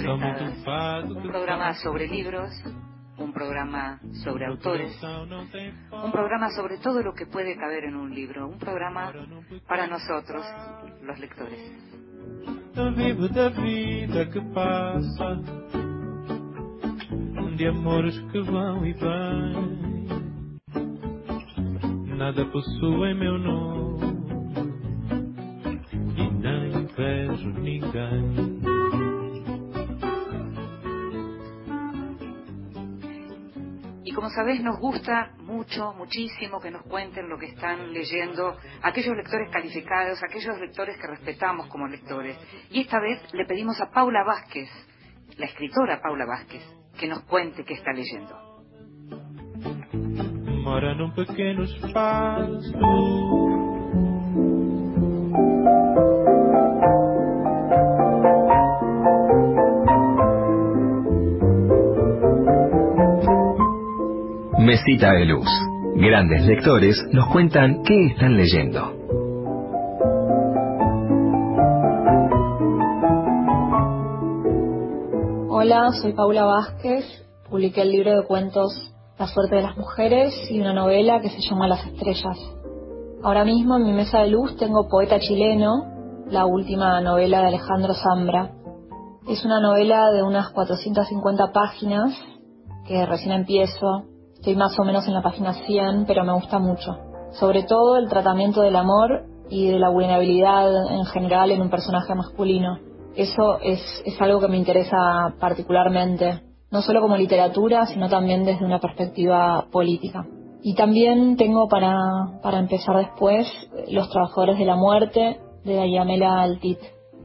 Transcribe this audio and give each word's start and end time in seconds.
Prestadas, 0.00 1.10
un 1.10 1.22
programa 1.22 1.74
sobre 1.74 2.08
libros, 2.08 2.50
un 3.18 3.32
programa 3.32 4.00
sobre 4.24 4.46
autores, 4.46 4.96
un 5.02 6.10
programa 6.10 6.50
sobre 6.50 6.78
todo 6.78 7.02
lo 7.02 7.12
que 7.12 7.26
puede 7.26 7.56
caber 7.56 7.84
en 7.84 7.96
un 7.96 8.14
libro, 8.14 8.48
un 8.48 8.58
programa 8.58 9.12
para 9.68 9.86
nosotros, 9.86 10.44
los 11.02 11.18
lectores. 11.18 11.60
Eu 12.76 12.94
vivo 12.94 13.28
da 13.28 13.48
vida 13.48 14.26
que 14.26 14.40
passa, 14.54 15.40
de 17.56 17.66
amores 17.66 18.18
que 18.30 18.40
vão 18.40 18.86
e 18.86 18.92
vêm. 18.94 20.08
Nada 22.16 22.44
possuo 22.46 23.06
em 23.06 23.14
meu 23.14 23.38
nome 23.38 24.00
e 26.16 26.30
nem 26.30 26.86
vejo 26.86 27.48
ninguém. 27.60 28.69
Como 34.20 34.28
sabés, 34.28 34.62
nos 34.62 34.78
gusta 34.78 35.30
mucho, 35.38 35.94
muchísimo 35.94 36.60
que 36.60 36.70
nos 36.70 36.82
cuenten 36.82 37.26
lo 37.26 37.38
que 37.38 37.46
están 37.46 37.90
leyendo 37.90 38.54
aquellos 38.82 39.16
lectores 39.16 39.48
calificados, 39.50 40.22
aquellos 40.22 40.60
lectores 40.60 40.98
que 40.98 41.06
respetamos 41.06 41.68
como 41.68 41.88
lectores. 41.88 42.36
Y 42.70 42.82
esta 42.82 43.00
vez 43.00 43.18
le 43.32 43.46
pedimos 43.46 43.80
a 43.80 43.90
Paula 43.90 44.22
Vázquez, 44.22 44.68
la 45.38 45.46
escritora 45.46 46.02
Paula 46.02 46.26
Vázquez, 46.26 46.62
que 46.98 47.08
nos 47.08 47.22
cuente 47.22 47.64
qué 47.64 47.72
está 47.72 47.94
leyendo. 47.94 48.36
Mesita 64.60 65.12
de 65.12 65.24
Luz. 65.24 65.48
Grandes 65.94 66.44
lectores 66.44 67.02
nos 67.12 67.26
cuentan 67.32 67.82
qué 67.82 68.08
están 68.08 68.36
leyendo. 68.36 68.92
Hola, 75.48 75.88
soy 76.02 76.12
Paula 76.12 76.44
Vázquez. 76.44 77.06
Publiqué 77.48 77.80
el 77.80 77.92
libro 77.92 78.20
de 78.20 78.26
cuentos 78.26 78.92
La 79.18 79.28
suerte 79.28 79.56
de 79.56 79.62
las 79.62 79.78
mujeres 79.78 80.34
y 80.50 80.60
una 80.60 80.74
novela 80.74 81.22
que 81.22 81.30
se 81.30 81.40
llama 81.40 81.66
Las 81.66 81.86
estrellas. 81.86 82.38
Ahora 83.22 83.46
mismo 83.46 83.78
en 83.78 83.84
mi 83.84 83.92
mesa 83.94 84.18
de 84.18 84.28
luz 84.28 84.58
tengo 84.58 84.90
Poeta 84.90 85.18
chileno, 85.20 86.26
la 86.26 86.44
última 86.44 87.00
novela 87.00 87.40
de 87.40 87.46
Alejandro 87.46 87.94
Zambra. 87.94 88.50
Es 89.26 89.42
una 89.42 89.58
novela 89.58 90.10
de 90.10 90.22
unas 90.22 90.50
450 90.50 91.50
páginas 91.50 92.12
que 92.86 93.06
recién 93.06 93.32
empiezo. 93.32 94.09
Estoy 94.40 94.56
más 94.56 94.74
o 94.80 94.84
menos 94.84 95.06
en 95.06 95.12
la 95.12 95.20
página 95.20 95.52
100, 95.52 96.06
pero 96.06 96.24
me 96.24 96.32
gusta 96.32 96.58
mucho. 96.58 96.96
Sobre 97.32 97.64
todo 97.64 97.98
el 97.98 98.08
tratamiento 98.08 98.62
del 98.62 98.74
amor 98.74 99.26
y 99.50 99.66
de 99.66 99.78
la 99.78 99.90
vulnerabilidad 99.90 100.94
en 100.94 101.04
general 101.04 101.50
en 101.50 101.60
un 101.60 101.68
personaje 101.68 102.14
masculino. 102.14 102.78
Eso 103.14 103.58
es, 103.60 103.82
es 104.06 104.18
algo 104.18 104.40
que 104.40 104.48
me 104.48 104.56
interesa 104.56 105.34
particularmente, 105.38 106.40
no 106.70 106.80
solo 106.80 107.02
como 107.02 107.18
literatura, 107.18 107.84
sino 107.84 108.08
también 108.08 108.46
desde 108.46 108.64
una 108.64 108.80
perspectiva 108.80 109.66
política. 109.70 110.24
Y 110.62 110.74
también 110.74 111.36
tengo 111.36 111.68
para, 111.68 111.94
para 112.42 112.60
empezar 112.60 112.96
después 112.96 113.46
Los 113.90 114.08
Trabajadores 114.08 114.58
de 114.58 114.64
la 114.64 114.76
Muerte 114.76 115.38
de 115.64 115.80
Ayamela 115.80 116.40
Altit. 116.40 116.78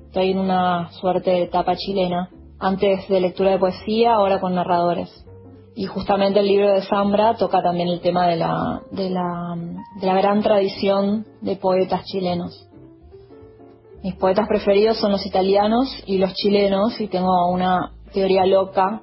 Estoy 0.07 0.31
en 0.31 0.39
una 0.39 0.89
suerte 0.91 1.29
de 1.31 1.44
etapa 1.44 1.78
chilena, 1.78 2.29
antes 2.59 3.07
de 3.07 3.22
lectura 3.22 3.51
de 3.51 3.59
poesía, 3.59 4.16
ahora 4.16 4.41
con 4.41 4.53
narradores. 4.53 5.25
Y 5.75 5.86
justamente 5.86 6.40
el 6.40 6.47
libro 6.47 6.72
de 6.74 6.81
Zambra 6.84 7.36
toca 7.36 7.62
también 7.62 7.90
el 7.90 8.00
tema 8.00 8.28
de 8.28 8.38
la, 8.38 8.81
de 8.91 9.09
la, 9.09 9.58
de 10.00 10.08
la 10.08 10.16
gran 10.16 10.41
tradición 10.41 11.25
de 11.41 11.58
poetas 11.58 12.06
chilenos. 12.06 12.68
Mis 14.02 14.16
poetas 14.16 14.47
preferidos 14.47 14.97
son 14.97 15.12
los 15.12 15.25
italianos 15.25 16.02
y 16.06 16.18
los 16.18 16.34
chilenos 16.34 17.00
y 17.02 17.08
tengo 17.08 17.50
una 17.52 17.91
teoría 18.13 18.46
loca 18.46 19.02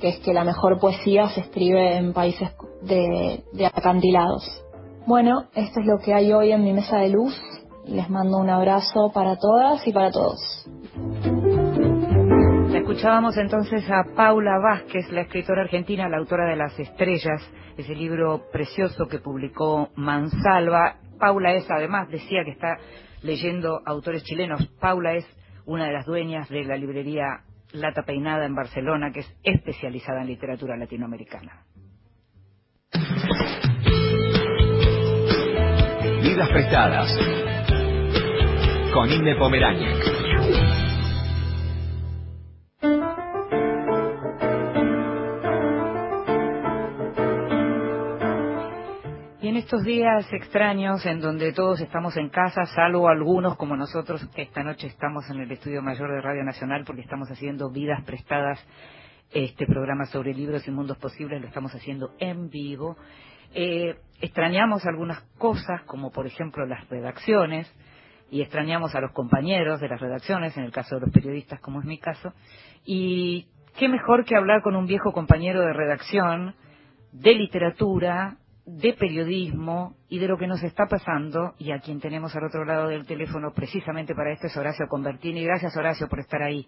que 0.00 0.08
es 0.08 0.18
que 0.20 0.32
la 0.32 0.44
mejor 0.44 0.78
poesía 0.80 1.28
se 1.28 1.40
escribe 1.40 1.96
en 1.96 2.14
países 2.14 2.48
de, 2.82 3.44
de 3.52 3.66
acantilados. 3.66 4.44
Bueno, 5.06 5.44
esto 5.54 5.80
es 5.80 5.86
lo 5.86 5.98
que 5.98 6.14
hay 6.14 6.32
hoy 6.32 6.52
en 6.52 6.64
mi 6.64 6.72
mesa 6.72 6.98
de 6.98 7.10
luz. 7.10 7.38
Les 7.86 8.08
mando 8.08 8.38
un 8.38 8.48
abrazo 8.48 9.10
para 9.12 9.36
todas 9.36 9.86
y 9.86 9.92
para 9.92 10.10
todos. 10.10 10.40
Escuchábamos 12.90 13.36
entonces 13.36 13.88
a 13.88 14.02
Paula 14.16 14.58
Vázquez, 14.58 15.12
la 15.12 15.20
escritora 15.20 15.62
argentina, 15.62 16.08
la 16.08 16.16
autora 16.16 16.50
de 16.50 16.56
Las 16.56 16.76
Estrellas, 16.76 17.40
ese 17.76 17.94
libro 17.94 18.46
precioso 18.50 19.06
que 19.06 19.20
publicó 19.20 19.90
Mansalva. 19.94 20.96
Paula 21.16 21.54
es, 21.54 21.70
además, 21.70 22.08
decía 22.08 22.42
que 22.44 22.50
está 22.50 22.78
leyendo 23.22 23.80
autores 23.86 24.24
chilenos. 24.24 24.66
Paula 24.80 25.14
es 25.14 25.24
una 25.66 25.86
de 25.86 25.92
las 25.92 26.04
dueñas 26.04 26.48
de 26.48 26.64
la 26.64 26.76
librería 26.76 27.44
Lata 27.70 28.02
Peinada 28.02 28.44
en 28.44 28.56
Barcelona, 28.56 29.12
que 29.12 29.20
es 29.20 29.38
especializada 29.44 30.22
en 30.22 30.26
literatura 30.26 30.76
latinoamericana. 30.76 31.62
Vidas 36.24 36.48
prestadas. 36.48 37.16
Con 38.92 39.12
Inde 39.12 39.36
Pomeráñez. 39.36 40.19
En 49.50 49.56
estos 49.56 49.82
días 49.82 50.32
extraños 50.32 51.04
en 51.04 51.18
donde 51.18 51.52
todos 51.52 51.80
estamos 51.80 52.16
en 52.16 52.28
casa, 52.28 52.66
salvo 52.66 53.08
algunos 53.08 53.56
como 53.56 53.76
nosotros 53.76 54.24
que 54.32 54.42
esta 54.42 54.62
noche 54.62 54.86
estamos 54.86 55.28
en 55.28 55.40
el 55.40 55.50
Estudio 55.50 55.82
Mayor 55.82 56.08
de 56.12 56.20
Radio 56.20 56.44
Nacional 56.44 56.84
porque 56.86 57.00
estamos 57.00 57.28
haciendo 57.32 57.68
vidas 57.68 58.00
prestadas, 58.04 58.64
este 59.32 59.66
programa 59.66 60.06
sobre 60.06 60.34
libros 60.34 60.68
y 60.68 60.70
mundos 60.70 60.98
posibles, 60.98 61.40
lo 61.40 61.48
estamos 61.48 61.74
haciendo 61.74 62.12
en 62.20 62.48
vivo. 62.48 62.96
Eh, 63.52 63.96
extrañamos 64.20 64.86
algunas 64.86 65.20
cosas 65.36 65.82
como 65.82 66.12
por 66.12 66.28
ejemplo 66.28 66.64
las 66.64 66.88
redacciones 66.88 67.68
y 68.30 68.42
extrañamos 68.42 68.94
a 68.94 69.00
los 69.00 69.10
compañeros 69.10 69.80
de 69.80 69.88
las 69.88 70.00
redacciones, 70.00 70.56
en 70.56 70.62
el 70.62 70.70
caso 70.70 70.94
de 70.94 71.00
los 71.00 71.10
periodistas 71.10 71.58
como 71.58 71.80
es 71.80 71.86
mi 71.86 71.98
caso, 71.98 72.32
y 72.84 73.48
qué 73.76 73.88
mejor 73.88 74.24
que 74.24 74.36
hablar 74.36 74.62
con 74.62 74.76
un 74.76 74.86
viejo 74.86 75.12
compañero 75.12 75.60
de 75.62 75.72
redacción 75.72 76.54
de 77.10 77.34
literatura, 77.34 78.36
de 78.78 78.92
periodismo 78.94 79.96
y 80.08 80.18
de 80.18 80.28
lo 80.28 80.38
que 80.38 80.46
nos 80.46 80.62
está 80.62 80.86
pasando 80.86 81.54
y 81.58 81.72
a 81.72 81.80
quien 81.80 82.00
tenemos 82.00 82.34
al 82.36 82.44
otro 82.44 82.64
lado 82.64 82.88
del 82.88 83.06
teléfono 83.06 83.52
precisamente 83.52 84.14
para 84.14 84.32
esto 84.32 84.46
es 84.46 84.56
Horacio 84.56 84.86
Convertini. 84.88 85.44
Gracias 85.44 85.76
Horacio 85.76 86.08
por 86.08 86.20
estar 86.20 86.42
ahí. 86.42 86.66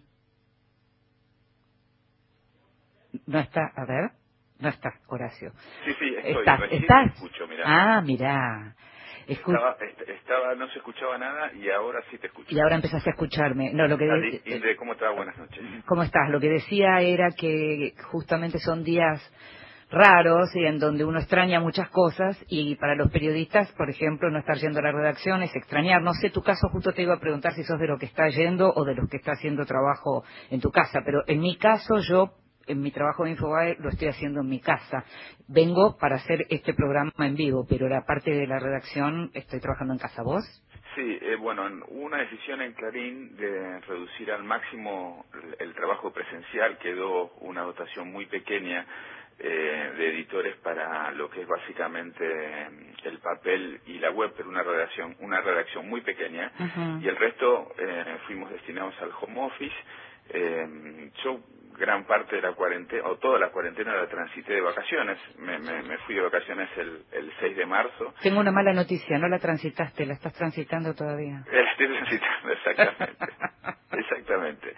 No 3.26 3.38
está, 3.38 3.70
a 3.76 3.84
ver, 3.84 4.10
no 4.58 4.68
está 4.68 4.92
Horacio. 5.06 5.52
Sí, 5.84 5.92
sí, 5.98 6.14
estoy. 6.16 6.32
¿Estás? 6.38 6.60
¿Estás? 6.72 7.14
escucho, 7.14 7.46
mirá. 7.46 7.64
Ah, 7.66 8.00
mirá. 8.02 8.74
Escu- 9.28 9.54
Estaba, 9.54 9.76
est- 9.80 10.08
estaba, 10.08 10.54
no 10.56 10.68
se 10.68 10.78
escuchaba 10.78 11.16
nada 11.18 11.52
y 11.54 11.70
ahora 11.70 12.00
sí 12.10 12.18
te 12.18 12.26
escucho. 12.26 12.48
Y 12.54 12.58
ahora 12.58 12.74
empezaste 12.76 13.10
a 13.10 13.12
escucharme. 13.12 13.72
No, 13.72 13.86
lo 13.86 13.96
que 13.96 14.06
de- 14.06 14.42
Indre, 14.46 14.74
¿cómo 14.76 14.92
estás? 14.94 15.14
Buenas 15.14 15.36
noches. 15.38 15.62
¿Cómo 15.86 16.02
estás? 16.02 16.28
Lo 16.30 16.40
que 16.40 16.48
decía 16.48 17.00
era 17.00 17.30
que 17.30 17.94
justamente 18.10 18.58
son 18.58 18.82
días 18.82 19.20
raros 19.92 20.48
y 20.56 20.64
en 20.64 20.78
donde 20.78 21.04
uno 21.04 21.18
extraña 21.20 21.60
muchas 21.60 21.88
cosas 21.90 22.42
y 22.48 22.74
para 22.76 22.94
los 22.96 23.10
periodistas, 23.12 23.70
por 23.72 23.90
ejemplo, 23.90 24.30
no 24.30 24.38
estar 24.38 24.56
yendo 24.56 24.80
a 24.80 24.82
la 24.82 24.92
redacción 24.92 25.42
es 25.42 25.54
extrañar. 25.54 26.02
No 26.02 26.12
sé, 26.14 26.30
tu 26.30 26.42
caso 26.42 26.68
justo 26.70 26.92
te 26.92 27.02
iba 27.02 27.14
a 27.14 27.20
preguntar 27.20 27.52
si 27.54 27.62
sos 27.64 27.78
de 27.78 27.86
lo 27.86 27.98
que 27.98 28.06
está 28.06 28.28
yendo 28.28 28.72
o 28.74 28.84
de 28.84 28.94
los 28.94 29.08
que 29.08 29.18
está 29.18 29.32
haciendo 29.32 29.64
trabajo 29.66 30.24
en 30.50 30.60
tu 30.60 30.70
casa, 30.70 31.00
pero 31.04 31.22
en 31.26 31.40
mi 31.40 31.56
caso 31.56 31.98
yo 32.08 32.30
en 32.66 32.80
mi 32.80 32.92
trabajo 32.92 33.24
de 33.24 33.30
Infobae 33.30 33.76
lo 33.80 33.88
estoy 33.88 34.08
haciendo 34.08 34.40
en 34.40 34.48
mi 34.48 34.60
casa. 34.60 35.04
Vengo 35.48 35.96
para 35.98 36.16
hacer 36.16 36.46
este 36.48 36.74
programa 36.74 37.10
en 37.18 37.34
vivo, 37.34 37.66
pero 37.68 37.88
la 37.88 38.02
parte 38.06 38.30
de 38.30 38.46
la 38.46 38.58
redacción 38.58 39.30
estoy 39.34 39.60
trabajando 39.60 39.94
en 39.94 39.98
casa. 39.98 40.22
¿Vos? 40.22 40.44
Sí, 40.94 41.18
eh, 41.22 41.36
bueno, 41.40 41.66
en- 41.66 41.82
hubo 41.88 42.04
una 42.04 42.18
decisión 42.18 42.60
en 42.62 42.72
Clarín 42.74 43.34
de 43.36 43.80
reducir 43.80 44.30
al 44.30 44.44
máximo 44.44 45.24
el 45.58 45.74
trabajo 45.74 46.12
presencial, 46.12 46.78
quedó 46.78 47.30
una 47.40 47.62
dotación 47.62 48.12
muy 48.12 48.26
pequeña 48.26 48.86
eh, 49.44 49.92
de 49.96 50.08
editores 50.08 50.56
para 50.58 51.10
lo 51.12 51.28
que 51.28 51.42
es 51.42 51.48
básicamente 51.48 52.24
eh, 52.24 52.68
el 53.04 53.18
papel 53.18 53.80
y 53.86 53.98
la 53.98 54.10
web, 54.10 54.32
pero 54.36 54.48
una 54.48 54.62
redacción, 54.62 55.16
una 55.18 55.40
redacción 55.40 55.88
muy 55.88 56.00
pequeña, 56.00 56.52
y 57.00 57.08
el 57.08 57.16
resto 57.16 57.74
eh, 57.78 58.18
fuimos 58.26 58.50
destinados 58.50 58.94
al 59.00 59.10
home 59.20 59.40
office. 59.42 59.74
Eh, 60.28 61.10
yo 61.24 61.40
gran 61.76 62.04
parte 62.04 62.36
de 62.36 62.42
la 62.42 62.52
cuarentena, 62.52 63.08
o 63.08 63.16
toda 63.16 63.38
la 63.38 63.50
cuarentena 63.50 63.94
la 63.96 64.06
transité 64.06 64.52
de 64.54 64.60
vacaciones. 64.60 65.18
Me, 65.38 65.58
me, 65.58 65.98
fui 66.06 66.14
de 66.14 66.20
vacaciones 66.20 66.68
el, 66.76 67.02
el 67.12 67.32
6 67.40 67.56
de 67.56 67.66
marzo. 67.66 68.14
Tengo 68.22 68.40
una 68.40 68.52
mala 68.52 68.72
noticia, 68.72 69.18
no 69.18 69.28
la 69.28 69.38
transitaste, 69.38 70.06
la 70.06 70.14
estás 70.14 70.34
transitando 70.34 70.94
todavía. 70.94 71.42
La 71.50 71.70
estoy 71.72 71.88
transitando, 71.88 72.52
exactamente. 72.52 73.26
exactamente. 73.98 74.76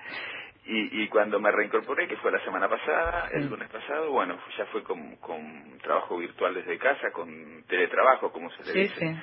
Y, 0.67 1.03
y 1.03 1.09
cuando 1.09 1.39
me 1.41 1.51
reincorporé, 1.51 2.09
que 2.09 2.17
fue 2.17 2.33
la 2.33 2.43
semana 2.43 2.69
pasada, 2.69 3.29
el 3.33 3.49
lunes 3.51 3.69
pasado, 3.69 4.11
bueno, 4.11 4.39
ya 4.57 4.65
fue 4.67 4.83
con, 4.83 5.17
con 5.17 5.79
trabajo 5.83 6.17
virtual 6.17 6.55
desde 6.55 6.79
casa, 6.79 7.11
con 7.13 7.65
teletrabajo, 7.69 8.33
como 8.33 8.51
se 8.53 8.65
le 8.65 8.73
dice. 8.73 9.17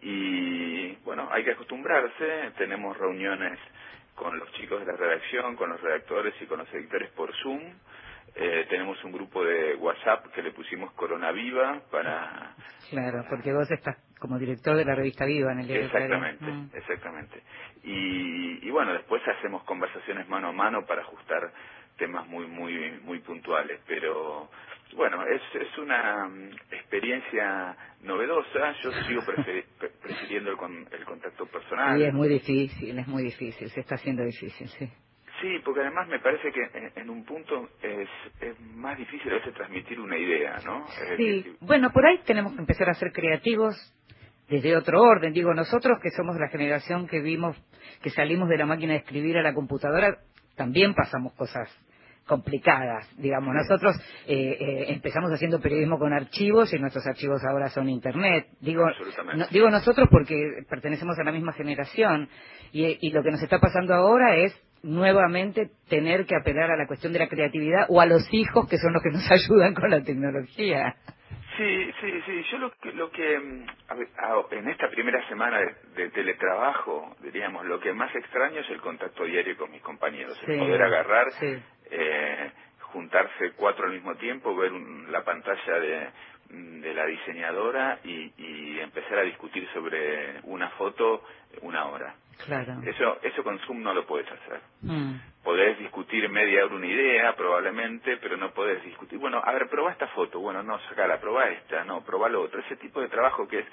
Y 0.00 0.92
bueno, 1.04 1.28
hay 1.30 1.44
que 1.44 1.52
acostumbrarse, 1.52 2.52
tenemos 2.56 2.96
reuniones 2.96 3.58
con 4.14 4.38
los 4.38 4.50
chicos 4.52 4.80
de 4.80 4.86
la 4.86 4.96
redacción, 4.96 5.56
con 5.56 5.68
los 5.68 5.80
redactores 5.82 6.34
y 6.40 6.46
con 6.46 6.58
los 6.58 6.72
editores 6.72 7.10
por 7.10 7.30
Zoom. 7.42 7.60
Eh, 8.34 8.66
tenemos 8.70 9.02
un 9.04 9.12
grupo 9.12 9.44
de 9.44 9.74
WhatsApp 9.76 10.26
que 10.32 10.42
le 10.42 10.52
pusimos 10.52 10.92
Corona 10.92 11.30
Viva 11.32 11.82
para... 11.90 12.54
Claro, 12.90 13.24
porque 13.28 13.52
vos 13.52 13.70
estás 13.70 13.96
como 14.18 14.38
director 14.38 14.76
de 14.76 14.84
la 14.84 14.94
revista 14.94 15.24
Viva 15.24 15.52
en 15.52 15.60
el 15.60 15.66
diario 15.66 15.86
Exactamente, 15.86 16.44
mm. 16.44 16.70
exactamente. 16.74 17.42
Y, 17.84 18.66
y 18.66 18.70
bueno, 18.70 18.92
después 18.92 19.22
hacemos 19.28 19.62
conversaciones 19.64 20.28
mano 20.28 20.48
a 20.48 20.52
mano 20.52 20.84
para 20.86 21.02
ajustar 21.02 21.52
temas 21.96 22.26
muy, 22.26 22.46
muy, 22.46 23.00
muy 23.02 23.20
puntuales, 23.20 23.80
pero 23.86 24.50
bueno, 24.94 25.24
es, 25.26 25.42
es 25.60 25.78
una 25.78 26.28
mm, 26.28 26.50
experiencia 26.70 27.76
novedosa. 28.02 28.72
Yo 28.82 28.92
sigo 29.06 29.22
prefiriendo 30.02 30.50
el, 30.50 30.56
con, 30.56 30.86
el 30.90 31.04
contacto 31.04 31.46
personal. 31.46 32.00
Y 32.00 32.04
es 32.04 32.14
muy 32.14 32.28
difícil, 32.28 32.98
es 32.98 33.06
muy 33.06 33.22
difícil, 33.24 33.68
se 33.70 33.80
está 33.80 33.96
haciendo 33.96 34.24
difícil, 34.24 34.68
sí. 34.68 34.88
Sí, 35.40 35.58
porque 35.62 35.80
además 35.80 36.08
me 36.08 36.18
parece 36.18 36.50
que 36.50 36.90
en, 36.96 37.10
un 37.10 37.22
punto 37.22 37.68
es, 37.82 38.08
es, 38.40 38.58
más 38.74 38.96
difícil 38.96 39.30
a 39.32 39.34
veces 39.34 39.52
transmitir 39.52 40.00
una 40.00 40.16
idea, 40.16 40.56
¿no? 40.64 40.86
sí, 41.18 41.54
bueno, 41.60 41.90
por 41.92 42.06
ahí 42.06 42.20
tenemos 42.24 42.54
que 42.54 42.60
empezar 42.60 42.88
a 42.88 42.94
ser 42.94 43.12
creativos 43.12 43.76
desde 44.48 44.76
otro 44.76 45.02
orden. 45.02 45.32
Digo, 45.32 45.54
nosotros 45.54 45.98
que 46.02 46.10
somos 46.10 46.36
la 46.36 46.48
generación 46.48 47.06
que 47.06 47.20
vimos, 47.20 47.56
que 48.02 48.10
salimos 48.10 48.48
de 48.48 48.58
la 48.58 48.66
máquina 48.66 48.92
de 48.92 49.00
escribir 49.00 49.36
a 49.38 49.42
la 49.42 49.54
computadora, 49.54 50.18
también 50.56 50.94
pasamos 50.94 51.32
cosas 51.34 51.68
complicadas, 52.26 53.08
digamos. 53.18 53.54
Nosotros 53.54 53.96
eh, 54.26 54.56
eh, 54.58 54.84
empezamos 54.88 55.30
haciendo 55.32 55.60
periodismo 55.60 55.98
con 55.98 56.12
archivos 56.12 56.72
y 56.72 56.78
nuestros 56.78 57.06
archivos 57.06 57.40
ahora 57.44 57.70
son 57.70 57.88
Internet. 57.88 58.48
Digo, 58.60 58.84
digo 59.52 59.70
nosotros 59.70 60.08
porque 60.10 60.36
pertenecemos 60.68 61.16
a 61.18 61.24
la 61.24 61.32
misma 61.32 61.52
generación 61.52 62.28
y, 62.72 62.98
y 63.00 63.12
lo 63.12 63.22
que 63.22 63.30
nos 63.30 63.42
está 63.42 63.60
pasando 63.60 63.94
ahora 63.94 64.36
es 64.36 64.52
nuevamente 64.82 65.70
tener 65.88 66.26
que 66.26 66.36
apelar 66.36 66.70
a 66.70 66.76
la 66.76 66.86
cuestión 66.86 67.12
de 67.12 67.20
la 67.20 67.28
creatividad 67.28 67.86
o 67.88 68.00
a 68.00 68.06
los 68.06 68.22
hijos 68.32 68.68
que 68.68 68.78
son 68.78 68.92
los 68.92 69.02
que 69.02 69.10
nos 69.10 69.30
ayudan 69.30 69.74
con 69.74 69.90
la 69.90 70.02
tecnología. 70.02 70.96
Sí, 71.56 71.92
sí, 72.00 72.22
sí. 72.26 72.42
Yo 72.50 72.58
lo 72.58 72.70
que, 72.72 72.92
lo 72.92 73.10
que 73.10 73.38
mm, 73.38 73.66
en 74.50 74.68
esta 74.68 74.90
primera 74.90 75.26
semana 75.28 75.60
de, 75.94 76.10
teletrabajo, 76.10 77.16
diríamos, 77.20 77.64
lo 77.66 77.80
que 77.80 77.92
más 77.92 78.14
extraño 78.14 78.60
es 78.60 78.70
el 78.70 78.80
contacto 78.80 79.24
diario 79.24 79.56
con 79.56 79.70
mis 79.70 79.82
compañeros, 79.82 80.38
el 80.46 80.58
poder 80.58 80.82
agarrar, 80.82 81.28
eh, 81.90 82.50
juntarse 82.92 83.52
cuatro 83.56 83.86
al 83.86 83.92
mismo 83.92 84.14
tiempo, 84.16 84.54
ver 84.56 84.72
la 84.72 85.24
pantalla 85.24 85.80
de, 85.80 86.08
de 86.48 86.94
la 86.94 87.06
diseñadora 87.06 87.98
y, 88.04 88.32
y, 88.36 88.80
empezar 88.80 89.18
a 89.18 89.22
discutir 89.22 89.68
sobre 89.72 90.40
una 90.44 90.70
foto 90.70 91.24
una 91.62 91.86
hora. 91.86 92.14
Claro. 92.44 92.76
Eso, 92.84 93.18
eso 93.22 93.42
con 93.42 93.58
Zoom 93.60 93.82
no 93.82 93.94
lo 93.94 94.06
puedes 94.06 94.30
hacer. 94.30 94.60
Mm. 94.82 95.14
Podés 95.42 95.78
discutir 95.78 96.28
media 96.28 96.64
hora 96.64 96.74
una 96.74 96.86
idea, 96.86 97.34
probablemente, 97.34 98.18
pero 98.18 98.36
no 98.36 98.52
podés 98.52 98.84
discutir, 98.84 99.18
bueno, 99.18 99.40
a 99.42 99.52
ver, 99.52 99.68
probá 99.68 99.92
esta 99.92 100.08
foto, 100.08 100.40
bueno, 100.40 100.62
no, 100.62 100.78
sacala, 100.88 101.18
probá 101.18 101.48
esta, 101.48 101.84
no, 101.84 102.02
probá 102.04 102.28
lo 102.28 102.42
otro. 102.42 102.60
Ese 102.60 102.76
tipo 102.76 103.00
de 103.00 103.08
trabajo 103.08 103.48
que 103.48 103.60
es 103.60 103.66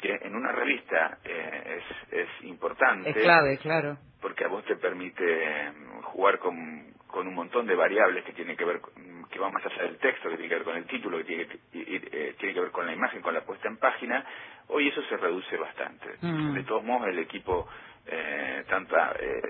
que 0.00 0.18
en 0.22 0.34
una 0.34 0.50
revista 0.52 1.18
eh, 1.24 1.78
es, 1.78 2.12
es 2.12 2.44
importante. 2.44 3.10
Es 3.10 3.16
clave, 3.16 3.58
claro. 3.58 3.98
Porque 4.20 4.44
a 4.44 4.48
vos 4.48 4.64
te 4.64 4.76
permite 4.76 5.70
mm, 5.70 6.02
jugar 6.02 6.38
con, 6.38 6.94
con 7.06 7.26
un 7.26 7.34
montón 7.34 7.66
de 7.66 7.74
variables 7.74 8.24
que 8.24 8.32
tienen 8.32 8.56
que 8.56 8.64
ver 8.64 8.80
que 9.30 9.38
van 9.38 9.52
más 9.52 9.64
allá 9.64 9.84
del 9.84 9.98
texto, 9.98 10.28
que 10.28 10.36
tiene 10.36 10.48
que 10.48 10.54
ver 10.56 10.64
con 10.64 10.76
el 10.76 10.84
título, 10.86 11.18
que 11.18 11.24
tiene, 11.24 11.46
eh, 11.72 12.34
tiene 12.38 12.54
que 12.54 12.60
ver 12.60 12.70
con 12.70 12.86
la 12.86 12.92
imagen, 12.92 13.22
con 13.22 13.32
la 13.32 13.42
puesta 13.42 13.68
en 13.68 13.76
página, 13.76 14.24
hoy 14.68 14.88
eso 14.88 15.02
se 15.02 15.16
reduce 15.16 15.56
bastante. 15.56 16.16
Mm. 16.20 16.54
De 16.54 16.62
todos 16.64 16.84
modos, 16.84 17.08
el 17.08 17.18
equipo, 17.20 17.68
eh, 18.06 18.64
tanto 18.68 18.96
eh, 19.20 19.40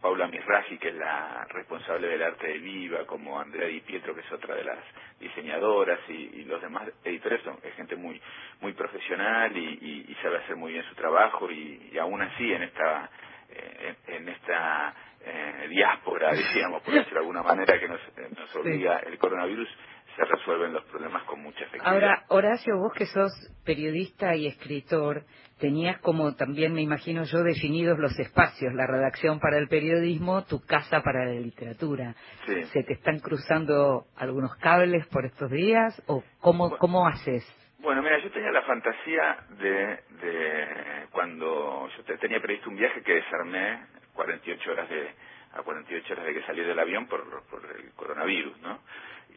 Paula 0.00 0.28
Mirraji, 0.28 0.78
que 0.78 0.88
es 0.88 0.94
la 0.94 1.46
responsable 1.50 2.08
del 2.08 2.22
arte 2.22 2.46
de 2.46 2.58
Viva, 2.58 3.06
como 3.06 3.40
Andrea 3.40 3.66
Di 3.68 3.80
Pietro, 3.80 4.14
que 4.14 4.20
es 4.20 4.32
otra 4.32 4.54
de 4.54 4.64
las 4.64 4.78
diseñadoras, 5.18 5.98
y, 6.08 6.44
los 6.44 6.60
demás 6.60 6.88
editores 7.02 7.42
son 7.42 7.56
es 7.62 7.74
gente 7.74 7.96
muy 7.96 8.20
muy 8.60 8.74
profesional 8.74 9.56
y, 9.56 10.14
sabe 10.22 10.36
hacer 10.38 10.56
muy 10.56 10.72
bien 10.72 10.84
su 10.90 10.94
trabajo, 10.94 11.50
y, 11.50 11.96
aún 11.98 12.20
así 12.20 12.52
en 12.52 12.64
esta 12.64 13.10
eh, 13.48 13.94
en 14.08 14.28
esta 14.28 14.94
eh, 15.24 15.68
diáspora, 15.68 16.32
decíamos, 16.32 16.82
por 16.82 16.94
decirlo 16.94 17.14
de 17.14 17.20
alguna 17.20 17.42
manera, 17.42 17.78
que 17.78 17.88
nos, 17.88 18.00
eh, 18.00 18.28
nos 18.36 18.56
obliga 18.56 18.98
el 18.98 19.18
coronavirus, 19.18 19.68
se 20.16 20.24
resuelven 20.24 20.72
los 20.72 20.84
problemas 20.84 21.24
con 21.24 21.42
mucha 21.42 21.64
efectividad. 21.64 21.92
Ahora, 21.92 22.24
Horacio, 22.28 22.78
vos 22.78 22.92
que 22.92 23.06
sos 23.06 23.32
periodista 23.64 24.36
y 24.36 24.46
escritor, 24.46 25.24
tenías 25.58 25.98
como 26.00 26.34
también, 26.34 26.72
me 26.72 26.82
imagino 26.82 27.24
yo, 27.24 27.42
definidos 27.42 27.98
los 27.98 28.18
espacios, 28.18 28.74
la 28.74 28.86
redacción 28.86 29.40
para 29.40 29.58
el 29.58 29.68
periodismo, 29.68 30.44
tu 30.44 30.60
casa 30.64 31.00
para 31.02 31.24
la 31.24 31.40
literatura. 31.40 32.14
¿Se 32.46 32.82
te 32.84 32.92
están 32.92 33.18
cruzando 33.18 34.04
algunos 34.16 34.54
cables 34.56 35.06
por 35.08 35.24
estos 35.24 35.50
días 35.50 36.00
o 36.06 36.22
cómo, 36.40 36.76
cómo 36.78 37.06
haces? 37.06 37.44
Bueno, 37.78 38.02
mira, 38.02 38.18
yo 38.18 38.30
tenía 38.30 38.50
la 38.50 38.62
fantasía 38.62 39.36
de, 39.58 39.76
de 40.22 41.06
cuando 41.10 41.88
yo 41.88 42.18
tenía 42.18 42.40
previsto 42.40 42.70
un 42.70 42.76
viaje 42.76 43.02
que 43.02 43.14
desarmé 43.14 43.78
48 44.14 44.70
horas 44.70 44.88
de 44.88 45.10
a 45.54 45.62
48 45.62 46.12
horas 46.12 46.26
de 46.26 46.34
que 46.34 46.42
salí 46.42 46.62
del 46.62 46.78
avión 46.78 47.06
por, 47.06 47.42
por 47.44 47.62
el 47.78 47.92
coronavirus, 47.92 48.58
¿no? 48.60 48.80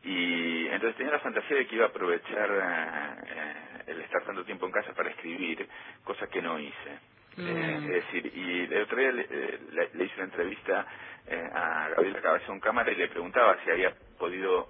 Y 0.03 0.67
entonces 0.67 0.95
tenía 0.95 1.13
la 1.13 1.19
fantasía 1.19 1.57
de 1.57 1.67
que 1.67 1.75
iba 1.75 1.85
a 1.85 1.89
aprovechar 1.89 2.49
eh, 2.51 3.83
el 3.87 4.01
estar 4.01 4.23
tanto 4.23 4.43
tiempo 4.43 4.65
en 4.65 4.71
casa 4.71 4.93
para 4.93 5.09
escribir, 5.09 5.67
cosa 6.03 6.27
que 6.27 6.41
no 6.41 6.59
hice. 6.59 6.99
Mm. 7.35 7.47
Eh, 7.47 7.75
es 7.75 8.05
decir, 8.05 8.31
y 8.35 8.73
el 8.73 8.81
otro 8.81 8.97
día 8.97 9.11
le, 9.11 9.27
le, 9.93 10.03
hice 10.03 10.15
una 10.15 10.25
entrevista 10.25 10.87
eh, 11.27 11.49
a 11.53 11.89
Gabriela 11.89 12.21
Cabezón 12.21 12.59
Cámara 12.59 12.91
y 12.91 12.95
le 12.95 13.07
preguntaba 13.09 13.57
si 13.63 13.69
había 13.69 13.93
podido 14.17 14.69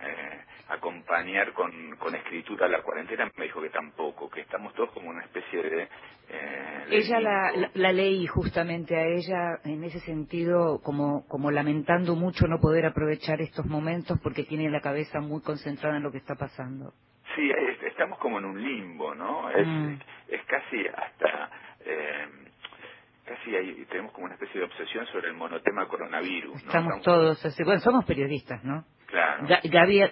eh, 0.00 0.40
acompañar 0.68 1.52
con, 1.52 1.96
con 1.96 2.14
escritura 2.14 2.68
la 2.68 2.82
cuarentena, 2.82 3.30
me 3.36 3.44
dijo 3.44 3.60
que 3.60 3.70
tampoco, 3.70 4.30
que 4.30 4.40
estamos 4.40 4.72
todos 4.74 4.90
como 4.92 5.10
una 5.10 5.22
especie 5.24 5.62
de... 5.62 5.88
Eh, 6.28 6.84
ella 6.90 7.20
la, 7.20 7.70
la, 7.74 7.92
leí 7.92 8.26
justamente 8.26 8.96
a 8.96 9.04
ella 9.06 9.58
en 9.64 9.84
ese 9.84 10.00
sentido 10.00 10.80
como, 10.82 11.26
como 11.28 11.50
lamentando 11.50 12.14
mucho 12.14 12.46
no 12.46 12.58
poder 12.58 12.86
aprovechar 12.86 13.40
estos 13.40 13.66
momentos 13.66 14.18
porque 14.22 14.44
tiene 14.44 14.70
la 14.70 14.80
cabeza 14.80 15.20
muy 15.20 15.42
concentrada 15.42 15.96
en 15.96 16.02
lo 16.02 16.10
que 16.10 16.18
está 16.18 16.34
pasando. 16.34 16.92
Sí, 17.34 17.50
estamos 17.86 18.18
como 18.18 18.38
en 18.38 18.44
un 18.44 18.62
limbo, 18.62 19.14
¿no? 19.14 19.50
Es, 19.50 19.66
mm. 19.66 19.94
es 20.28 20.42
casi 20.46 20.86
hasta... 20.86 21.50
Eh, 21.84 22.28
casi 23.24 23.56
ahí 23.56 23.86
tenemos 23.88 24.12
como 24.12 24.26
una 24.26 24.34
especie 24.34 24.60
de 24.60 24.66
obsesión 24.66 25.06
sobre 25.06 25.28
el 25.28 25.34
monotema 25.34 25.86
coronavirus. 25.86 26.56
Estamos 26.56 27.00
todos 27.02 27.44
así. 27.44 27.62
Bueno, 27.64 27.80
somos 27.80 28.04
periodistas, 28.04 28.62
¿no? 28.64 28.84
Claro. 29.12 29.46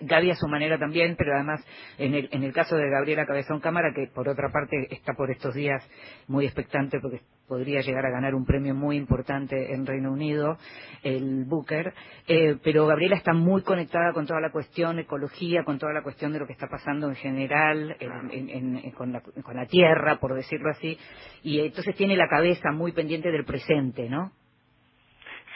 Gaby, 0.02 0.30
a 0.30 0.34
su 0.34 0.46
manera 0.46 0.78
también, 0.78 1.16
pero 1.16 1.34
además 1.34 1.66
en 1.96 2.14
el, 2.14 2.28
en 2.32 2.42
el 2.42 2.52
caso 2.52 2.76
de 2.76 2.90
Gabriela 2.90 3.24
Cabezón 3.24 3.58
Cámara, 3.58 3.94
que 3.94 4.08
por 4.08 4.28
otra 4.28 4.50
parte 4.52 4.88
está 4.90 5.14
por 5.14 5.30
estos 5.30 5.54
días 5.54 5.82
muy 6.28 6.44
expectante 6.44 7.00
porque 7.00 7.22
podría 7.48 7.80
llegar 7.80 8.04
a 8.04 8.10
ganar 8.10 8.34
un 8.34 8.44
premio 8.44 8.74
muy 8.74 8.98
importante 8.98 9.72
en 9.72 9.86
Reino 9.86 10.12
Unido, 10.12 10.58
el 11.02 11.46
Booker, 11.46 11.94
eh, 12.28 12.58
pero 12.62 12.86
Gabriela 12.86 13.16
está 13.16 13.32
muy 13.32 13.62
conectada 13.62 14.12
con 14.12 14.26
toda 14.26 14.40
la 14.42 14.52
cuestión 14.52 14.98
ecología, 14.98 15.64
con 15.64 15.78
toda 15.78 15.94
la 15.94 16.02
cuestión 16.02 16.34
de 16.34 16.40
lo 16.40 16.46
que 16.46 16.52
está 16.52 16.68
pasando 16.68 17.08
en 17.08 17.16
general 17.16 17.96
con, 18.94 19.12
la, 19.12 19.22
con 19.22 19.56
la 19.56 19.64
tierra, 19.64 20.16
por 20.20 20.34
decirlo 20.34 20.70
así, 20.72 20.98
y 21.42 21.60
entonces 21.60 21.96
tiene 21.96 22.16
la 22.16 22.28
cabeza 22.28 22.70
muy 22.70 22.92
pendiente 22.92 23.32
del 23.32 23.46
presente, 23.46 24.10
¿no? 24.10 24.32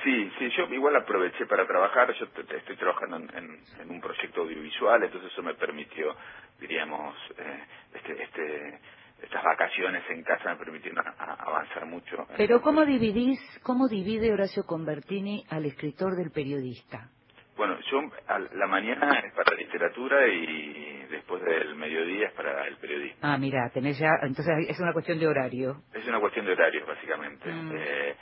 Sí, 0.04 0.30
sí, 0.38 0.50
yo 0.50 0.64
igual 0.66 0.94
aproveché 0.96 1.46
para 1.46 1.66
trabajar, 1.66 2.12
yo 2.12 2.26
estoy 2.26 2.76
trabajando 2.76 3.16
en, 3.16 3.90
un 3.90 4.00
proyecto 4.02 4.42
audiovisual, 4.42 5.02
entonces 5.02 5.32
eso 5.32 5.42
me 5.42 5.54
permitió, 5.54 6.14
diríamos, 6.60 7.16
eh, 7.38 7.64
este, 7.94 8.22
este, 8.22 8.80
estas 9.22 9.42
vacaciones 9.42 10.02
en 10.10 10.22
casa 10.22 10.50
me 10.50 10.56
permitieron 10.56 11.02
avanzar 11.18 11.86
mucho. 11.86 12.26
Pero 12.36 12.60
¿cómo 12.60 12.84
dividís, 12.84 13.40
cómo 13.62 13.88
divide 13.88 14.30
Horacio 14.30 14.64
Convertini 14.64 15.42
al 15.48 15.64
escritor 15.64 16.16
del 16.16 16.30
periodista? 16.30 17.08
Bueno, 17.56 17.78
yo 17.90 18.00
a 18.26 18.38
la 18.38 18.66
mañana 18.66 19.20
es 19.24 19.32
para 19.32 19.56
literatura 19.56 20.26
y 20.26 21.06
después 21.08 21.42
del 21.44 21.76
mediodía 21.76 22.26
es 22.26 22.32
para 22.34 22.66
el 22.66 22.76
periodismo. 22.76 23.18
Ah, 23.22 23.38
mira, 23.38 23.70
tenés 23.72 23.98
ya, 23.98 24.10
entonces 24.22 24.68
es 24.68 24.78
una 24.80 24.92
cuestión 24.92 25.18
de 25.18 25.28
horario. 25.28 25.82
Es 25.94 26.06
una 26.06 26.20
cuestión 26.20 26.44
de 26.46 26.52
horario, 26.52 26.84
básicamente. 26.84 27.48
Mm. 27.50 27.72
Eh, 27.76 28.16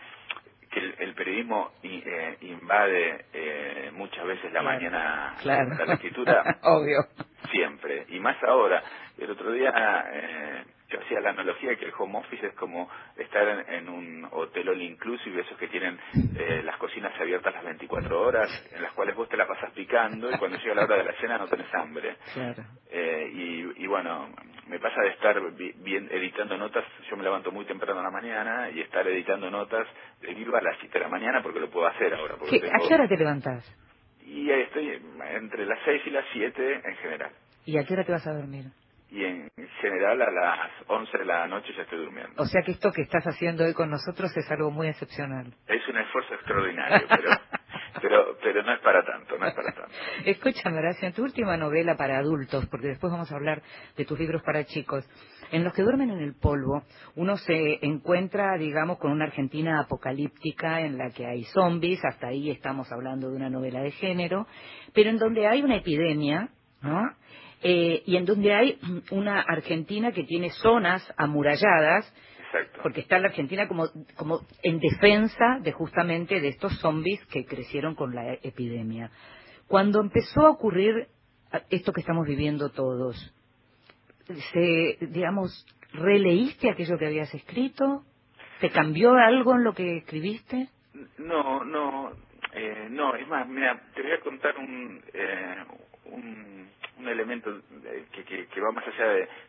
que 0.73 0.81
el, 0.81 1.14
periodismo 1.14 1.73
eh, 1.83 2.38
invade 2.41 3.26
eh, 3.33 3.91
muchas 3.93 4.25
veces 4.26 4.50
la 4.52 4.62
mañana 4.62 5.37
claro. 5.43 5.85
la 5.85 5.95
escritura. 5.95 6.59
Obvio. 6.62 7.07
Siempre. 7.50 8.07
Y 8.09 8.19
más 8.19 8.43
ahora. 8.43 8.83
El 9.19 9.31
otro 9.31 9.52
día 9.52 9.71
eh, 10.12 10.64
yo 10.92 11.00
hacía 11.00 11.20
la 11.20 11.30
analogía 11.30 11.70
de 11.70 11.76
que 11.78 11.87
el 11.87 11.92
home 11.96 12.18
office 12.18 12.46
es 12.46 12.54
como 12.54 12.88
estar 13.16 13.64
en, 13.68 13.88
un 13.88 14.28
hotel 14.30 14.68
all 14.68 14.82
inclusive, 14.82 15.40
esos 15.40 15.56
que 15.58 15.68
tienen 15.68 15.99
eh, 16.37 16.62
las 16.64 16.76
cocinas 16.76 17.18
abiertas 17.20 17.54
las 17.54 17.64
24 17.64 18.20
horas, 18.20 18.50
en 18.72 18.82
las 18.82 18.92
cuales 18.92 19.16
vos 19.16 19.28
te 19.28 19.37
la 19.37 19.46
pasas 19.46 19.70
picando 19.72 20.30
y 20.30 20.38
cuando 20.38 20.58
llega 20.58 20.75
la 20.75 20.84
hora 20.84 20.96
de 20.96 21.04
la 21.04 21.12
cena 21.14 21.38
no 21.38 21.49
tenés 21.49 21.72
hambre. 21.75 22.16
Claro. 22.34 22.62
Eh, 22.90 23.30
y, 23.76 23.87
bueno, 23.87 24.28
me 24.66 24.78
pasa 24.78 25.00
de 25.02 25.11
estar 25.11 25.40
bien 25.52 26.08
editando 26.11 26.56
notas, 26.56 26.84
yo 27.08 27.16
me 27.16 27.22
levanto 27.22 27.50
muy 27.50 27.64
temprano 27.64 27.99
en 27.99 28.04
la 28.04 28.11
mañana 28.11 28.70
y 28.70 28.80
estar 28.80 29.06
editando 29.06 29.50
notas 29.50 29.87
de 30.20 30.34
viva 30.34 30.58
a 30.58 30.62
las 30.62 30.78
7 30.78 30.99
de 30.99 31.04
la 31.04 31.11
mañana 31.11 31.42
porque 31.42 31.61
lo 31.61 31.70
puedo 31.70 31.87
hacer 31.87 32.14
ahora. 32.14 32.37
Porque 32.38 32.56
¿A 32.56 32.88
qué 32.88 32.94
hora 32.94 33.08
te 33.08 33.16
levantás? 33.16 33.64
Y 34.25 34.50
estoy 34.50 35.00
entre 35.30 35.66
las 35.66 35.78
6 35.84 36.02
y 36.06 36.11
las 36.11 36.25
7 36.32 36.80
en 36.84 36.96
general. 36.96 37.32
¿Y 37.64 37.78
a 37.78 37.84
qué 37.84 37.94
hora 37.94 38.04
te 38.04 38.12
vas 38.12 38.26
a 38.26 38.32
dormir? 38.32 38.66
Y 39.12 39.25
en 39.26 39.50
general 39.83 40.23
a 40.23 40.31
las 40.31 40.71
11 40.87 41.19
de 41.19 41.25
la 41.26 41.47
noche 41.47 41.69
ya 41.76 41.83
estoy 41.83 41.99
durmiendo. 41.99 42.42
O 42.42 42.47
sea 42.47 42.62
que 42.62 42.73
esto 42.73 42.90
que 42.92 43.02
estás 43.02 43.23
haciendo 43.25 43.62
hoy 43.62 43.75
con 43.75 43.90
nosotros 43.90 44.35
es 44.35 44.50
algo 44.50 44.71
muy 44.71 44.88
excepcional. 44.88 45.52
Es 45.66 45.87
un 45.87 45.99
esfuerzo 45.99 46.33
extraordinario, 46.35 47.07
pero, 47.11 47.31
pero, 48.00 48.38
pero 48.42 48.62
no 48.62 48.73
es 48.73 48.81
para 48.81 49.04
tanto, 49.04 49.37
no 49.37 49.47
es 49.47 49.52
para 49.52 49.73
tanto. 49.73 49.90
Escúchame, 50.25 50.78
Horacio, 50.78 51.09
en 51.09 51.12
tu 51.14 51.25
última 51.25 51.59
novela 51.59 51.95
para 51.95 52.19
adultos, 52.19 52.66
porque 52.71 52.87
después 52.88 53.12
vamos 53.12 53.31
a 53.31 53.37
hablar 53.37 53.61
de 53.99 54.04
tus 54.07 54.19
libros 54.19 54.42
para 54.45 54.64
chicos, 54.64 55.07
en 55.50 55.62
los 55.62 55.75
que 55.75 55.83
duermen 55.83 56.11
en 56.11 56.21
el 56.21 56.35
polvo, 56.35 56.83
uno 57.14 57.37
se 57.37 57.85
encuentra, 57.85 58.57
digamos, 58.57 58.97
con 58.97 59.12
una 59.12 59.26
Argentina 59.26 59.78
apocalíptica 59.81 60.81
en 60.81 60.97
la 60.97 61.11
que 61.11 61.26
hay 61.26 61.45
zombies, 61.45 62.02
hasta 62.02 62.28
ahí 62.28 62.50
estamos 62.50 62.90
hablando 62.90 63.28
de 63.28 63.37
una 63.37 63.50
novela 63.50 63.83
de 63.83 63.90
género, 63.90 64.47
pero 64.95 65.11
en 65.11 65.19
donde 65.19 65.47
hay 65.47 65.62
una 65.62 65.76
epidemia, 65.76 66.49
¿no? 66.81 67.11
Eh, 67.62 68.02
y 68.07 68.16
en 68.16 68.25
donde 68.25 68.54
hay 68.54 68.78
una 69.11 69.40
Argentina 69.40 70.12
que 70.12 70.25
tiene 70.25 70.50
zonas 70.50 71.02
amuralladas, 71.16 72.12
porque 72.83 73.00
está 73.00 73.19
la 73.19 73.28
Argentina 73.28 73.66
como, 73.66 73.88
como 74.14 74.40
en 74.62 74.78
defensa 74.78 75.59
de 75.62 75.73
justamente 75.73 76.38
de 76.38 76.49
estos 76.49 76.78
zombies 76.81 77.25
que 77.26 77.47
crecieron 77.47 77.95
con 77.95 78.14
la 78.14 78.35
epidemia. 78.35 79.11
Cuando 79.66 80.00
empezó 80.00 80.42
a 80.47 80.50
ocurrir 80.50 81.09
esto 81.71 81.92
que 81.92 82.00
estamos 82.02 82.26
viviendo 82.26 82.69
todos, 82.71 83.16
se, 84.52 84.99
digamos, 85.07 85.66
releíste 85.92 86.71
aquello 86.71 86.99
que 86.99 87.07
habías 87.07 87.33
escrito? 87.35 88.04
¿Te 88.61 88.71
cambió 88.71 89.14
algo 89.14 89.54
en 89.54 89.64
lo 89.64 89.75
que 89.75 89.99
escribiste? 89.99 90.69
No, 91.19 91.64
no, 91.64 92.12
eh, 92.54 92.88
no, 92.90 93.14
es 93.16 93.26
más, 93.28 93.49
mira, 93.49 93.81
te 93.95 94.02
voy 94.02 94.12
a 94.12 94.21
contar 94.21 94.57
un, 94.57 95.02
eh, 95.12 95.64
un 96.07 96.69
un 96.99 97.08
elemento 97.08 97.61
que, 98.12 98.46
que, 98.46 98.61
va 98.61 98.72
más 98.72 98.87
allá 98.87 99.06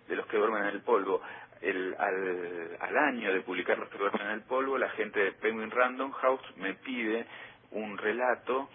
de, 0.07 0.15
los 0.15 0.25
que 0.27 0.37
duermen 0.37 0.63
en 0.63 0.69
el 0.69 0.81
polvo. 0.81 1.21
El, 1.61 1.95
al, 1.97 2.77
al, 2.81 2.97
año 2.97 3.31
de 3.31 3.39
publicar 3.39 3.77
Los 3.77 3.87
que 3.87 3.97
duermen 3.97 4.21
en 4.23 4.33
el 4.33 4.41
polvo, 4.41 4.77
la 4.77 4.89
gente 4.89 5.19
de 5.21 5.31
Penguin 5.31 5.71
Random 5.71 6.11
House 6.11 6.41
me 6.57 6.73
pide 6.73 7.25
un 7.71 7.97
relato 7.97 8.69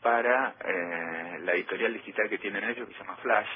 para 0.00 0.54
eh, 0.64 1.38
la 1.40 1.52
editorial 1.54 1.92
digital 1.92 2.28
que 2.28 2.38
tienen 2.38 2.64
ellos, 2.64 2.86
que 2.88 2.94
se 2.94 3.00
llama 3.00 3.16
Flash. 3.16 3.48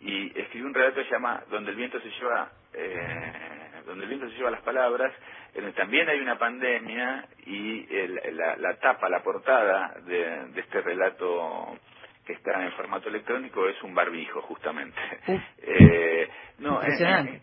Y 0.00 0.38
escribí 0.38 0.64
un 0.64 0.74
relato 0.74 0.96
que 0.96 1.04
se 1.04 1.10
llama 1.10 1.42
Donde 1.50 1.70
el 1.70 1.76
viento 1.76 2.00
se 2.00 2.10
lleva, 2.10 2.50
eh, 2.74 3.82
donde 3.84 4.04
el 4.04 4.08
viento 4.08 4.28
se 4.28 4.36
lleva 4.36 4.50
las 4.50 4.62
palabras, 4.62 5.12
en 5.54 5.62
donde 5.62 5.76
también 5.76 6.08
hay 6.08 6.20
una 6.20 6.38
pandemia 6.38 7.26
y 7.46 7.86
la, 8.32 8.56
la, 8.56 8.74
tapa, 8.76 9.08
la 9.08 9.22
portada 9.22 9.94
de, 10.04 10.46
de 10.52 10.60
este 10.60 10.82
relato 10.82 11.78
que 12.26 12.32
está 12.32 12.64
en 12.64 12.72
formato 12.72 13.08
electrónico 13.08 13.68
es 13.68 13.80
un 13.82 13.94
barbijo, 13.94 14.42
justamente. 14.42 14.98
eh, 15.58 16.28
no, 16.58 16.82
en, 16.82 17.40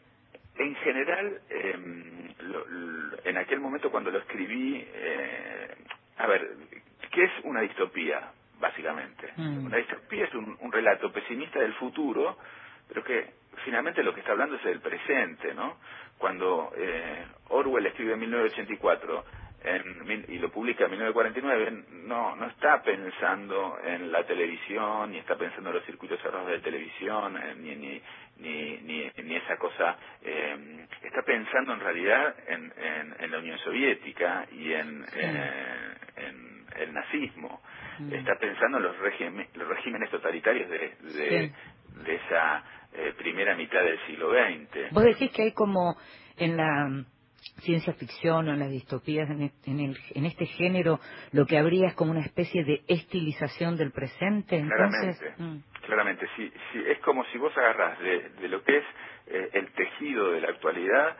en, 0.58 0.76
general, 0.76 1.42
em, 1.50 2.34
en 3.24 3.38
aquel 3.38 3.60
momento 3.60 3.90
cuando 3.90 4.12
lo 4.12 4.20
escribí, 4.20 4.86
eh, 4.94 5.70
a 6.18 6.28
ver, 6.28 6.50
¿qué 7.12 7.24
es 7.24 7.32
una 7.44 7.62
distopía, 7.62 8.32
básicamente? 8.60 9.32
Mm. 9.38 9.66
Una 9.66 9.78
distopía 9.78 10.26
es 10.26 10.34
un, 10.36 10.72
relato 10.72 11.12
pesimista 11.12 11.60
del 11.60 11.74
futuro, 11.76 12.38
pero 12.88 13.04
que 13.04 13.32
finalmente 13.64 14.04
lo 14.04 14.14
que 14.14 14.20
está 14.20 14.34
hablando 14.34 14.58
es 14.58 14.64
del 14.64 14.82
presente, 14.82 15.54
¿no? 15.54 15.78
Cuando 16.18 16.74
eh, 16.76 17.26
Orwell 17.50 17.86
escribe 17.86 18.14
en 18.14 18.20
1984, 18.20 19.26
y 20.28 20.40
lo 20.40 20.52
publica 20.52 20.86
en 20.86 20.92
1949, 20.92 21.84
no, 22.06 22.36
no 22.36 22.48
está 22.48 22.82
pensando 22.82 23.78
en 23.84 24.12
la 24.12 24.26
televisión, 24.26 25.12
ni 25.12 25.20
está 25.20 25.38
pensando 25.38 25.70
en 25.70 25.78
los 25.78 25.86
circuitos 25.86 26.20
cerrados 26.22 26.50
de 26.50 26.60
televisión, 26.60 27.38
eh, 27.38 27.56
ni, 27.58 27.76
ni, 27.76 28.02
ni, 28.40 29.12
ni, 29.24 29.36
esa 29.38 29.56
cosa, 29.56 29.98
eh, 30.22 30.86
está 31.02 31.22
pensando 31.22 31.74
en 31.74 31.80
realidad 31.80 32.36
en, 32.48 32.74
en, 33.20 33.32
la 33.32 33.38
Unión 33.38 33.58
Soviética 33.60 34.46
y 34.52 34.74
en, 34.74 35.06
eh, 35.16 35.94
en 36.18 36.66
el 36.82 36.94
nazismo, 36.94 37.62
mm. 38.00 38.14
está 38.16 38.36
pensando 38.38 38.78
en 38.80 38.84
los, 38.84 38.96
los 38.98 39.68
regímenes 39.70 40.10
totalitarios 40.10 40.70
de, 40.70 41.52
de, 42.04 42.16
esa 42.16 42.64
primera 43.18 43.56
mitad 43.56 43.82
del 43.82 44.00
siglo 44.06 44.32
XX. 44.32 44.92
Vos 44.92 45.04
decís 45.04 45.32
que 45.32 45.44
hay 45.44 45.52
como 45.54 45.98
en 46.38 46.58
la 46.58 47.06
ciencia 47.60 47.94
ficción 47.94 48.48
o 48.48 48.54
en 48.54 48.60
las 48.60 48.70
distopías 48.70 49.30
en, 49.30 49.52
en, 49.66 49.96
en, 50.16 50.26
este 50.26 50.46
género 50.46 51.00
lo 51.32 51.46
que 51.46 51.58
habría 51.58 51.88
es 51.88 51.94
como 51.94 52.12
una 52.12 52.26
especie 52.26 52.64
de 52.64 52.82
estilización 52.88 53.78
del 53.78 53.92
presente 53.92 54.58
entonces 54.58 55.20
claramente, 55.20 55.44
mm. 55.44 55.82
claramente 55.86 56.28
sí, 56.36 56.52
sí, 56.72 56.84
es 56.88 57.00
como 57.00 57.24
si 57.26 57.38
vos 57.38 57.56
agarrás 57.58 58.00
de, 58.00 58.30
de 58.42 58.48
lo 58.48 58.64
que 58.64 58.78
es 58.78 58.86
eh, 59.28 59.50
el 59.54 59.72
tejido 59.74 60.32
de 60.32 60.42
la 60.42 60.50
actualidad 60.50 61.18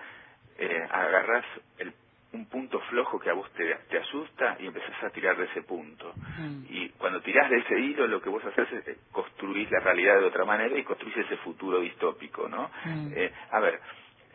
eh, 0.58 0.88
agarrás 0.90 1.46
el, 1.78 1.94
un 2.34 2.48
punto 2.48 2.80
flojo 2.90 3.20
que 3.20 3.30
a 3.30 3.34
vos 3.34 3.50
te, 3.54 3.64
te 3.90 3.98
asusta 4.00 4.58
y 4.60 4.66
empezás 4.66 5.04
a 5.04 5.10
tirar 5.12 5.38
de 5.38 5.46
ese 5.46 5.62
punto 5.62 6.14
mm. 6.16 6.66
y 6.68 6.90
cuando 6.98 7.22
tirás 7.22 7.50
de 7.50 7.58
ese 7.58 7.80
hilo 7.80 8.08
lo 8.08 8.22
que 8.22 8.30
vos 8.30 8.44
haces 8.44 8.72
es 8.72 8.88
eh, 8.88 8.98
construir 9.12 9.72
la 9.72 9.80
realidad 9.80 10.20
de 10.20 10.26
otra 10.26 10.44
manera 10.44 10.78
y 10.78 10.84
construís 10.84 11.16
ese 11.18 11.38
futuro 11.38 11.80
distópico 11.80 12.50
¿no? 12.50 12.72
Mm. 12.86 13.12
Eh, 13.16 13.32
a 13.52 13.60
ver 13.60 13.80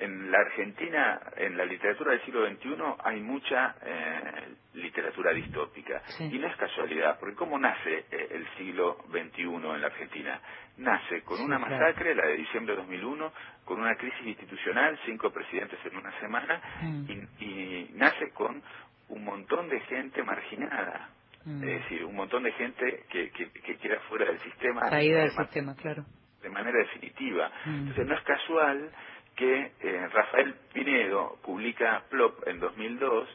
en 0.00 0.31
la 0.31 0.38
Argentina, 0.38 1.21
en 1.37 1.57
la 1.57 1.64
literatura 1.64 2.12
del 2.12 2.25
siglo 2.25 2.47
XXI, 2.49 2.76
hay 3.02 3.21
mucha 3.21 3.75
eh, 3.85 4.55
literatura 4.75 5.33
distópica. 5.33 6.02
Y 6.21 6.38
no 6.38 6.47
es 6.47 6.57
casualidad, 6.57 7.19
porque 7.19 7.35
¿cómo 7.35 7.59
nace 7.59 8.05
eh, 8.11 8.28
el 8.31 8.47
siglo 8.57 8.99
XXI 9.11 9.43
en 9.43 9.81
la 9.81 9.87
Argentina? 9.87 10.40
Nace 10.76 11.23
con 11.23 11.40
una 11.40 11.59
masacre, 11.59 12.14
la 12.14 12.26
de 12.26 12.37
diciembre 12.37 12.75
de 12.75 12.83
2001, 12.83 13.33
con 13.64 13.81
una 13.81 13.97
crisis 13.97 14.25
institucional, 14.25 14.99
cinco 15.05 15.31
presidentes 15.31 15.78
en 15.85 15.97
una 15.97 16.19
semana, 16.21 16.61
mm. 16.83 17.11
y, 17.40 17.90
nace 17.95 18.31
con 18.31 18.62
un 19.09 19.25
montón 19.25 19.69
de 19.69 19.81
gente 19.81 20.23
marginada. 20.23 21.11
Mm. 21.45 21.64
Es 21.64 21.83
decir, 21.83 22.05
un 22.05 22.14
montón 22.14 22.45
de 22.45 22.52
gente 22.52 23.05
que, 23.11 23.31
que, 23.31 23.76
queda 23.78 23.99
fuera 24.09 24.26
del 24.26 24.38
sistema. 24.40 24.88
del 24.90 25.31
sistema, 25.31 25.75
claro. 25.75 26.05
De 26.43 26.50
manera 26.50 26.78
definitiva. 26.78 27.50
Mm. 27.64 27.78
Entonces, 27.78 28.07
no 28.07 28.14
es 28.14 28.23
casual 28.23 28.90
que 29.38 29.73
eh, 29.80 30.09
Rafael 30.12 30.52
Pinedo 30.73 31.38
publica 31.45 32.02
Plop 32.11 32.47
en 32.49 32.59
2002, 32.59 33.28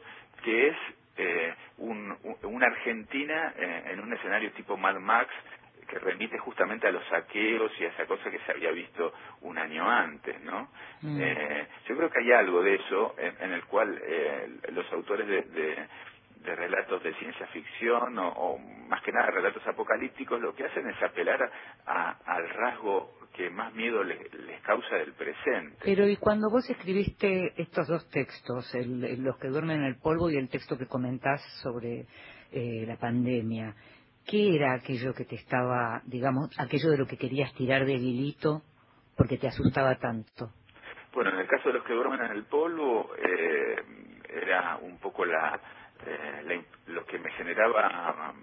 que 0.43 0.67
es 0.67 0.75
eh, 1.15 1.53
un, 1.77 2.13
una 2.43 2.67
Argentina 2.67 3.53
eh, 3.57 3.83
en 3.91 4.01
un 4.01 4.11
escenario 4.11 4.51
tipo 4.51 4.75
Mad 4.75 4.99
Max 4.99 5.33
que 5.87 5.99
remite 5.99 6.37
justamente 6.39 6.87
a 6.87 6.91
los 6.91 7.05
saqueos 7.05 7.71
y 7.79 7.85
a 7.85 7.87
esa 7.87 8.05
cosa 8.05 8.29
que 8.29 8.39
se 8.39 8.51
había 8.51 8.71
visto 8.71 9.13
un 9.41 9.57
año 9.57 9.89
antes, 9.89 10.41
¿no? 10.41 10.69
Mm. 11.01 11.21
yo 11.87 11.97
creo 11.97 12.09
que 12.09 12.19
hay 12.19 12.31
algo 12.31 12.63
de 12.63 12.75
eso 12.75 13.15
en, 13.17 13.51
el 13.51 13.63
cual 13.65 14.01
los 14.71 14.91
autores 14.93 15.27
de, 15.27 15.41
de, 15.41 16.55
relatos 16.55 17.03
de 17.03 17.13
ciencia 17.15 17.45
ficción 17.47 18.17
o, 18.17 18.57
más 18.87 19.01
que 19.03 19.11
nada 19.11 19.29
relatos 19.29 19.67
apocalípticos 19.67 20.41
lo 20.41 20.55
que 20.55 20.65
hacen 20.65 20.89
es 20.89 21.03
apelar 21.03 21.51
al 21.85 22.49
rasgo 22.49 23.19
que 23.33 23.49
más 23.49 23.73
miedo 23.73 24.03
les, 24.03 24.19
causa 24.63 24.95
del 24.95 25.13
presente. 25.13 25.77
Pero 25.83 26.07
y 26.07 26.17
cuando 26.17 26.49
vos 26.49 26.67
escribiste 26.69 27.53
estos 27.61 27.87
dos 27.87 28.09
textos, 28.09 28.73
el, 28.75 29.23
los 29.23 29.37
que 29.37 29.49
duermen 29.49 29.81
en 29.81 29.85
el 29.85 29.97
polvo 29.97 30.29
y 30.29 30.37
el 30.37 30.49
texto 30.49 30.77
que 30.77 30.87
comentás 30.87 31.41
sobre 31.61 32.07
eh, 32.51 32.85
la 32.87 32.97
pandemia, 32.97 33.75
¿qué 34.25 34.55
era 34.55 34.73
aquello 34.73 35.13
que 35.13 35.25
te 35.25 35.35
estaba, 35.35 36.01
digamos, 36.05 36.49
aquello 36.57 36.89
de 36.89 36.97
lo 36.97 37.05
que 37.05 37.17
querías 37.17 37.53
tirar 37.53 37.85
del 37.85 38.01
hilito 38.01 38.63
porque 39.15 39.37
te 39.37 39.47
asustaba 39.47 39.95
tanto? 39.95 40.49
Bueno, 41.13 41.31
en 41.31 41.39
el 41.39 41.47
caso 41.47 41.69
de 41.69 41.75
los 41.75 41.85
que 41.85 41.93
duermen 41.93 42.21
en 42.21 42.31
el 42.31 42.45
polvo, 42.45 43.11
eh, 43.17 43.75
era 44.41 44.77
un 44.77 44.97
poco 44.97 45.25
la, 45.25 45.59
eh, 46.05 46.63
lo 46.87 47.05
que 47.05 47.19
me 47.19 47.31
generaba 47.31 48.33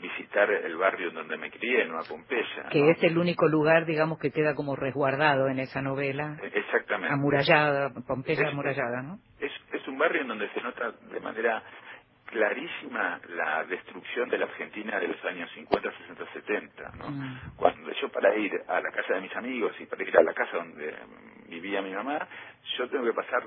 visitar 0.00 0.50
el 0.50 0.76
barrio 0.76 1.08
en 1.08 1.14
donde 1.14 1.36
me 1.36 1.50
crié, 1.50 1.82
en 1.82 1.88
Nueva 1.88 2.04
Pompeya. 2.08 2.68
Que 2.70 2.90
es 2.90 3.02
el 3.02 3.18
único 3.18 3.48
lugar, 3.48 3.86
digamos, 3.86 4.18
que 4.18 4.30
queda 4.30 4.54
como 4.54 4.76
resguardado 4.76 5.48
en 5.48 5.58
esa 5.58 5.82
novela. 5.82 6.36
E, 6.42 6.58
exactamente. 6.58 7.12
Amurallada, 7.12 7.90
Pompeya 8.06 8.48
amurallada, 8.48 9.02
¿no? 9.02 9.18
Es, 9.38 9.52
es 9.72 9.86
un 9.88 9.98
barrio 9.98 10.22
en 10.22 10.28
donde 10.28 10.48
se 10.50 10.60
nota 10.60 10.92
de 10.92 11.20
manera 11.20 11.62
clarísima 12.26 13.20
la 13.28 13.64
destrucción 13.64 14.28
de 14.28 14.38
la 14.38 14.44
Argentina 14.46 15.00
de 15.00 15.08
los 15.08 15.24
años 15.24 15.50
50, 15.52 15.90
60, 15.90 16.32
70. 16.32 16.92
¿no? 16.98 17.10
Mm. 17.10 17.56
Cuando 17.56 17.90
yo 17.92 18.08
para 18.08 18.36
ir 18.36 18.52
a 18.68 18.80
la 18.80 18.90
casa 18.92 19.14
de 19.14 19.20
mis 19.22 19.34
amigos 19.34 19.72
y 19.80 19.86
para 19.86 20.02
ir 20.04 20.16
a 20.16 20.22
la 20.22 20.32
casa 20.32 20.58
donde 20.58 20.94
vivía 21.48 21.82
mi 21.82 21.92
mamá, 21.92 22.28
yo 22.78 22.88
tengo 22.88 23.04
que 23.04 23.12
pasar 23.12 23.42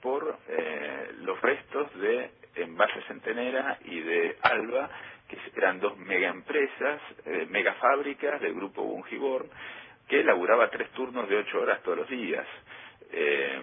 por 0.00 0.38
eh, 0.48 1.10
los 1.18 1.40
restos 1.42 1.94
de 2.00 2.30
Envase 2.54 3.02
Centenera 3.08 3.78
y 3.84 4.00
de 4.00 4.36
Alba, 4.42 4.90
que 5.28 5.38
eran 5.56 5.80
dos 5.80 5.96
mega 5.98 6.28
empresas, 6.28 7.00
eh, 7.24 7.46
mega 7.48 7.74
fábricas 7.74 8.40
del 8.40 8.54
grupo 8.54 8.82
Bungibor, 8.82 9.46
que 10.08 10.22
laburaba 10.22 10.68
tres 10.68 10.90
turnos 10.90 11.28
de 11.28 11.36
ocho 11.36 11.60
horas 11.60 11.82
todos 11.82 11.98
los 11.98 12.08
días. 12.08 12.46
Eh, 13.10 13.60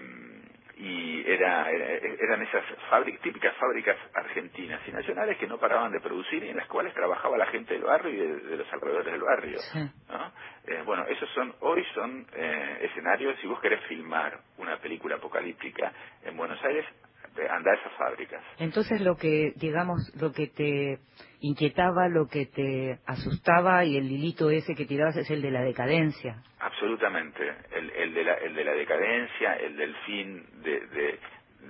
y 0.80 1.30
era, 1.30 1.70
eran 1.70 2.42
esas 2.42 2.64
fábricas, 2.90 3.22
típicas 3.22 3.54
fábricas 3.58 3.98
argentinas 4.14 4.80
y 4.88 4.92
nacionales 4.92 5.38
que 5.38 5.46
no 5.46 5.58
paraban 5.58 5.92
de 5.92 6.00
producir 6.00 6.42
y 6.42 6.50
en 6.50 6.56
las 6.56 6.68
cuales 6.68 6.94
trabajaba 6.94 7.38
la 7.38 7.48
gente 7.48 7.74
del 7.74 7.84
barrio 7.84 8.14
y 8.14 8.18
de, 8.48 8.58
los 8.58 8.72
alrededores 8.72 9.12
del 9.12 9.22
barrio. 9.22 9.60
¿no? 10.08 10.32
Eh, 10.66 10.82
bueno, 10.86 11.06
esos 11.08 11.30
son, 11.32 11.54
hoy 11.60 11.84
son 11.94 12.26
eh, 12.34 12.78
escenarios, 12.90 13.38
si 13.42 13.48
vos 13.48 13.60
querés 13.60 13.84
filmar 13.88 14.40
una 14.58 14.78
película 14.78 15.16
apocalíptica 15.18 15.92
en 16.24 16.38
Buenos 16.38 16.64
Aires, 16.64 16.86
anda 17.48 17.72
a 17.72 17.76
esas 17.76 17.94
fábricas. 17.94 18.44
Entonces 18.58 19.02
lo 19.02 19.16
que, 19.16 19.54
digamos, 19.56 20.12
lo 20.20 20.32
que 20.32 20.48
te 20.48 21.00
inquietaba, 21.42 22.08
lo 22.08 22.28
que 22.28 22.48
te 22.48 23.00
asustaba 23.06 23.86
y 23.86 23.98
el 23.98 24.12
hilito 24.12 24.50
ese 24.50 24.76
que 24.76 24.86
tirabas 24.86 25.16
es 25.18 25.30
el 25.30 25.42
de 25.42 25.52
la 25.52 25.62
decadencia. 25.62 26.42
Absolutamente, 26.60 27.54
el, 27.72 27.90
el, 27.92 28.14
de, 28.14 28.24
la, 28.24 28.34
el 28.34 28.56
de 28.56 28.64
la 28.64 28.74
decadencia, 28.74 29.54
el 29.56 29.78
del 29.78 29.96
fin 30.06 30.46
de, 30.64 30.80
de 30.88 31.20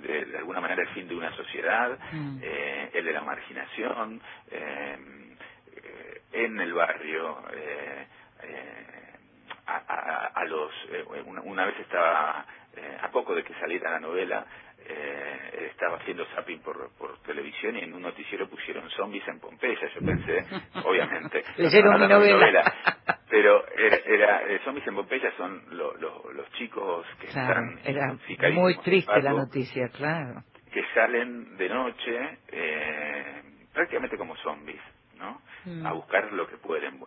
de, 0.01 0.37
alguna 0.37 0.61
manera 0.61 0.81
el 0.81 0.89
fin 0.89 1.07
de 1.07 1.15
una 1.15 1.35
sociedad, 1.35 1.97
mm. 2.11 2.39
eh, 2.41 2.89
el 2.93 3.05
de 3.05 3.13
la 3.13 3.21
marginación, 3.21 4.21
eh, 4.51 4.97
eh 5.75 6.21
en 6.31 6.59
el 6.59 6.73
barrio, 6.73 7.39
eh, 7.53 8.07
eh 8.43 8.85
a, 9.65 9.77
a, 9.87 10.25
a, 10.27 10.45
los, 10.45 10.71
eh, 10.91 11.03
una, 11.25 11.41
una, 11.41 11.65
vez 11.65 11.79
estaba, 11.79 12.45
a 13.01 13.11
poco 13.11 13.35
de 13.35 13.43
que 13.43 13.53
saliera 13.55 13.91
la 13.91 13.99
novela, 13.99 14.45
estaba 15.67 15.97
haciendo 15.97 16.25
zapping 16.35 16.59
por, 16.61 16.91
por 16.97 17.17
televisión 17.23 17.77
y 17.77 17.83
en 17.83 17.93
un 17.93 18.01
noticiero 18.01 18.47
pusieron 18.49 18.89
zombies 18.91 19.27
en 19.27 19.39
Pompeya. 19.39 19.89
Yo 19.93 20.05
pensé, 20.05 20.45
obviamente, 20.83 21.43
mi 21.57 22.07
novela. 22.07 22.73
pero 23.29 23.67
era, 23.75 23.97
era 24.05 24.41
eh, 24.47 24.59
zombies 24.63 24.87
en 24.87 24.95
Pompeya 24.95 25.31
son 25.37 25.63
los 25.69 26.51
chicos 26.53 27.05
que 27.19 27.27
están 27.27 27.79
era 27.83 28.15
muy 28.51 28.77
triste 28.79 29.21
la 29.21 29.33
noticia, 29.33 29.89
claro. 29.89 30.43
Que 30.71 30.83
salen 30.93 31.57
de 31.57 31.69
noche 31.69 32.37
eh, 32.49 33.41
prácticamente 33.73 34.17
como 34.17 34.35
zombies. 34.37 34.81
¿no? 35.17 35.41
Mm. 35.65 35.85
a 35.85 35.91
buscar 35.91 36.31
lo 36.31 36.47
que 36.47 36.55
pueden 36.55 36.97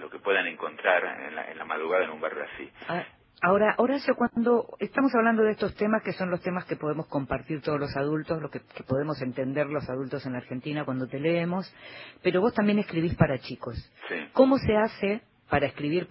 lo 0.00 0.08
que 0.08 0.18
puedan 0.20 0.46
encontrar 0.46 1.04
en 1.28 1.34
la, 1.34 1.50
en 1.50 1.58
la 1.58 1.66
madrugada 1.66 2.04
en 2.04 2.10
un 2.10 2.18
barrio 2.18 2.44
así 2.44 2.70
ah, 2.88 3.04
Ahora, 3.44 3.74
Horacio, 3.78 4.14
cuando 4.14 4.68
estamos 4.78 5.12
hablando 5.16 5.42
de 5.42 5.50
estos 5.50 5.74
temas, 5.74 6.04
que 6.04 6.12
son 6.12 6.30
los 6.30 6.40
temas 6.42 6.64
que 6.64 6.76
podemos 6.76 7.08
compartir 7.08 7.60
todos 7.60 7.80
los 7.80 7.96
adultos, 7.96 8.40
lo 8.40 8.48
que, 8.48 8.60
podemos 8.86 9.20
entender 9.20 9.66
los 9.66 9.90
adultos 9.90 10.24
en 10.24 10.34
la 10.34 10.38
Argentina 10.38 10.84
cuando 10.84 11.08
te 11.08 11.18
leemos, 11.18 11.68
pero 12.22 12.40
vos 12.40 12.54
también 12.54 12.78
escribís 12.78 13.16
para 13.16 13.40
chicos. 13.40 13.76
¿Cómo 14.32 14.58
se 14.58 14.76
hace 14.76 15.22
para 15.50 15.66
escribir, 15.66 16.06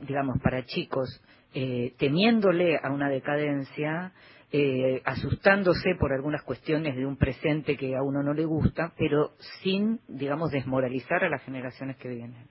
digamos, 0.00 0.40
para 0.42 0.64
chicos, 0.64 1.22
eh, 1.52 1.92
temiéndole 1.98 2.78
a 2.82 2.90
una 2.90 3.10
decadencia, 3.10 4.12
eh, 4.50 5.02
asustándose 5.04 5.94
por 6.00 6.14
algunas 6.14 6.42
cuestiones 6.42 6.96
de 6.96 7.04
un 7.04 7.18
presente 7.18 7.76
que 7.76 7.94
a 7.96 8.02
uno 8.02 8.22
no 8.22 8.32
le 8.32 8.46
gusta, 8.46 8.94
pero 8.96 9.32
sin, 9.62 10.00
digamos, 10.08 10.50
desmoralizar 10.50 11.22
a 11.22 11.28
las 11.28 11.42
generaciones 11.42 11.98
que 11.98 12.08
vienen? 12.08 12.46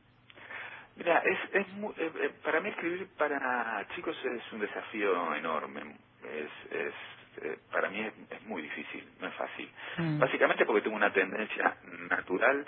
Mira, 1.03 1.17
es, 1.25 1.39
es 1.53 1.67
eh, 1.97 2.11
eh, 2.21 2.31
para 2.43 2.59
mí 2.59 2.69
escribir 2.69 3.07
para 3.17 3.87
chicos 3.95 4.15
es 4.23 4.53
un 4.53 4.59
desafío 4.59 5.33
enorme. 5.33 5.95
Es, 6.23 6.71
es 6.71 6.93
eh, 7.41 7.57
para 7.71 7.89
mí 7.89 8.01
es, 8.01 8.43
muy 8.43 8.61
difícil, 8.61 9.09
no 9.19 9.27
es 9.27 9.33
fácil. 9.33 9.67
Mm. 9.97 10.19
Básicamente 10.19 10.63
porque 10.63 10.83
tengo 10.83 10.95
una 10.95 11.11
tendencia 11.11 11.75
natural 12.07 12.67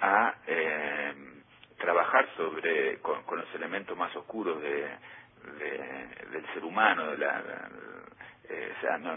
a 0.00 0.34
trabajar 1.78 2.28
sobre 2.36 2.98
con, 2.98 3.22
los 3.36 3.54
elementos 3.54 3.96
más 3.96 4.14
oscuros 4.16 4.60
de, 4.60 4.88
del 6.32 6.46
ser 6.52 6.64
humano, 6.64 7.12
de 7.12 7.18
la, 7.18 7.40
o 8.50 8.80
sea, 8.80 8.98
no, 8.98 9.16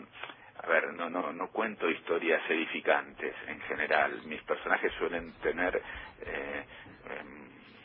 a 0.63 0.67
ver, 0.67 0.93
no, 0.93 1.09
no, 1.09 1.33
no 1.33 1.47
cuento 1.47 1.89
historias 1.89 2.41
edificantes 2.49 3.35
en 3.47 3.59
general. 3.61 4.21
Mis 4.25 4.41
personajes 4.43 4.91
suelen 4.93 5.33
tener 5.41 5.81
eh, 6.21 6.65
em, 7.09 7.42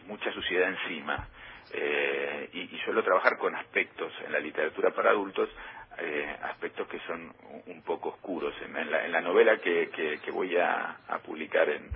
mucha 0.08 0.32
suciedad 0.32 0.70
encima. 0.70 1.28
Eh, 1.70 2.48
y, 2.54 2.78
suelo 2.78 3.04
trabajar 3.04 3.36
con 3.36 3.54
aspectos 3.54 4.10
en 4.24 4.32
la 4.32 4.40
literatura 4.40 4.90
para 4.90 5.10
adultos, 5.10 5.50
eh, 5.98 6.36
aspectos 6.42 6.88
que 6.88 6.98
son 7.00 7.30
un 7.66 7.82
poco 7.82 8.08
oscuros. 8.08 8.54
En, 8.62 8.90
la, 8.90 9.04
en 9.04 9.12
la, 9.12 9.20
novela 9.20 9.58
que, 9.58 9.90
que, 9.90 10.30
voy 10.30 10.56
a, 10.56 10.96
publicar 11.26 11.68
en, 11.68 11.90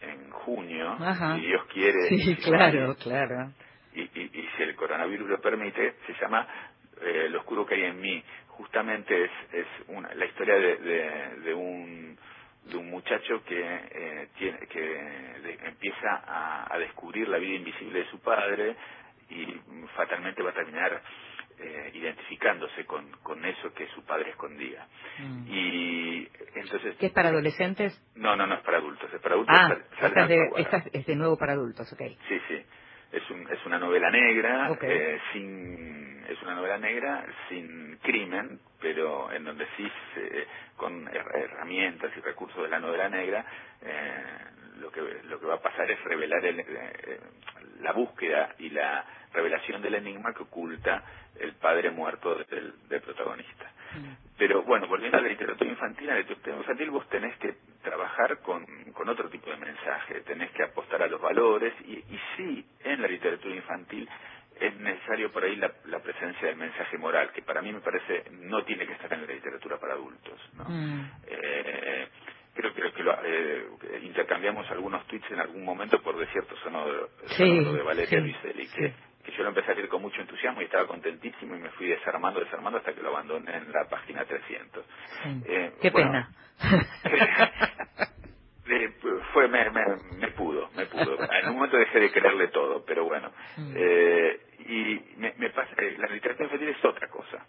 en 0.00 0.30
junio, 0.30 0.96
si 1.34 1.46
Dios 1.46 1.66
quiere. 1.66 2.08
Sí, 2.08 2.36
claro, 2.36 2.96
claro. 2.96 3.52
Y, 3.94 4.02
y, 4.02 4.48
si 4.56 4.62
el 4.62 4.74
coronavirus 4.74 5.28
lo 5.28 5.40
permite, 5.40 5.96
se 6.06 6.14
llama 6.14 6.46
eh, 7.02 7.28
Lo 7.28 7.40
oscuro 7.40 7.66
que 7.66 7.74
hay 7.74 7.84
en 7.84 8.00
mí. 8.00 8.24
Justamente 8.46 9.24
es, 9.24 9.30
es 9.52 9.66
una, 9.88 10.12
la 10.14 10.24
historia 10.24 10.54
de, 10.54 11.40
de 11.44 11.54
un 11.54 12.18
de 12.68 12.76
un 12.76 12.90
muchacho 12.90 13.42
que 13.44 13.60
eh, 13.60 14.28
tiene 14.36 14.58
que 14.66 15.58
empieza 15.64 16.22
a, 16.26 16.78
descubrir 16.78 17.28
la 17.28 17.38
vida 17.38 17.56
invisible 17.56 18.00
de 18.00 18.10
su 18.10 18.20
padre 18.20 18.76
y 19.30 19.46
fatalmente 19.96 20.42
va 20.42 20.50
a 20.50 20.54
terminar 20.54 21.02
eh, 21.58 21.90
identificándose 21.94 22.84
con, 22.84 23.10
con 23.22 23.44
eso 23.44 23.72
que 23.74 23.88
su 23.88 24.04
padre 24.04 24.30
escondía. 24.30 24.86
Mm. 25.18 25.46
Y 25.48 26.28
entonces... 26.54 26.96
¿Qué 26.98 27.06
es 27.06 27.12
para 27.12 27.30
adolescentes? 27.30 28.00
No, 28.14 28.36
no, 28.36 28.46
no 28.46 28.54
es 28.54 28.60
para 28.60 28.78
adultos, 28.78 29.12
es 29.12 29.20
para 29.20 29.34
adultos. 29.34 29.56
Ah, 29.58 29.76
esta 30.00 30.84
es, 30.92 31.06
de, 31.06 31.16
nuevo 31.16 31.36
para 31.36 31.52
adultos, 31.54 31.92
ok. 31.92 32.02
Sí, 32.28 32.40
sí. 32.48 32.64
Es, 33.12 33.30
un, 33.30 33.48
es 33.50 33.64
una 33.66 33.78
novela 33.78 34.10
negra, 34.10 34.76
eh, 34.82 35.18
sin, 35.32 36.24
es 36.28 36.40
una 36.42 36.54
novela 36.54 36.78
negra 36.78 37.24
sin 37.48 37.96
crimen, 38.02 38.60
pero 38.80 39.32
en 39.32 39.44
donde 39.44 39.66
sí, 39.76 39.90
con 40.76 41.08
herramientas 41.08 42.10
y 42.16 42.20
recursos 42.20 42.62
de 42.62 42.68
la 42.68 42.78
novela 42.78 43.08
negra, 43.08 43.44
eh, 43.82 44.24
lo, 44.80 44.90
que, 44.90 45.00
lo 45.24 45.40
que 45.40 45.46
va 45.46 45.54
a 45.54 45.62
pasar 45.62 45.90
es 45.90 46.02
revelar 46.04 46.44
el, 46.44 46.60
eh, 46.60 47.20
la 47.80 47.92
búsqueda 47.92 48.54
y 48.58 48.70
la 48.70 49.04
revelación 49.32 49.82
del 49.82 49.94
enigma 49.94 50.32
que 50.32 50.42
oculta 50.42 51.02
el 51.38 51.54
padre 51.54 51.90
muerto 51.90 52.34
del, 52.34 52.74
protagonista. 53.00 53.72
Mm. 53.94 54.36
Pero 54.36 54.62
bueno, 54.62 54.86
volviendo 54.86 55.18
a 55.18 55.20
la 55.20 55.28
literatura 55.28 55.70
infantil, 55.70 56.08
en 56.08 56.14
la 56.14 56.20
literatura 56.20 56.56
infantil 56.56 56.90
vos 56.90 57.08
tenés 57.08 57.36
que 57.38 57.56
trabajar 57.82 58.38
con, 58.40 58.64
con 58.92 59.08
otro 59.08 59.28
tipo 59.28 59.50
de 59.50 59.56
mensaje, 59.56 60.20
tenés 60.22 60.50
que 60.52 60.62
apostar 60.62 61.02
a 61.02 61.06
los 61.08 61.20
valores 61.20 61.72
y, 61.86 61.92
y 61.94 62.20
sí, 62.36 62.66
en 62.84 63.02
la 63.02 63.08
literatura 63.08 63.54
infantil 63.54 64.08
es 64.60 64.76
necesario 64.80 65.30
por 65.30 65.44
ahí 65.44 65.56
la, 65.56 65.70
presencia 66.00 66.48
del 66.48 66.56
mensaje 66.56 66.98
moral, 66.98 67.30
que 67.32 67.42
para 67.42 67.62
mí 67.62 67.72
me 67.72 67.80
parece 67.80 68.24
no 68.32 68.64
tiene 68.64 68.86
que 68.86 68.92
estar 68.92 69.12
en 69.12 69.26
la 69.26 69.32
literatura 69.32 69.78
para 69.78 69.94
adultos. 69.94 70.40
¿no? 70.54 70.64
Mm. 70.68 71.10
Eh, 71.26 72.08
creo, 72.54 72.92
que 72.92 73.02
lo, 73.02 73.16
eh, 73.24 73.66
intercambiamos 74.02 74.68
algunos 74.70 75.06
tweets 75.06 75.30
en 75.30 75.40
algún 75.40 75.64
momento 75.64 76.00
por 76.02 76.18
Desierto 76.18 76.56
Sonoro, 76.56 77.10
de 77.38 77.82
Valeria 77.82 78.20
sí, 78.20 78.34
que, 78.74 78.92
que 79.28 79.36
yo 79.36 79.42
lo 79.42 79.50
empecé 79.50 79.72
a 79.72 79.74
leer 79.74 79.88
con 79.88 80.00
mucho 80.00 80.20
entusiasmo 80.22 80.62
y 80.62 80.64
estaba 80.64 80.86
contentísimo 80.86 81.54
y 81.54 81.58
me 81.58 81.68
fui 81.70 81.88
desarmando, 81.88 82.40
desarmando 82.40 82.78
hasta 82.78 82.94
que 82.94 83.02
lo 83.02 83.10
abandoné 83.10 83.56
en 83.56 83.70
la 83.70 83.84
página 83.84 84.24
300. 84.24 84.84
Eh, 85.44 85.72
Qué 85.82 85.90
pena. 85.90 86.30
fue 89.32 89.48
me, 89.48 89.70
me, 90.18 90.28
pudo, 90.28 90.70
me 90.74 90.86
pudo. 90.86 91.18
En 91.30 91.48
un 91.50 91.56
momento 91.56 91.76
dejé 91.76 92.00
de 92.00 92.10
creerle 92.10 92.48
todo, 92.48 92.84
pero 92.86 93.04
bueno. 93.04 93.30
Mm. 93.56 93.74
Eh, 93.76 94.40
y 94.60 95.00
me, 95.18 95.34
me 95.36 95.50
pasa, 95.50 95.74
eh, 95.78 95.94
la 95.98 96.08
literatura 96.08 96.44
infantil 96.44 96.68
es 96.70 96.84
otra 96.84 97.08
cosa. 97.08 97.46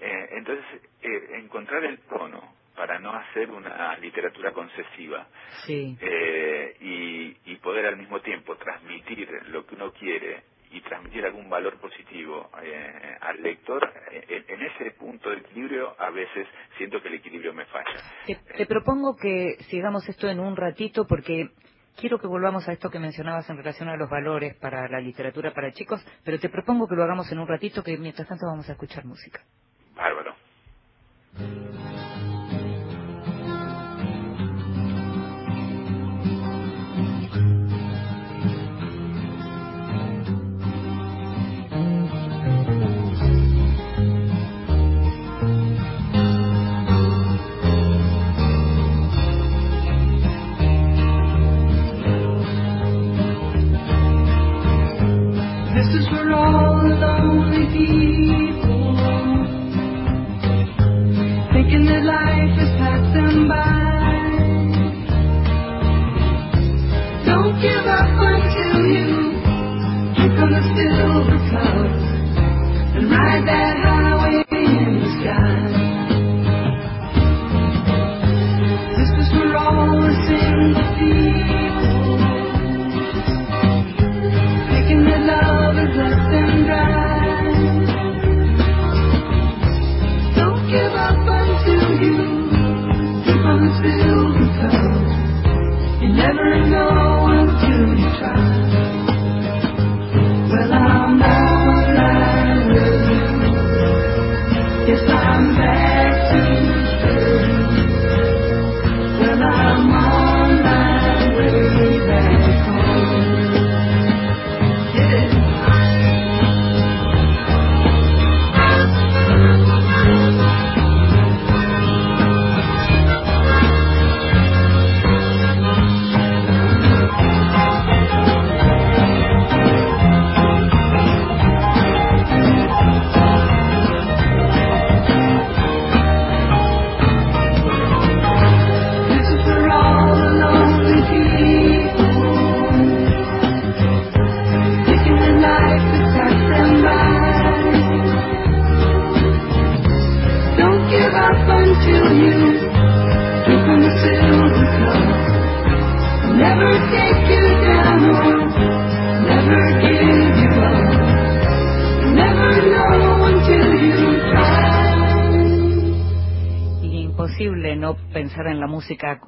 Eh, 0.00 0.28
entonces, 0.32 0.64
eh, 1.02 1.30
encontrar 1.34 1.84
el 1.84 1.98
tono 2.00 2.54
para 2.76 3.00
no 3.00 3.12
hacer 3.12 3.50
una 3.50 3.96
literatura 3.96 4.52
concesiva 4.52 5.26
sí. 5.66 5.98
eh, 6.00 6.76
y, 6.80 7.52
y 7.52 7.56
poder 7.56 7.86
al 7.86 7.96
mismo 7.96 8.20
tiempo 8.20 8.56
transmitir 8.56 9.28
lo 9.48 9.66
que 9.66 9.74
uno 9.74 9.92
quiere 9.92 10.42
y 10.70 10.80
transmitir 10.82 11.24
algún 11.24 11.48
valor 11.48 11.78
positivo 11.80 12.50
eh, 12.62 13.16
al 13.20 13.42
lector, 13.42 13.90
eh, 14.10 14.44
en 14.48 14.62
ese 14.62 14.90
punto 14.92 15.30
de 15.30 15.38
equilibrio 15.38 15.94
a 15.98 16.10
veces 16.10 16.46
siento 16.76 17.00
que 17.00 17.08
el 17.08 17.14
equilibrio 17.14 17.54
me 17.54 17.64
falla. 17.66 17.86
Te, 18.26 18.66
propongo 18.66 19.16
que 19.16 19.56
sigamos 19.70 20.08
esto 20.08 20.28
en 20.28 20.40
un 20.40 20.56
ratito 20.56 21.06
porque 21.06 21.50
quiero 21.96 22.18
que 22.18 22.26
volvamos 22.26 22.68
a 22.68 22.72
esto 22.72 22.90
que 22.90 22.98
mencionabas 22.98 23.48
en 23.48 23.56
relación 23.56 23.88
a 23.88 23.96
los 23.96 24.10
valores 24.10 24.54
para 24.56 24.88
la 24.88 25.00
literatura 25.00 25.52
para 25.52 25.72
chicos, 25.72 26.04
pero 26.24 26.38
te 26.38 26.48
propongo 26.48 26.86
que 26.86 26.96
lo 26.96 27.04
hagamos 27.04 27.30
en 27.32 27.38
un 27.38 27.48
ratito 27.48 27.82
que 27.82 27.96
mientras 27.96 28.28
tanto 28.28 28.46
vamos 28.46 28.68
a 28.68 28.72
escuchar 28.72 29.04
música. 29.04 29.40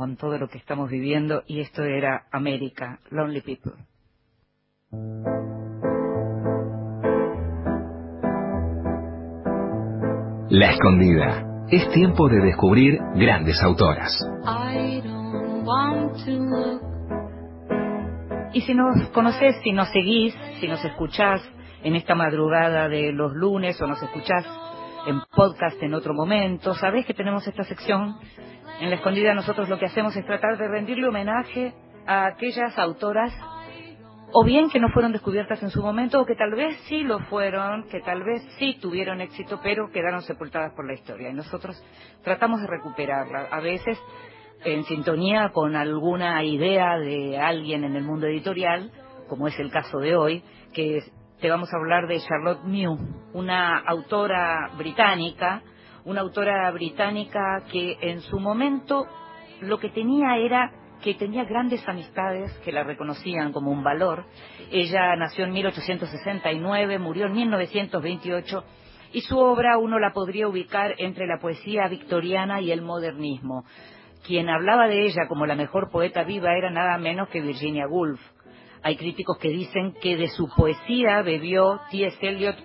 Con 0.01 0.17
todo 0.17 0.39
lo 0.39 0.49
que 0.49 0.57
estamos 0.57 0.89
viviendo 0.89 1.43
y 1.47 1.61
esto 1.61 1.85
era 1.85 2.23
América, 2.33 3.01
Lonely 3.11 3.43
People. 3.43 3.73
La 10.49 10.71
escondida. 10.71 11.67
Es 11.69 11.87
tiempo 11.91 12.31
de 12.31 12.41
descubrir 12.41 12.99
grandes 13.15 13.63
autoras. 13.63 14.11
Y 18.55 18.61
si 18.63 18.73
nos 18.73 19.07
conoces, 19.11 19.57
si 19.63 19.73
nos 19.73 19.91
seguís, 19.91 20.35
si 20.61 20.67
nos 20.67 20.83
escuchás 20.83 21.43
en 21.83 21.95
esta 21.95 22.15
madrugada 22.15 22.89
de 22.89 23.13
los 23.13 23.35
lunes 23.35 23.79
o 23.83 23.87
nos 23.87 24.03
escuchás 24.03 24.47
en 25.07 25.21
podcast 25.35 25.83
en 25.83 25.95
otro 25.95 26.15
momento, 26.15 26.75
sabés 26.75 27.07
que 27.07 27.15
tenemos 27.15 27.47
esta 27.47 27.65
sección 27.65 28.17
en 28.81 28.91
la 28.91 28.97
escondida. 28.97 29.35
Nosotros 29.35 29.69
lo 29.69 29.79
que 29.79 29.87
hacemos 29.87 30.17
es 30.17 30.25
tratar 30.27 30.59
de 30.59 30.69
rendirle 30.69 31.09
homenaje 31.09 31.75
a 32.07 32.27
aquellas 32.27 32.79
autoras 32.79 33.33
o 34.33 34.45
bien 34.45 34.71
que 34.71 34.79
no 34.79 34.89
fueron 34.91 35.13
descubiertas 35.13 35.63
en 35.63 35.71
su 35.71 35.83
momento 35.83 36.21
o 36.21 36.25
que 36.25 36.37
tal 36.37 36.55
vez 36.55 36.77
sí 36.89 37.03
lo 37.03 37.19
fueron, 37.21 37.89
que 37.89 38.01
tal 38.01 38.23
vez 38.23 38.43
sí 38.59 38.79
tuvieron 38.81 39.21
éxito, 39.21 39.61
pero 39.63 39.91
quedaron 39.91 40.23
sepultadas 40.23 40.73
por 40.75 40.87
la 40.87 40.95
historia. 40.95 41.31
Y 41.31 41.35
nosotros 41.35 41.83
tratamos 42.23 42.61
de 42.61 42.69
recuperarla, 42.69 43.49
a 43.51 43.61
veces 43.61 43.99
en 44.65 44.85
sintonía 44.85 45.51
con 45.53 45.75
alguna 45.75 46.45
idea 46.45 46.99
de 46.99 47.39
alguien 47.39 47.85
en 47.85 47.97
el 47.97 48.05
mundo 48.05 48.27
editorial, 48.27 48.93
como 49.29 49.49
es 49.49 49.59
el 49.59 49.71
caso 49.71 49.99
de 49.99 50.17
hoy, 50.17 50.45
que 50.73 51.01
te 51.41 51.51
vamos 51.51 51.73
a 51.73 51.77
hablar 51.77 52.07
de 52.07 52.21
Charlotte 52.21 52.65
Mew, 52.65 52.97
una 53.33 53.79
autora 53.79 54.71
británica 54.77 55.63
una 56.05 56.23
autora 56.23 56.71
británica 56.71 57.63
que 57.71 57.97
en 58.01 58.21
su 58.23 58.39
momento 58.39 59.07
lo 59.61 59.79
que 59.79 59.91
tenía 59.91 60.37
era 60.39 60.73
que 61.03 61.15
tenía 61.15 61.45
grandes 61.45 61.87
amistades 61.89 62.53
que 62.65 62.73
la 62.73 62.85
reconocían 62.85 63.53
como 63.53 63.71
un 63.71 63.83
valor. 63.83 64.27
Ella 64.71 65.17
nació 65.17 65.45
en 65.45 65.53
1869, 65.53 66.99
murió 66.99 67.27
en 67.27 67.33
1928 67.33 68.65
y 69.13 69.21
su 69.23 69.39
obra 69.39 69.79
uno 69.79 69.99
la 69.99 70.13
podría 70.13 70.47
ubicar 70.47 70.95
entre 70.99 71.27
la 71.27 71.39
poesía 71.39 71.89
victoriana 71.89 72.61
y 72.61 72.71
el 72.71 72.83
modernismo. 72.83 73.65
Quien 74.27 74.51
hablaba 74.51 74.89
de 74.89 75.07
ella 75.07 75.27
como 75.27 75.47
la 75.47 75.55
mejor 75.55 75.91
poeta 75.91 76.23
viva 76.25 76.55
era 76.55 76.71
nada 76.71 76.99
menos 76.99 77.29
que 77.31 77.41
Virginia 77.41 77.87
Woolf. 77.89 78.21
Hay 78.83 78.97
críticos 78.97 79.39
que 79.39 79.49
dicen 79.49 79.95
que 80.01 80.17
de 80.17 80.29
su 80.29 80.49
poesía 80.57 81.23
bebió 81.23 81.81
T.S. 81.91 82.17
Eliot 82.21 82.57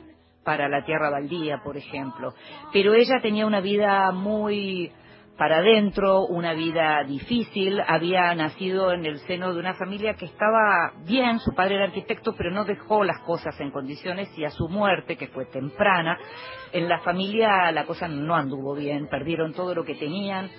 para 0.43 0.69
la 0.69 0.85
tierra 0.85 1.09
baldía, 1.09 1.61
por 1.63 1.75
ejemplo. 1.75 2.33
Pero 2.71 2.93
ella 2.93 3.19
tenía 3.21 3.45
una 3.45 3.59
vida 3.59 4.11
muy 4.11 4.91
para 5.37 5.57
adentro, 5.57 6.25
una 6.25 6.53
vida 6.53 7.03
difícil, 7.03 7.81
había 7.85 8.33
nacido 8.35 8.93
en 8.93 9.05
el 9.05 9.19
seno 9.19 9.53
de 9.53 9.59
una 9.59 9.73
familia 9.73 10.13
que 10.13 10.25
estaba 10.25 10.93
bien, 11.05 11.39
su 11.39 11.53
padre 11.53 11.75
era 11.75 11.85
arquitecto, 11.85 12.35
pero 12.37 12.51
no 12.51 12.63
dejó 12.63 13.03
las 13.03 13.19
cosas 13.19 13.59
en 13.59 13.71
condiciones 13.71 14.29
y 14.37 14.45
a 14.45 14.49
su 14.49 14.69
muerte, 14.69 15.17
que 15.17 15.27
fue 15.27 15.45
temprana, 15.45 16.17
en 16.71 16.87
la 16.87 16.99
familia 16.99 17.69
la 17.73 17.85
cosa 17.85 18.07
no 18.07 18.33
anduvo 18.33 18.75
bien, 18.75 19.07
perdieron 19.09 19.53
todo 19.53 19.75
lo 19.75 19.83
que 19.83 19.95
tenían. 19.95 20.49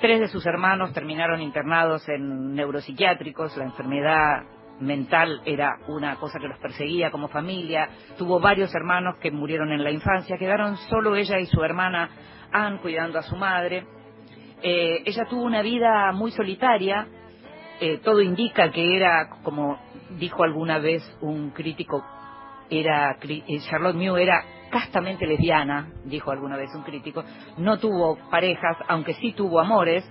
Tres 0.00 0.20
de 0.20 0.28
sus 0.28 0.46
hermanos 0.46 0.92
terminaron 0.94 1.42
internados 1.42 2.08
en 2.08 2.54
neuropsiquiátricos, 2.54 3.56
la 3.58 3.64
enfermedad 3.64 4.57
mental 4.80 5.40
era 5.44 5.78
una 5.88 6.16
cosa 6.16 6.38
que 6.38 6.48
los 6.48 6.58
perseguía 6.58 7.10
como 7.10 7.28
familia. 7.28 7.88
Tuvo 8.16 8.40
varios 8.40 8.74
hermanos 8.74 9.16
que 9.20 9.30
murieron 9.30 9.72
en 9.72 9.82
la 9.82 9.90
infancia. 9.90 10.38
Quedaron 10.38 10.76
solo 10.88 11.16
ella 11.16 11.38
y 11.38 11.46
su 11.46 11.62
hermana 11.62 12.10
Anne 12.52 12.78
cuidando 12.80 13.18
a 13.18 13.22
su 13.22 13.36
madre. 13.36 13.86
Eh, 14.62 15.02
ella 15.04 15.24
tuvo 15.28 15.42
una 15.42 15.62
vida 15.62 16.12
muy 16.12 16.30
solitaria. 16.30 17.06
Eh, 17.80 17.98
todo 17.98 18.20
indica 18.20 18.70
que 18.70 18.96
era, 18.96 19.28
como 19.42 19.78
dijo 20.18 20.42
alguna 20.42 20.78
vez 20.78 21.02
un 21.20 21.50
crítico, 21.50 22.04
era 22.70 23.16
eh, 23.22 23.60
Charlotte 23.70 23.96
Mew 23.96 24.16
era 24.16 24.42
castamente 24.70 25.26
lesbiana, 25.26 25.88
dijo 26.04 26.30
alguna 26.30 26.56
vez 26.56 26.74
un 26.74 26.82
crítico. 26.82 27.24
No 27.56 27.78
tuvo 27.78 28.18
parejas, 28.30 28.76
aunque 28.88 29.14
sí 29.14 29.32
tuvo 29.32 29.60
amores. 29.60 30.04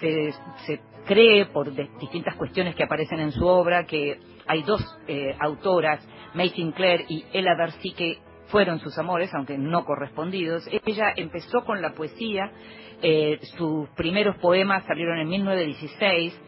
Se, 0.00 0.32
se 0.66 0.80
cree, 1.04 1.46
por 1.46 1.72
distintas 1.72 2.34
cuestiones 2.36 2.74
que 2.74 2.84
aparecen 2.84 3.20
en 3.20 3.32
su 3.32 3.46
obra, 3.46 3.84
que 3.84 4.18
hay 4.46 4.62
dos 4.62 4.80
eh, 5.06 5.34
autoras, 5.38 6.06
May 6.34 6.50
Sinclair 6.50 7.04
y 7.08 7.24
Ella 7.32 7.54
Darcy, 7.56 7.92
que 7.92 8.18
fueron 8.46 8.78
sus 8.80 8.96
amores, 8.98 9.32
aunque 9.34 9.58
no 9.58 9.84
correspondidos. 9.84 10.68
Ella 10.84 11.12
empezó 11.16 11.64
con 11.64 11.80
la 11.80 11.94
poesía, 11.94 12.52
eh, 13.02 13.38
sus 13.56 13.88
primeros 13.90 14.36
poemas 14.36 14.84
salieron 14.84 15.18
en 15.18 15.28
1916, 15.28 16.40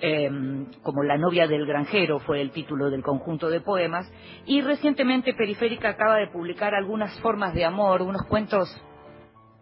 em, 0.00 0.66
como 0.82 1.02
La 1.02 1.18
novia 1.18 1.46
del 1.46 1.66
granjero 1.66 2.20
fue 2.20 2.40
el 2.40 2.52
título 2.52 2.88
del 2.90 3.02
conjunto 3.02 3.50
de 3.50 3.60
poemas, 3.60 4.10
y 4.46 4.62
recientemente 4.62 5.34
Periférica 5.34 5.90
acaba 5.90 6.16
de 6.16 6.28
publicar 6.28 6.74
algunas 6.74 7.18
formas 7.20 7.52
de 7.54 7.64
amor, 7.64 8.02
unos 8.02 8.22
cuentos 8.28 8.68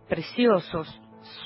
preciosos, 0.08 0.88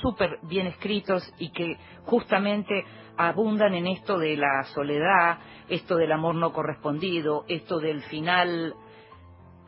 súper 0.01 0.39
bien 0.43 0.67
escritos 0.67 1.23
y 1.37 1.51
que 1.51 1.77
justamente 2.05 2.85
abundan 3.17 3.73
en 3.73 3.87
esto 3.87 4.17
de 4.17 4.37
la 4.37 4.63
soledad, 4.73 5.39
esto 5.69 5.95
del 5.95 6.11
amor 6.11 6.35
no 6.35 6.51
correspondido, 6.51 7.45
esto 7.47 7.79
del 7.79 8.01
final 8.03 8.73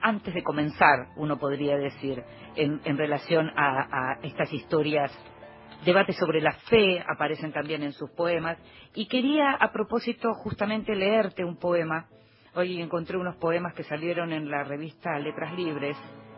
antes 0.02 0.34
de 0.34 0.44
comenzar, 0.44 1.08
uno 1.16 1.38
podría 1.38 1.78
decir, 1.78 2.24
en, 2.56 2.98
relación 2.98 3.52
a, 3.56 4.12
a 4.12 4.20
estas 4.22 4.52
historias. 4.54 5.12
Debates 5.84 6.16
sobre 6.18 6.42
la 6.42 6.54
fe 6.70 7.04
aparecen 7.08 7.52
también 7.52 7.82
en 7.84 7.92
sus 7.92 8.12
poemas. 8.12 8.58
Y 8.94 9.08
quería 9.08 9.52
a 9.52 9.72
propósito 9.72 10.34
justamente 10.36 10.96
leerte 10.96 11.44
un 11.44 11.58
poema. 11.58 12.08
Hoy 12.54 12.82
encontré 12.82 13.18
unos 13.18 13.36
poemas 13.38 13.74
que 13.74 13.84
salieron 13.84 14.32
en 14.32 14.50
la 14.50 14.64
revista 14.64 15.18
Letras 15.18 15.54
Libres 15.54 15.98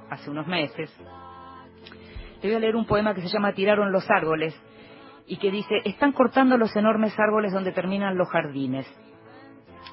hace 0.09 0.29
unos 0.29 0.47
meses 0.47 0.89
Te 2.41 2.47
voy 2.47 2.55
a 2.55 2.59
leer 2.59 2.75
un 2.75 2.85
poema 2.85 3.15
que 3.15 3.21
se 3.21 3.29
llama 3.29 3.53
Tiraron 3.53 3.91
los 3.91 4.09
árboles 4.09 4.55
y 5.25 5.37
que 5.37 5.51
dice, 5.51 5.81
están 5.85 6.11
cortando 6.11 6.57
los 6.57 6.75
enormes 6.75 7.17
árboles 7.19 7.51
donde 7.51 7.71
terminan 7.71 8.17
los 8.17 8.29
jardines. 8.29 8.87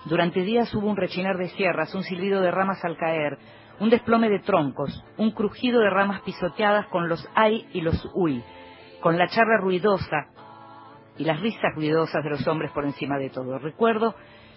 Durante 0.05 0.43
días 0.43 0.73
hubo 0.75 0.89
un 0.89 0.97
rechinar 0.97 1.39
de 1.39 1.49
sierras, 1.49 1.95
un 1.95 2.03
silbido 2.03 2.43
de 2.43 2.51
ramas 2.51 2.85
al 2.85 2.97
caer, 2.97 3.39
un 3.81 3.89
desplome 3.89 4.29
de 4.29 4.41
troncos, 4.41 5.05
un 5.17 5.31
crujido 5.31 5.81
de 5.81 5.91
ramas 5.91 6.21
pisoteadas 6.21 6.87
con 6.89 7.09
los 7.09 7.27
ay 7.35 7.67
y 7.73 7.81
los 7.81 8.09
uy, 8.15 8.43
con 9.01 9.17
la 9.17 9.29
charla 9.29 9.57
ruidosa 9.59 10.27
y 11.17 11.25
las 11.25 11.41
risas 11.41 11.75
ruidosas 11.75 12.23
de 12.23 12.31
los 12.31 12.47
hombres 12.47 12.71
por 12.73 12.85
encima 12.85 13.19
de 13.19 13.31
todo. 13.31 13.59
Recuerdo 13.59 14.15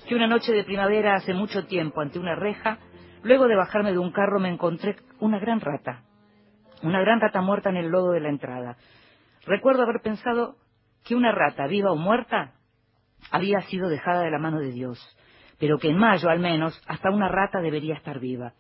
que 0.08 0.16
una 0.16 0.28
noche 0.28 0.52
de 0.52 0.64
primavera 0.64 1.16
hace 1.16 1.34
mucho 1.34 1.66
tiempo, 1.66 2.02
ante 2.02 2.20
una 2.20 2.36
reja, 2.36 2.80
luego 3.24 3.48
de 3.48 3.56
bajarme 3.56 3.94
de 3.94 4.00
un 4.00 4.12
carro 4.12 4.40
me 4.40 4.50
encontré 4.50 4.98
una 5.20 5.40
gran 5.40 5.62
rata, 5.62 6.04
una 6.84 7.00
gran 7.02 7.20
rata 7.20 7.42
muerta 7.42 7.70
en 7.70 7.78
el 7.78 7.90
lodo 7.90 8.12
de 8.12 8.22
la 8.22 8.30
entrada. 8.30 8.78
Recuerdo 9.46 9.84
haber 9.84 10.02
pensado 10.02 10.56
que 11.04 11.16
una 11.16 11.32
rata, 11.32 11.68
viva 11.68 11.92
o 11.92 11.96
muerta, 11.96 12.54
había 13.32 13.62
sido 13.62 13.90
dejada 13.90 14.22
de 14.22 14.32
la 14.32 14.40
mano 14.40 14.60
de 14.60 14.72
Dios 14.72 15.00
pero 15.60 15.78
que 15.78 15.90
en 15.90 15.98
mayo 15.98 16.30
al 16.30 16.40
menos 16.40 16.80
hasta 16.88 17.10
una 17.10 17.28
rata 17.28 17.60
debería 17.60 17.96
estar 17.96 18.20
viva. 18.20 18.54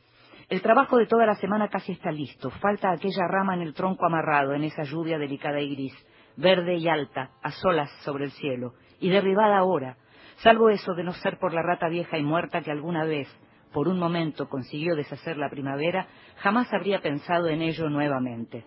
El 0.49 0.61
trabajo 0.61 0.97
de 0.97 1.07
toda 1.07 1.25
la 1.25 1.35
semana 1.35 1.67
casi 1.67 1.91
está 1.91 2.11
listo. 2.11 2.49
Falta 2.49 2.91
aquella 2.91 3.27
rama 3.27 3.53
en 3.53 3.61
el 3.61 3.73
tronco 3.73 4.05
amarrado, 4.05 4.53
en 4.53 4.63
esa 4.63 4.83
lluvia 4.83 5.17
delicada 5.17 5.59
y 5.59 5.75
gris, 5.75 5.93
verde 6.37 6.75
y 6.75 6.87
alta, 6.87 7.31
a 7.43 7.51
solas 7.51 7.91
sobre 8.03 8.25
el 8.25 8.31
cielo, 8.31 8.73
y 8.99 9.09
derribada 9.09 9.57
ahora, 9.57 9.97
salvo 10.37 10.69
eso 10.69 10.93
de 10.93 11.03
no 11.03 11.13
ser 11.13 11.37
por 11.37 11.53
la 11.53 11.61
rata 11.61 11.89
vieja 11.89 12.17
y 12.17 12.23
muerta 12.23 12.61
que 12.61 12.71
alguna 12.71 13.03
vez, 13.03 13.27
por 13.77 13.89
un 13.89 13.99
momento, 13.99 14.49
consiguió 14.49 14.95
deshacer 14.95 15.37
la 15.37 15.51
primavera, 15.51 16.07
jamás 16.37 16.67
habría 16.73 16.99
pensado 16.99 17.47
en 17.47 17.61
ello 17.61 17.91
nuevamente. 17.91 18.65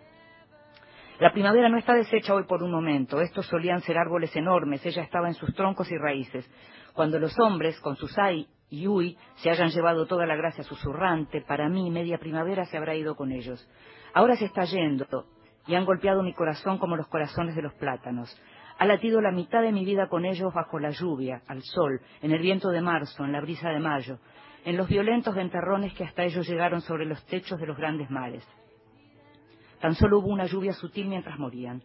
La 1.18 1.32
primavera 1.32 1.68
no 1.68 1.78
está 1.78 1.94
deshecha 1.94 2.32
hoy 2.32 2.44
por 2.44 2.62
un 2.62 2.70
momento. 2.70 3.20
Estos 3.20 3.44
solían 3.48 3.80
ser 3.80 3.98
árboles 3.98 4.36
enormes, 4.36 4.86
ella 4.86 5.02
estaba 5.02 5.26
en 5.26 5.34
sus 5.34 5.52
troncos 5.52 5.90
y 5.90 5.96
raíces. 5.96 6.48
Cuando 6.92 7.18
los 7.18 7.36
hombres, 7.40 7.80
con 7.80 7.96
sus 7.96 8.16
ay 8.20 8.46
y 8.68 8.86
uy, 8.86 9.18
se 9.34 9.50
hayan 9.50 9.70
llevado 9.70 10.06
toda 10.06 10.26
la 10.26 10.36
gracia 10.36 10.62
susurrante, 10.62 11.40
para 11.40 11.68
mí 11.68 11.90
media 11.90 12.18
primavera 12.18 12.64
se 12.66 12.76
habrá 12.76 12.94
ido 12.94 13.16
con 13.16 13.32
ellos. 13.32 13.68
Ahora 14.14 14.36
se 14.36 14.44
está 14.44 14.62
yendo, 14.62 15.26
y 15.66 15.74
han 15.74 15.86
golpeado 15.86 16.22
mi 16.22 16.34
corazón 16.34 16.78
como 16.78 16.94
los 16.94 17.08
corazones 17.08 17.56
de 17.56 17.62
los 17.62 17.74
plátanos. 17.74 18.40
Ha 18.78 18.86
latido 18.86 19.20
la 19.20 19.32
mitad 19.32 19.60
de 19.60 19.72
mi 19.72 19.84
vida 19.84 20.08
con 20.08 20.24
ellos 20.24 20.54
bajo 20.54 20.78
la 20.78 20.90
lluvia, 20.90 21.42
al 21.48 21.62
sol, 21.62 22.00
en 22.22 22.30
el 22.30 22.40
viento 22.40 22.68
de 22.68 22.80
marzo, 22.80 23.24
en 23.24 23.32
la 23.32 23.40
brisa 23.40 23.70
de 23.70 23.80
mayo, 23.80 24.20
en 24.64 24.76
los 24.76 24.88
violentos 24.88 25.34
ventarrones 25.34 25.94
que 25.94 26.04
hasta 26.04 26.24
ellos 26.24 26.48
llegaron 26.48 26.80
sobre 26.80 27.06
los 27.06 27.24
techos 27.26 27.58
de 27.60 27.66
los 27.66 27.76
grandes 27.76 28.10
mares. 28.10 28.46
Tan 29.80 29.94
solo 29.94 30.18
hubo 30.18 30.28
una 30.28 30.46
lluvia 30.46 30.72
sutil 30.74 31.08
mientras 31.08 31.38
morían. 31.38 31.82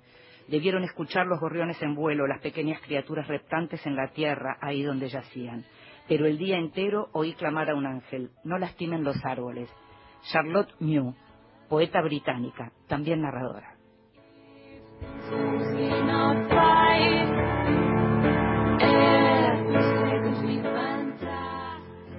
Debieron 0.48 0.84
escuchar 0.84 1.26
los 1.26 1.40
gorriones 1.40 1.82
en 1.82 1.96
vuelo, 1.96 2.28
las 2.28 2.42
pequeñas 2.42 2.82
criaturas 2.82 3.28
reptantes 3.28 3.86
en 3.88 3.96
la 3.96 4.10
tierra, 4.10 4.58
ahí 4.62 4.84
donde 4.84 5.08
yacían. 5.08 5.66
Pero 6.08 6.28
el 6.28 6.38
día 6.38 6.58
entero 6.58 7.10
oí 7.14 7.34
clamar 7.34 7.70
a 7.70 7.76
un 7.76 7.86
ángel, 7.86 8.30
no 8.44 8.60
lastimen 8.60 9.04
los 9.04 9.24
árboles. 9.26 9.70
Charlotte 10.32 10.74
Mew, 10.80 11.16
poeta 11.70 12.02
británica, 12.02 12.72
también 12.88 13.22
narradora. 13.22 13.75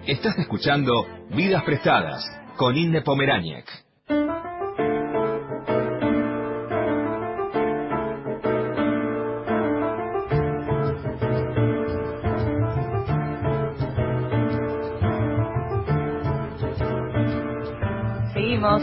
Estás 0.06 0.38
escuchando 0.38 1.04
Vidas 1.30 1.64
Prestadas 1.64 2.24
con 2.56 2.76
Inde 2.76 3.02
Pomeraniec. 3.02 3.66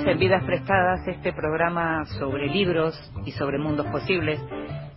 en 0.05 0.17
Vidas 0.17 0.43
Prestadas 0.45 1.07
este 1.07 1.33
programa 1.33 2.05
sobre 2.17 2.47
libros 2.47 2.95
y 3.25 3.31
sobre 3.31 3.59
mundos 3.59 3.85
posibles. 3.87 4.39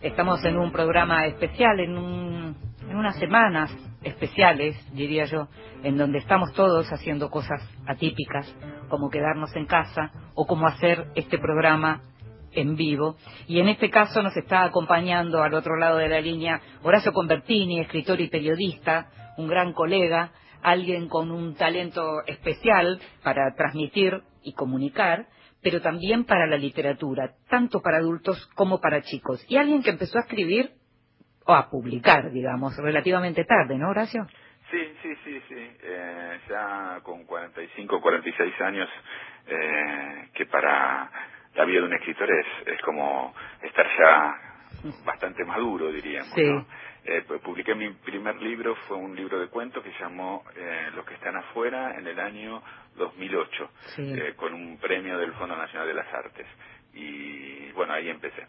Estamos 0.01 0.45
en 0.45 0.57
un 0.57 0.73
programa 0.73 1.27
especial, 1.27 1.81
en, 1.81 2.55
en 2.89 2.97
unas 2.97 3.17
semanas 3.17 3.71
especiales, 4.07 4.77
diría 4.93 5.25
yo, 5.25 5.49
en 5.83 5.99
donde 5.99 6.19
estamos 6.19 6.53
todos 6.53 6.87
haciendo 6.93 7.29
cosas 7.31 7.61
atípicas, 7.87 8.55
como 8.89 9.11
quedarnos 9.11 9.55
en 9.57 9.67
casa 9.67 10.13
o 10.35 10.47
como 10.47 10.67
hacer 10.67 11.07
este 11.15 11.39
programa 11.39 12.03
en 12.53 12.77
vivo. 12.77 13.17
Y 13.47 13.61
en 13.61 13.69
este 13.69 13.91
caso 13.91 14.23
nos 14.23 14.37
está 14.37 14.65
acompañando 14.65 15.43
al 15.43 15.55
otro 15.55 15.77
lado 15.77 15.99
de 15.99 16.09
la 16.09 16.21
línea 16.21 16.61
Horacio 16.83 17.13
Convertini, 17.13 17.81
escritor 17.81 18.21
y 18.21 18.29
periodista, 18.29 19.11
un 19.37 19.49
gran 19.49 19.73
colega, 19.73 20.33
alguien 20.63 21.09
con 21.09 21.31
un 21.31 21.55
talento 21.55 22.25
especial 22.27 23.01
para 23.23 23.55
transmitir 23.55 24.23
y 24.43 24.53
comunicar, 24.55 25.27
pero 25.63 25.81
también 25.81 26.25
para 26.25 26.47
la 26.47 26.57
literatura, 26.57 27.35
tanto 27.51 27.81
para 27.81 27.99
adultos 27.99 28.47
como 28.55 28.81
para 28.81 29.03
chicos. 29.03 29.45
Y 29.49 29.57
alguien 29.57 29.83
que 29.83 29.91
empezó 29.91 30.19
a 30.19 30.23
escribir 30.23 30.71
o 31.47 31.55
a 31.55 31.71
publicar, 31.71 32.31
digamos, 32.31 32.77
relativamente 32.77 33.45
tarde, 33.45 33.79
¿no, 33.79 33.91
Horacio? 33.91 34.27
Sí, 34.71 34.95
sí, 35.03 35.15
sí, 35.25 35.43
sí. 35.49 35.71
Eh, 35.83 36.41
ya 36.49 37.01
con 37.03 37.25
45, 37.25 38.01
46 38.01 38.61
años, 38.63 38.89
eh, 39.47 40.29
que 40.35 40.47
para 40.47 41.11
la 41.55 41.65
vida 41.65 41.81
de 41.81 41.87
un 41.87 41.95
escritor 41.95 42.29
es, 42.31 42.47
es 42.67 42.81
como 42.83 43.33
estar 43.63 43.87
ya 43.99 44.35
bastante 45.05 45.45
maduro, 45.45 45.93
diríamos. 45.93 46.35
Sí. 46.35 46.45
Eh, 47.05 47.23
pues, 47.27 47.41
publiqué 47.41 47.75
mi 47.77 47.89
primer 47.91 48.37
libro, 48.43 48.75
fue 48.89 48.97
un 48.97 49.15
libro 49.15 49.39
de 49.39 49.47
cuentos 49.47 49.83
que 49.85 49.93
llamó 50.01 50.45
eh, 50.57 50.91
Los 50.95 51.07
que 51.07 51.15
están 51.15 51.37
afuera 51.37 51.95
en 51.97 52.07
el 52.09 52.19
año 52.19 52.61
2008, 52.97 53.71
eh, 53.99 54.35
con 54.37 54.53
un 54.53 54.77
premio 54.79 55.17
del 55.17 55.33
Fondo 55.35 55.57
Nacional 55.57 55.87
de 55.87 55.95
las 55.95 56.13
Artes. 56.13 56.47
Y 56.95 57.71
bueno, 57.73 57.93
ahí 57.93 58.09
empecé. 58.09 58.47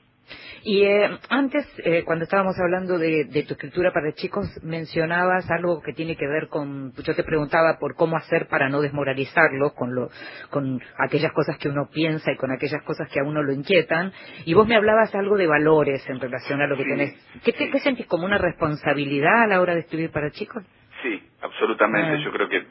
Y 0.64 0.84
eh, 0.84 1.10
antes, 1.30 1.66
eh, 1.84 2.04
cuando 2.04 2.24
estábamos 2.26 2.56
hablando 2.60 2.98
de, 2.98 3.26
tu 3.48 3.54
escritura 3.54 3.92
para 3.94 4.12
chicos, 4.14 4.48
mencionabas 4.64 5.50
algo 5.50 5.82
que 5.82 5.94
tiene 5.94 6.16
que 6.16 6.28
ver 6.28 6.48
con, 6.48 6.94
yo 6.94 7.16
te 7.16 7.24
preguntaba 7.24 7.78
por 7.80 7.96
cómo 7.96 8.18
hacer 8.18 8.48
para 8.48 8.70
no 8.70 8.82
desmoralizarlo 8.82 9.74
con, 9.74 9.96
lo, 9.96 10.10
con 10.50 10.82
aquellas 10.98 11.32
cosas 11.32 11.58
que 11.58 11.70
uno 11.70 11.90
piensa 11.92 12.32
y 12.32 12.38
con 12.38 12.52
aquellas 12.52 12.84
cosas 12.84 13.10
que 13.10 13.20
a 13.20 13.24
uno 13.24 13.44
lo 13.44 13.54
inquietan, 13.54 14.12
y 14.46 14.54
vos 14.54 14.68
me 14.68 14.76
hablabas 14.76 15.14
algo 15.16 15.38
de 15.38 15.48
valores 15.48 16.08
en 16.10 16.20
relación 16.20 16.62
a 16.62 16.68
lo 16.68 16.76
que 16.76 16.84
tenés. 16.84 17.16
¿Qué, 17.44 17.54
¿Qué, 17.54 17.80
sentís 17.80 18.08
como 18.08 18.26
una 18.26 18.38
responsabilidad 18.38 19.44
a 19.44 19.48
la 19.48 19.62
hora 19.62 19.74
de 19.74 19.82
escribir 19.82 20.12
para 20.12 20.32
chicos? 20.32 20.64
Sí, 21.02 21.22
absolutamente. 21.42 22.12
Ah. 22.12 22.24
Yo 22.24 22.32
creo 22.32 22.50
que 22.50 22.66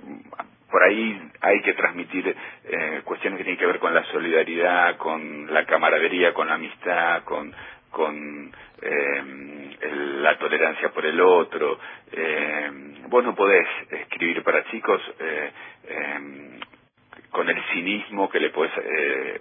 por 0.71 0.83
ahí 0.83 1.21
hay 1.41 1.61
que 1.63 1.75
transmitir 1.75 2.35
eh, 2.65 3.01
cuestiones 3.05 3.39
que 3.39 3.45
tienen 3.45 3.59
que 3.59 3.67
ver 3.67 3.79
con 3.79 3.95
la 3.95 4.05
solidaridad, 4.05 4.97
con 4.97 5.53
la 5.53 5.65
camaradería, 5.65 6.35
con 6.35 6.49
la 6.49 6.55
amistad, 6.55 7.23
con, 7.25 7.53
con 7.91 8.53
eh, 8.83 9.23
la 10.21 10.39
tolerancia 10.39 10.91
por 10.91 11.07
el 11.07 11.21
otro. 11.21 11.79
Eh, 12.13 12.71
vos 13.09 13.25
no 13.25 13.35
podés 13.35 13.67
escribir 13.91 14.43
para 14.43 14.65
chicos 14.71 15.01
eh, 15.21 15.51
eh, 15.89 16.61
con 17.31 17.49
el 17.49 17.63
cinismo 17.73 18.29
que 18.29 18.41
le 18.41 18.51
podés 18.51 18.73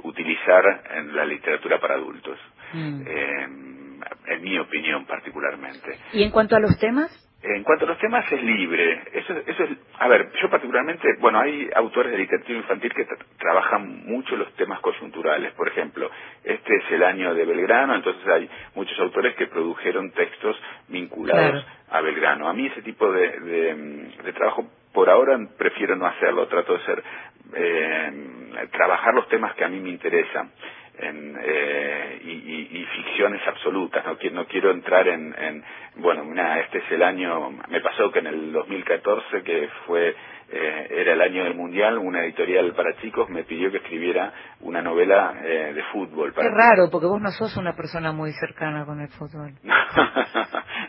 utilizar 0.03 0.83
en 0.95 1.15
la 1.15 1.25
literatura 1.25 1.79
para 1.79 1.95
adultos. 1.95 2.38
Mm. 2.73 3.01
en 4.27 4.41
mi 4.41 4.57
opinión 4.57 5.05
particularmente. 5.05 5.97
¿Y 6.11 6.23
en 6.23 6.31
cuanto 6.31 6.55
a 6.57 6.59
los 6.59 6.77
temas? 6.77 7.24
En 7.47 7.63
cuanto 7.63 7.86
a 7.86 7.89
los 7.89 7.99
temas 7.99 8.25
es 8.31 8.41
libre. 8.41 9.03
Eso, 9.13 9.34
eso 9.45 9.63
es, 9.65 9.69
a 9.99 10.08
ver, 10.08 10.31
yo 10.41 10.49
particularmente, 10.49 11.08
bueno, 11.19 11.39
hay 11.39 11.69
autores 11.75 12.12
de 12.12 12.17
literatura 12.17 12.58
infantil 12.58 12.91
que 12.91 13.08
trabajan 13.38 14.03
mucho 14.05 14.36
los 14.36 14.51
temas 14.55 14.79
coyunturales. 14.79 15.53
Por 15.53 15.67
ejemplo, 15.67 16.10
este 16.43 16.75
es 16.75 16.91
el 16.91 17.03
año 17.03 17.36
de 17.36 17.45
Belgrano, 17.45 17.93
entonces 17.93 18.27
hay 18.27 18.49
muchos 18.73 18.99
autores 18.99 19.36
que 19.36 19.45
produjeron 19.45 20.10
textos 20.12 20.60
vinculados 20.88 21.63
a 21.91 22.01
Belgrano. 22.01 22.49
A 22.49 22.53
mí 22.53 22.65
ese 22.65 22.81
tipo 22.81 23.12
de, 23.12 23.39
de, 24.23 24.34
trabajo, 24.34 24.65
por 24.91 25.08
ahora 25.12 25.38
prefiero 25.55 25.95
no 25.95 26.08
hacerlo. 26.08 26.47
Trato 26.47 26.73
de 26.73 26.79
ser, 26.86 27.03
eh, 27.53 28.67
trabajar 28.71 29.13
los 29.13 29.27
temas 29.29 29.53
que 29.53 29.63
a 29.63 29.69
mí 29.69 29.79
me 29.79 29.89
interesan 29.89 30.49
en, 30.99 31.38
eh, 31.41 32.21
y, 32.23 32.79
y, 32.79 32.86
ficciones 32.86 33.41
absolutas. 33.47 34.03
No, 34.05 34.17
no 34.31 34.45
quiero 34.45 34.71
entrar 34.71 35.08
en, 35.08 35.36
en, 35.38 35.63
bueno, 35.97 36.23
mira, 36.25 36.60
este 36.62 36.79
es 36.79 36.91
el 36.91 37.03
año, 37.03 37.51
me 37.69 37.81
pasó 37.81 38.12
que 38.12 38.19
en 38.19 38.27
el 38.27 38.51
2014, 38.51 39.43
que 39.43 39.69
fue 39.86 40.15
eh, 40.47 40.88
era 40.91 41.13
el 41.13 41.21
año 41.21 41.43
del 41.43 41.55
mundial, 41.55 41.97
una 41.97 42.23
editorial 42.23 42.73
para 42.73 42.95
chicos 43.01 43.27
me 43.29 43.43
pidió 43.45 43.71
que 43.71 43.77
escribiera 43.77 44.31
una 44.62 44.81
novela 44.81 45.34
eh, 45.43 45.73
de 45.73 45.84
fútbol. 45.91 46.34
Qué 46.36 46.49
raro, 46.49 46.89
porque 46.91 47.08
vos 47.08 47.19
no 47.19 47.31
sos 47.31 47.58
una 47.58 47.75
persona 47.75 48.12
muy 48.12 48.31
cercana 48.34 48.86
con 48.86 49.01
el 49.01 49.10
fútbol. 49.10 49.53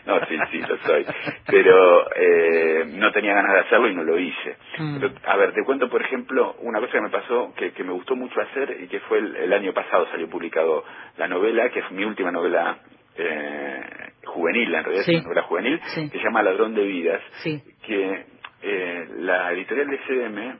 no, 0.07 0.19
sí, 0.27 0.37
sí, 0.51 0.59
lo 0.61 0.77
soy. 0.79 1.05
Pero 1.45 2.07
eh, 2.15 2.85
no 2.95 3.11
tenía 3.11 3.33
ganas 3.35 3.53
de 3.53 3.59
hacerlo 3.59 3.89
y 3.89 3.95
no 3.95 4.03
lo 4.03 4.17
hice. 4.17 4.57
Mm. 4.79 4.99
Pero, 4.99 5.13
a 5.25 5.35
ver, 5.37 5.53
te 5.53 5.63
cuento, 5.63 5.89
por 5.89 6.01
ejemplo, 6.01 6.55
una 6.61 6.79
cosa 6.79 6.93
que 6.93 7.01
me 7.01 7.09
pasó 7.09 7.53
que, 7.55 7.71
que 7.73 7.83
me 7.83 7.91
gustó 7.91 8.15
mucho 8.15 8.39
hacer 8.41 8.77
y 8.81 8.87
que 8.87 8.99
fue 9.01 9.19
el, 9.19 9.35
el 9.35 9.53
año 9.53 9.73
pasado 9.73 10.07
salió 10.11 10.27
publicado 10.29 10.83
la 11.17 11.27
novela, 11.27 11.69
que 11.69 11.79
es 11.79 11.91
mi 11.91 12.03
última 12.05 12.31
novela 12.31 12.77
eh, 13.15 13.81
juvenil, 14.25 14.73
en 14.73 14.83
realidad 14.83 15.03
Sí. 15.05 15.11
es 15.11 15.17
una 15.19 15.23
novela 15.25 15.41
juvenil, 15.43 15.79
Sí. 15.93 16.09
que 16.09 16.17
se 16.17 16.23
llama 16.23 16.43
Ladrón 16.43 16.73
de 16.75 16.83
Vidas, 16.83 17.21
Sí. 17.43 17.61
que 17.85 18.25
eh, 18.61 19.07
la 19.17 19.51
editorial 19.53 19.87
de 19.87 19.97
CDM 19.99 20.37
eh, 20.39 20.55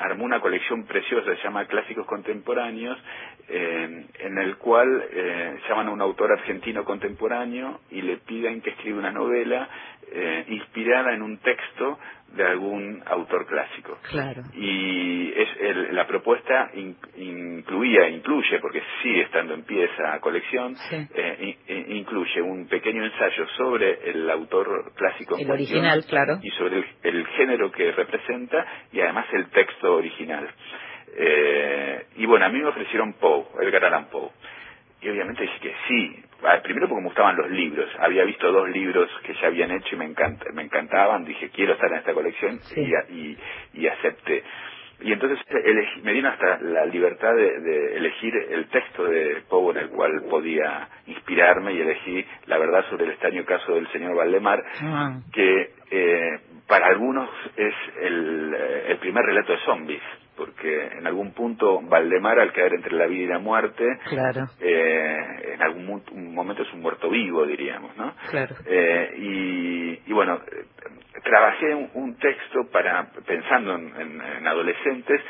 armó 0.00 0.24
una 0.24 0.40
colección 0.40 0.84
preciosa, 0.84 1.34
se 1.36 1.42
llama 1.42 1.66
Clásicos 1.66 2.06
Contemporáneos, 2.06 2.98
eh, 3.48 4.06
en 4.20 4.38
el 4.38 4.56
cual 4.56 5.04
eh, 5.10 5.58
llaman 5.68 5.88
a 5.88 5.90
un 5.90 6.00
autor 6.00 6.32
argentino 6.32 6.84
contemporáneo 6.84 7.80
y 7.90 8.00
le 8.02 8.16
piden 8.18 8.62
que 8.62 8.70
escriba 8.70 8.98
una 8.98 9.12
novela 9.12 9.68
eh, 10.12 10.44
inspirada 10.48 11.12
en 11.12 11.22
un 11.22 11.38
texto 11.38 11.98
de 12.34 12.44
algún 12.46 13.02
autor 13.06 13.46
clásico. 13.46 13.98
Claro. 14.10 14.42
Y 14.54 15.32
es 15.36 15.48
el- 15.60 15.94
la 15.94 16.06
propuesta 16.06 16.70
in- 16.74 16.96
incluía, 17.16 18.08
incluye, 18.08 18.58
porque 18.60 18.82
sigue 19.02 19.22
estando 19.22 19.54
en 19.54 19.62
pie 19.64 19.84
esa 19.92 20.18
colección, 20.20 20.76
Sí. 20.88 21.06
eh, 21.14 21.56
in- 21.68 21.76
in- 21.76 21.96
incluye 21.96 22.40
un 22.40 22.68
pequeño 22.68 23.04
ensayo 23.04 23.46
sobre 23.56 24.10
el 24.10 24.30
autor 24.30 24.92
clásico 24.94 25.36
El 25.38 25.50
original, 25.50 26.04
claro. 26.08 26.38
y 26.42 26.50
sobre 26.50 26.78
el, 26.78 26.84
el 27.02 27.26
género 27.28 27.70
que 27.72 27.90
representa 27.92 28.64
y 28.92 29.00
además 29.00 29.26
el 29.32 29.46
texto 29.50 29.96
original. 29.96 30.48
Eh, 31.16 32.06
y 32.16 32.26
bueno, 32.26 32.46
a 32.46 32.48
mí 32.48 32.60
me 32.60 32.68
ofrecieron 32.68 33.14
Poe, 33.14 33.44
Edgar 33.62 33.84
Allan 33.86 34.08
Poe. 34.10 34.30
Y 35.02 35.08
obviamente 35.08 35.42
dije 35.42 35.58
que 35.60 35.74
sí. 35.88 36.24
Ah, 36.44 36.60
Primero 36.62 36.88
porque 36.88 37.02
me 37.02 37.08
gustaban 37.08 37.36
los 37.36 37.50
libros. 37.50 37.88
Había 37.98 38.24
visto 38.24 38.50
dos 38.52 38.68
libros 38.70 39.08
que 39.24 39.34
ya 39.34 39.46
habían 39.48 39.70
hecho 39.70 39.94
y 39.94 39.98
me, 39.98 40.04
encanta, 40.06 40.44
me 40.52 40.62
encantaban. 40.62 41.24
Dije, 41.24 41.50
quiero 41.50 41.72
estar 41.74 41.90
en 41.92 41.98
esta 41.98 42.12
colección 42.14 42.60
Sí. 42.74 42.80
y, 43.10 43.14
y, 43.14 43.38
y 43.74 43.86
acepté. 43.86 44.42
Y 45.02 45.12
entonces 45.12 45.38
elegí- 45.48 46.02
me 46.02 46.12
dieron 46.12 46.32
hasta 46.32 46.58
la 46.60 46.84
libertad 46.84 47.34
de, 47.34 47.60
de 47.60 47.96
elegir 47.96 48.34
el 48.50 48.66
texto 48.66 49.04
de 49.04 49.42
Poe 49.48 49.72
en 49.72 49.78
el 49.84 49.88
cual 49.88 50.22
podía 50.28 50.88
inspirarme 51.06 51.72
y 51.72 51.80
elegí 51.80 52.26
La 52.46 52.58
verdad 52.58 52.84
sobre 52.90 53.04
el 53.06 53.12
extraño 53.12 53.44
caso 53.46 53.74
del 53.74 53.88
señor 53.92 54.14
Valdemar, 54.14 54.62
Ah, 54.82 55.18
que 55.32 55.70
eh, 55.90 56.38
para 56.68 56.86
algunos 56.88 57.30
es 57.56 57.74
el, 58.02 58.54
eh, 58.54 58.84
el 58.90 58.98
primer 58.98 59.24
relato 59.24 59.52
de 59.52 59.58
zombies, 59.60 60.02
porque 60.40 60.86
en 60.98 61.06
algún 61.06 61.32
punto 61.34 61.80
Valdemar, 61.82 62.38
al 62.40 62.52
caer 62.54 62.72
entre 62.74 62.92
la 62.96 63.06
vida 63.06 63.24
y 63.24 63.26
la 63.26 63.38
muerte, 63.38 63.84
claro, 64.08 64.48
eh, 64.58 65.52
en 65.54 65.62
algún 65.62 66.02
momento 66.34 66.62
es 66.62 66.72
un 66.72 66.80
muerto 66.80 67.10
vivo, 67.10 67.44
diríamos, 67.44 67.94
¿no? 67.98 68.14
claro. 68.30 68.54
Eh, 68.64 69.14
y, 69.18 70.10
y 70.10 70.12
bueno, 70.14 70.40
eh, 70.50 70.64
trabajé 71.22 71.74
un, 71.74 71.90
un 71.94 72.16
texto 72.16 72.70
para 72.72 73.10
pensando 73.26 73.74
en, 73.76 73.92
en- 74.00 74.20
en 74.38 74.46
adolescentes 74.46 75.20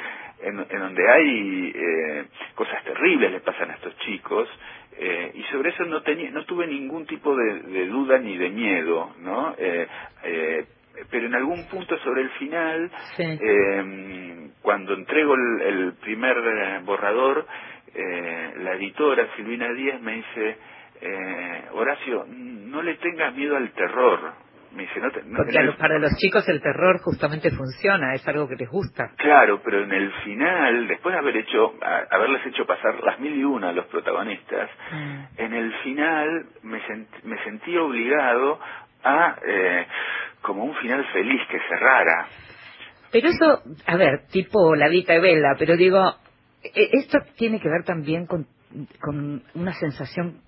en, 0.42 0.58
en 0.70 0.78
donde 0.78 1.10
hay 1.10 1.72
eh, 1.74 2.24
cosas 2.54 2.82
terribles 2.84 3.32
le 3.32 3.40
pasan 3.40 3.70
a 3.72 3.74
estos 3.74 3.96
chicos 3.98 4.48
eh, 4.96 5.32
y 5.34 5.42
sobre 5.52 5.70
eso 5.70 5.84
no 5.84 6.02
tenía 6.02 6.30
no 6.30 6.44
tuve 6.44 6.66
ningún 6.66 7.04
tipo 7.06 7.34
de, 7.36 7.60
de 7.62 7.86
duda 7.86 8.18
ni 8.18 8.36
de 8.38 8.48
miedo 8.50 9.10
no 9.18 9.54
Eh, 9.58 9.86
eh, 10.24 10.64
pero 11.10 11.26
en 11.26 11.34
algún 11.34 11.66
punto 11.68 11.98
sobre 11.98 12.22
el 12.22 12.30
final 12.30 12.90
Sí. 13.16 13.38
eh, 13.40 14.50
cuando 14.62 14.94
entrego 14.94 15.34
el, 15.34 15.60
el 15.62 15.92
primer 15.94 16.36
eh, 16.38 16.80
borrador 16.84 17.46
eh, 17.94 18.52
la 18.58 18.74
editora 18.74 19.26
Silvina 19.36 19.72
Díaz 19.72 20.00
me 20.00 20.14
dice 20.16 20.58
eh, 21.00 21.64
Horacio 21.72 22.26
no 22.28 22.82
le 22.82 22.94
tengas 22.96 23.34
miedo 23.34 23.56
al 23.56 23.70
terror 23.72 24.32
me 24.72 24.82
dice 24.84 25.00
no 25.00 25.10
te- 25.10 25.22
no- 25.24 25.36
Porque 25.38 25.58
el- 25.58 25.74
para 25.74 25.98
los 25.98 26.14
chicos 26.18 26.48
el 26.48 26.60
terror 26.62 27.00
justamente 27.00 27.50
funciona, 27.50 28.14
es 28.14 28.26
algo 28.28 28.46
que 28.46 28.54
les 28.54 28.68
gusta. 28.68 29.10
Claro, 29.16 29.60
pero 29.64 29.82
en 29.82 29.90
el 29.92 30.12
final, 30.22 30.86
después 30.86 31.12
de 31.12 31.18
haber 31.18 31.38
hecho, 31.38 31.74
a- 31.82 32.04
haberles 32.14 32.46
hecho 32.46 32.64
pasar 32.66 33.02
las 33.02 33.18
mil 33.18 33.34
y 33.36 33.42
una 33.42 33.70
a 33.70 33.72
los 33.72 33.86
protagonistas, 33.86 34.70
Mm. 34.92 35.20
en 35.38 35.54
el 35.54 35.72
final 35.82 36.46
me, 36.62 36.80
sent- 36.82 37.22
me 37.24 37.42
sentí 37.42 37.76
obligado 37.76 38.60
a, 39.02 39.36
eh, 39.44 39.86
como 40.42 40.64
un 40.64 40.74
final 40.76 41.04
feliz 41.12 41.40
que 41.50 41.58
cerrara. 41.68 42.28
Pero 43.12 43.28
eso, 43.28 43.62
a 43.86 43.96
ver, 43.96 44.26
tipo 44.30 44.74
la 44.76 44.88
Vita 44.88 45.14
y 45.14 45.20
Vela, 45.20 45.56
pero 45.58 45.76
digo, 45.76 46.00
e- 46.62 46.90
esto 46.92 47.18
tiene 47.36 47.60
que 47.60 47.68
ver 47.68 47.84
también 47.84 48.26
con, 48.26 48.46
con 49.00 49.42
una 49.54 49.74
sensación 49.74 50.40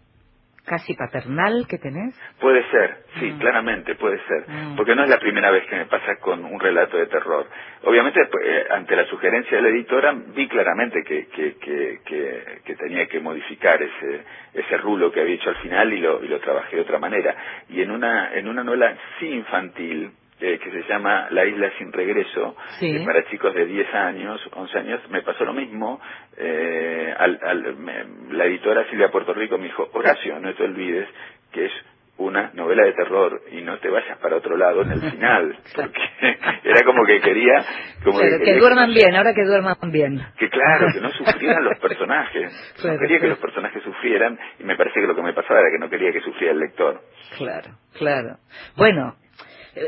casi 0.64 0.94
paternal 0.94 1.66
que 1.68 1.79
tenés. 1.79 2.14
Puede 2.40 2.62
ser, 2.70 3.05
sí, 3.18 3.33
Mm. 3.33 3.38
claramente 3.38 3.94
puede 3.96 4.18
ser, 4.27 4.44
Mm. 4.48 4.77
porque 4.77 4.94
no 4.94 5.05
es 5.05 5.11
la 5.11 5.18
primera 5.18 5.51
vez 5.51 5.64
que 5.66 5.77
me 5.77 5.87
pasa 5.87 6.16
con 6.16 6.44
un 6.44 6.59
relato 6.61 6.96
de 6.96 7.07
terror. 7.07 7.46
Obviamente, 7.85 8.20
pues, 8.31 8.44
eh, 8.46 8.66
ante 8.70 8.94
la 8.96 9.05
sugerencia 9.07 9.57
de 9.57 9.62
la 9.62 9.68
editora, 9.70 10.12
vi 10.35 10.46
claramente 10.48 11.03
que, 11.05 11.27
que, 11.29 11.55
que, 11.57 12.01
que- 12.05 12.61
que 12.64 12.77
tenía 12.77 13.07
que 13.07 13.20
modificar 13.20 13.83
ese, 13.83 14.22
ese 14.55 14.77
rulo 14.79 15.11
que 15.12 15.20
había 15.20 15.35
hecho 15.35 15.51
al 15.51 15.57
final 15.57 15.92
y 15.92 15.98
lo, 16.01 16.22
y 16.25 16.29
lo 16.29 16.38
trabajé 16.40 16.77
de 16.77 16.83
otra 16.83 16.98
manera. 16.98 17.35
Y 17.68 17.83
en 17.83 17.90
una, 17.90 18.33
en 18.35 18.48
una 18.48 18.62
novela 18.64 18.96
sí 19.18 19.27
infantil, 19.29 20.11
eh, 20.43 20.59
que 20.59 20.71
se 20.71 20.83
llama 20.89 21.29
La 21.31 21.45
isla 21.47 21.71
sin 21.79 21.93
regreso, 21.93 22.57
Sí. 22.81 22.97
eh, 22.97 23.03
para 23.07 23.25
chicos 23.31 23.55
de 23.55 23.65
10 23.67 23.95
años, 23.95 24.41
11 24.55 24.79
años, 24.79 25.01
me 25.11 25.23
pasó 25.23 25.45
lo 25.45 25.53
mismo. 25.55 26.01
eh, 26.37 27.15
al- 27.19 27.39
al- 27.43 27.77
me- 27.77 28.05
la 28.31 28.47
editora 28.47 28.85
Silvia 28.91 29.11
Puerto 29.11 29.33
Rico 29.35 29.59
me 29.59 29.65
dijo, 29.65 29.89
Horacio, 29.93 30.39
no 30.41 30.53
te 30.55 30.65
olvides 30.65 31.07
que 31.53 31.67
es 31.67 31.73
una 32.17 32.51
novela 32.55 32.85
de 32.85 32.93
terror 32.95 33.43
y 33.53 33.61
no 33.63 33.79
te 33.79 33.89
vayas 33.91 34.17
para 34.19 34.37
otro 34.37 34.57
lado 34.57 34.83
en 34.83 34.93
el 34.93 35.01
final, 35.11 35.57
porque 35.75 36.01
era 36.65 36.83
como 36.85 37.05
que 37.05 37.21
quería... 37.21 37.65
Como 38.05 38.19
Claro, 38.19 38.39
que 38.39 38.45
quería 38.45 38.61
duerman 38.61 38.93
bien, 38.95 39.15
ahora 39.15 39.35
que 39.35 39.45
duerman 39.45 39.77
bien. 39.93 40.21
que 40.39 40.49
claro, 40.49 40.89
que 40.93 41.01
no 41.01 41.11
sufrieran 41.19 41.65
los 41.65 41.79
personajes. 41.79 42.73
Claro, 42.81 42.95
no 42.95 43.01
quería 43.01 43.17
que 43.17 43.21
claro. 43.27 43.31
los 43.35 43.39
personajes 43.39 43.83
sufrieran 43.83 44.39
y 44.59 44.65
me 44.65 44.77
parece 44.77 45.01
que 45.01 45.07
lo 45.07 45.15
que 45.15 45.23
me 45.23 45.33
pasaba 45.35 45.61
era 45.61 45.69
que 45.71 45.79
no 45.79 45.91
quería 45.91 46.13
que 46.13 46.21
sufriera 46.21 46.53
el 46.55 46.61
lector. 46.61 47.01
Claro, 47.39 47.71
claro. 47.99 48.37
Bueno, 48.77 49.17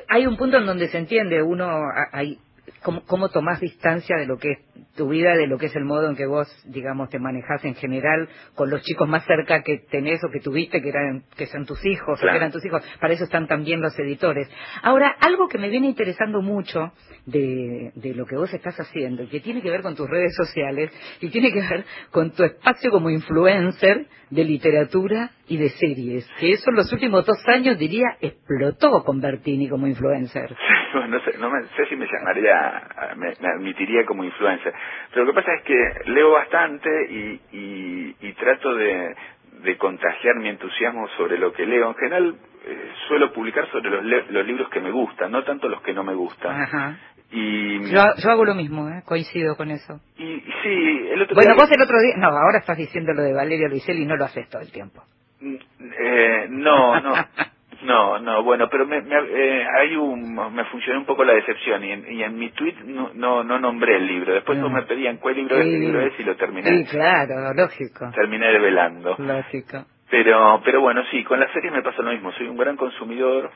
hay 0.09 0.27
un 0.27 0.37
punto 0.37 0.59
en 0.59 0.67
donde 0.67 0.89
se 0.89 0.99
entiende 0.99 1.43
uno, 1.43 1.67
hay, 2.13 2.39
cómo, 2.83 3.05
cómo 3.07 3.29
tomás 3.29 3.61
distancia 3.61 4.17
de 4.17 4.27
lo 4.27 4.39
que 4.39 4.53
es 4.53 4.59
tu 4.97 5.09
vida, 5.09 5.35
de 5.35 5.47
lo 5.47 5.59
que 5.59 5.67
es 5.67 5.77
el 5.77 5.85
modo 5.85 6.09
en 6.09 6.17
que 6.17 6.27
vos, 6.27 6.49
digamos, 6.67 7.09
te 7.09 7.19
manejás 7.19 7.65
en 7.65 7.75
general 7.75 8.29
con 8.55 8.71
los 8.71 8.83
chicos 8.83 9.09
más 9.09 9.25
cerca 9.27 9.63
que 9.63 9.79
tenés 9.91 10.23
o 10.25 10.31
que 10.31 10.41
tuviste, 10.41 10.81
que 10.81 10.89
eran 10.89 11.25
que 11.37 11.47
son 11.47 11.67
tus 11.67 11.85
hijos 11.85 12.21
o 12.23 12.27
que 12.27 12.37
eran 12.37 12.53
tus 12.53 12.65
hijos. 12.65 12.83
Para 13.01 13.15
eso 13.15 13.25
están 13.25 13.47
también 13.47 13.81
los 13.81 13.99
editores. 13.99 14.49
Ahora, 14.83 15.17
algo 15.21 15.49
que 15.49 15.59
me 15.59 15.69
viene 15.69 15.89
interesando 15.89 16.43
mucho 16.43 16.93
de, 17.27 17.93
de 17.95 18.15
lo 18.15 18.27
que 18.27 18.37
vos 18.37 18.53
estás 18.53 18.79
haciendo, 18.79 19.29
que 19.29 19.41
tiene 19.41 19.63
que 19.63 19.71
ver 19.71 19.83
con 19.83 19.97
tus 19.97 20.09
redes 20.09 20.35
sociales 20.37 20.91
y 21.21 21.29
tiene 21.31 21.53
que 21.53 21.61
ver 21.61 21.85
con 22.11 22.31
tu 22.31 22.45
espacio 22.45 22.91
como 22.91 23.11
influencer 23.11 24.07
de 24.31 24.45
literatura 24.45 25.31
y 25.49 25.57
de 25.57 25.71
series, 25.71 26.27
que 26.39 26.53
eso 26.53 26.71
en 26.71 26.77
los 26.77 26.93
últimos 26.93 27.25
dos 27.25 27.39
años, 27.47 27.79
diría, 27.79 28.17
explotó 28.21 29.05
con 29.05 29.21
Bertini 29.21 29.69
como 29.69 29.87
influencer. 29.87 30.55
Bueno, 30.95 31.09
no 31.19 31.21
sé, 31.25 31.39
no 31.39 31.51
me- 31.51 31.65
sé 31.77 31.87
si 31.87 31.97
me 31.97 32.07
llamaría, 32.07 32.83
me, 33.17 33.37
me 33.41 33.49
admitiría 33.49 34.05
como 34.07 34.25
influencer. 34.25 34.73
Pero 35.13 35.25
lo 35.27 35.33
que 35.33 35.41
pasa 35.43 35.55
es 35.55 35.63
que 35.65 36.11
leo 36.11 36.31
bastante 36.33 36.91
y, 37.11 37.41
y, 37.53 38.17
y 38.29 38.33
trato 38.35 38.75
de, 38.75 39.15
de 39.63 39.77
contagiar 39.79 40.37
mi 40.37 40.49
entusiasmo 40.49 41.09
sobre 41.17 41.39
lo 41.39 41.53
que 41.53 41.67
leo. 41.67 41.89
En 41.91 41.95
general 41.97 42.37
eh, 42.67 42.93
suelo 43.09 43.33
publicar 43.33 43.67
sobre 43.71 43.91
los, 44.03 44.31
los 44.31 44.47
libros 44.47 44.69
que 44.71 44.81
me 44.81 44.91
gustan, 44.91 45.33
no 45.33 45.45
tanto 45.45 45.69
los 45.69 45.83
que 45.83 45.93
no 45.95 46.05
me 46.05 46.15
gustan. 46.15 46.63
Ajá. 46.63 46.97
Y, 47.31 47.91
Yo, 47.91 48.03
yo 48.23 48.31
hago 48.31 48.45
lo 48.45 48.55
mismo, 48.55 48.89
¿eh? 48.89 49.03
coincido 49.05 49.57
con 49.57 49.71
eso. 49.71 50.01
y, 50.17 50.25
y 50.25 50.53
sí, 50.63 51.09
el 51.11 51.23
otro 51.23 51.35
Bueno, 51.35 51.55
día... 51.55 51.63
vos 51.65 51.73
el 51.73 51.83
otro 51.83 51.99
día, 52.01 52.15
no, 52.17 52.29
ahora 52.29 52.59
estás 52.61 52.77
diciendo 52.77 53.13
lo 53.13 53.23
de 53.23 53.33
Valeria 53.33 53.69
Luiselli 53.69 54.03
y 54.03 54.07
no 54.07 54.17
lo 54.17 54.25
haces 54.27 54.49
todo 54.49 54.63
el 54.63 54.71
tiempo. 54.71 55.03
Eh, 55.43 56.47
no, 56.51 57.01
no, 57.01 57.15
no, 57.85 58.19
no, 58.19 58.43
bueno, 58.43 58.69
pero 58.71 58.87
me, 58.87 59.01
me- 59.03 59.17
eh, 59.17 59.67
hay 59.79 59.97
un, 59.97 60.35
me 60.55 60.65
funcionó 60.67 61.01
un 61.01 61.07
poco 61.07 61.25
la 61.25 61.35
decepción 61.35 61.85
y 61.85 61.93
en, 61.93 62.13
y 62.13 62.23
en 62.23 62.37
mi 62.37 62.51
tweet 62.51 62.75
no, 62.85 63.11
no, 63.15 63.45
no 63.45 63.59
nombré 63.59 63.97
el 63.97 64.07
libro. 64.07 64.35
Después 64.35 64.59
No. 64.59 64.65
todos 64.67 64.75
me 64.75 64.83
pedían 64.83 65.19
cuál 65.19 65.37
libro 65.37 65.57
es, 65.57 65.65
qué 65.65 65.79
libro 65.79 66.01
es 66.01 66.13
y 66.19 66.23
lo 66.25 66.37
terminé, 66.37 66.69
Sí, 66.79 66.85
claro, 66.91 67.53
lógico. 67.55 68.11
terminé 68.15 68.47
develando. 68.53 69.17
Lógico. 69.19 69.85
Pero, 70.11 70.61
pero 70.65 70.81
bueno, 70.81 71.03
sí, 71.11 71.25
con 71.25 71.41
las 71.41 71.51
series 71.53 71.73
me 71.73 71.83
pasa 71.83 72.03
lo 72.03 72.13
mismo. 72.13 72.31
Soy 72.33 72.47
un 72.47 72.57
gran 72.57 72.77
consumidor 72.77 73.51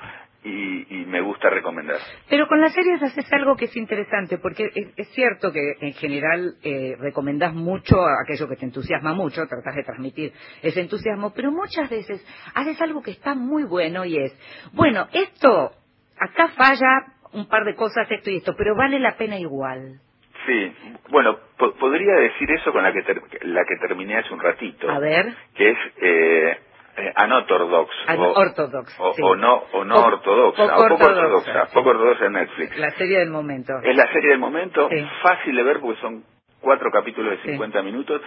y, 0.45 1.01
y 1.03 1.05
me 1.07 1.21
gusta 1.21 1.51
recomendar. 1.51 1.97
Pero 2.29 2.47
con 2.47 2.61
las 2.61 2.73
series 2.73 3.03
haces 3.03 3.31
algo 3.33 3.57
que 3.57 3.67
es 3.67 3.77
interesante, 3.77 4.39
porque 4.39 4.71
es, 4.75 4.89
es 4.97 5.09
cierto 5.11 5.53
que 5.53 5.75
en 5.81 5.93
general 5.95 6.55
eh, 6.63 6.97
recomendás 6.99 7.53
mucho 7.55 8.01
a 8.01 8.23
aquello 8.25 8.49
que 8.49 8.57
te 8.57 8.65
entusiasma 8.65 9.13
mucho, 9.15 9.47
tratás 9.47 9.75
de 9.75 9.83
transmitir 9.85 10.33
ese 10.63 10.81
entusiasmo, 10.81 11.33
pero 11.35 11.51
muchas 11.51 11.91
veces 11.91 12.25
haces 12.55 12.81
algo 12.81 13.03
que 13.03 13.11
está 13.11 13.35
muy 13.35 13.65
bueno 13.65 14.05
y 14.05 14.17
es, 14.19 14.33
bueno, 14.73 15.09
esto, 15.13 15.73
acá 16.19 16.49
falla 16.49 17.07
un 17.33 17.49
par 17.49 17.65
de 17.65 17.75
cosas, 17.75 18.11
esto 18.11 18.31
y 18.31 18.37
esto, 18.37 18.55
pero 18.57 18.75
vale 18.77 18.99
la 18.99 19.17
pena 19.17 19.39
igual. 19.39 20.01
Sí, 20.47 20.73
bueno, 21.11 21.37
po- 21.59 21.75
podría 21.75 22.15
decir 22.15 22.51
eso 22.53 22.73
con 22.73 22.83
la 22.83 22.93
que, 22.93 23.03
ter- 23.03 23.23
la 23.43 23.65
que 23.65 23.77
terminé 23.77 24.17
hace 24.17 24.33
un 24.33 24.41
ratito. 24.41 24.89
A 24.89 24.99
ver, 24.99 25.35
que 25.55 25.71
es 25.71 25.79
eh, 26.01 26.59
eh, 26.99 27.13
Anortodox. 27.15 27.91
Anortodox, 28.07 28.97
o, 29.01 29.15
sí. 29.15 29.23
o 29.23 29.37
no, 29.37 29.55
o 29.73 29.85
no 29.85 29.97
ortodoxa, 30.01 30.63
poco 30.69 30.85
o 30.85 30.89
poco 30.89 31.05
ortodoxa, 31.05 31.25
ortodoxa, 31.27 31.67
sí. 31.67 31.75
poco 31.75 31.91
ortodoxa 31.91 32.25
en 32.27 32.33
Netflix. 32.33 32.77
La 32.79 32.91
serie 32.93 33.19
del 33.21 33.31
momento. 33.31 33.79
Es 33.83 33.97
la 33.97 34.13
serie 34.13 34.31
del 34.31 34.39
momento, 34.39 34.89
Sí. 34.91 35.07
fácil 35.23 35.57
de 35.57 35.63
ver 35.63 35.81
porque 35.81 36.01
son 36.01 36.25
cuatro 36.61 36.91
capítulos 36.91 37.31
de 37.33 37.37
Sí. 37.43 37.51
50 37.51 37.83
minutos. 37.83 38.21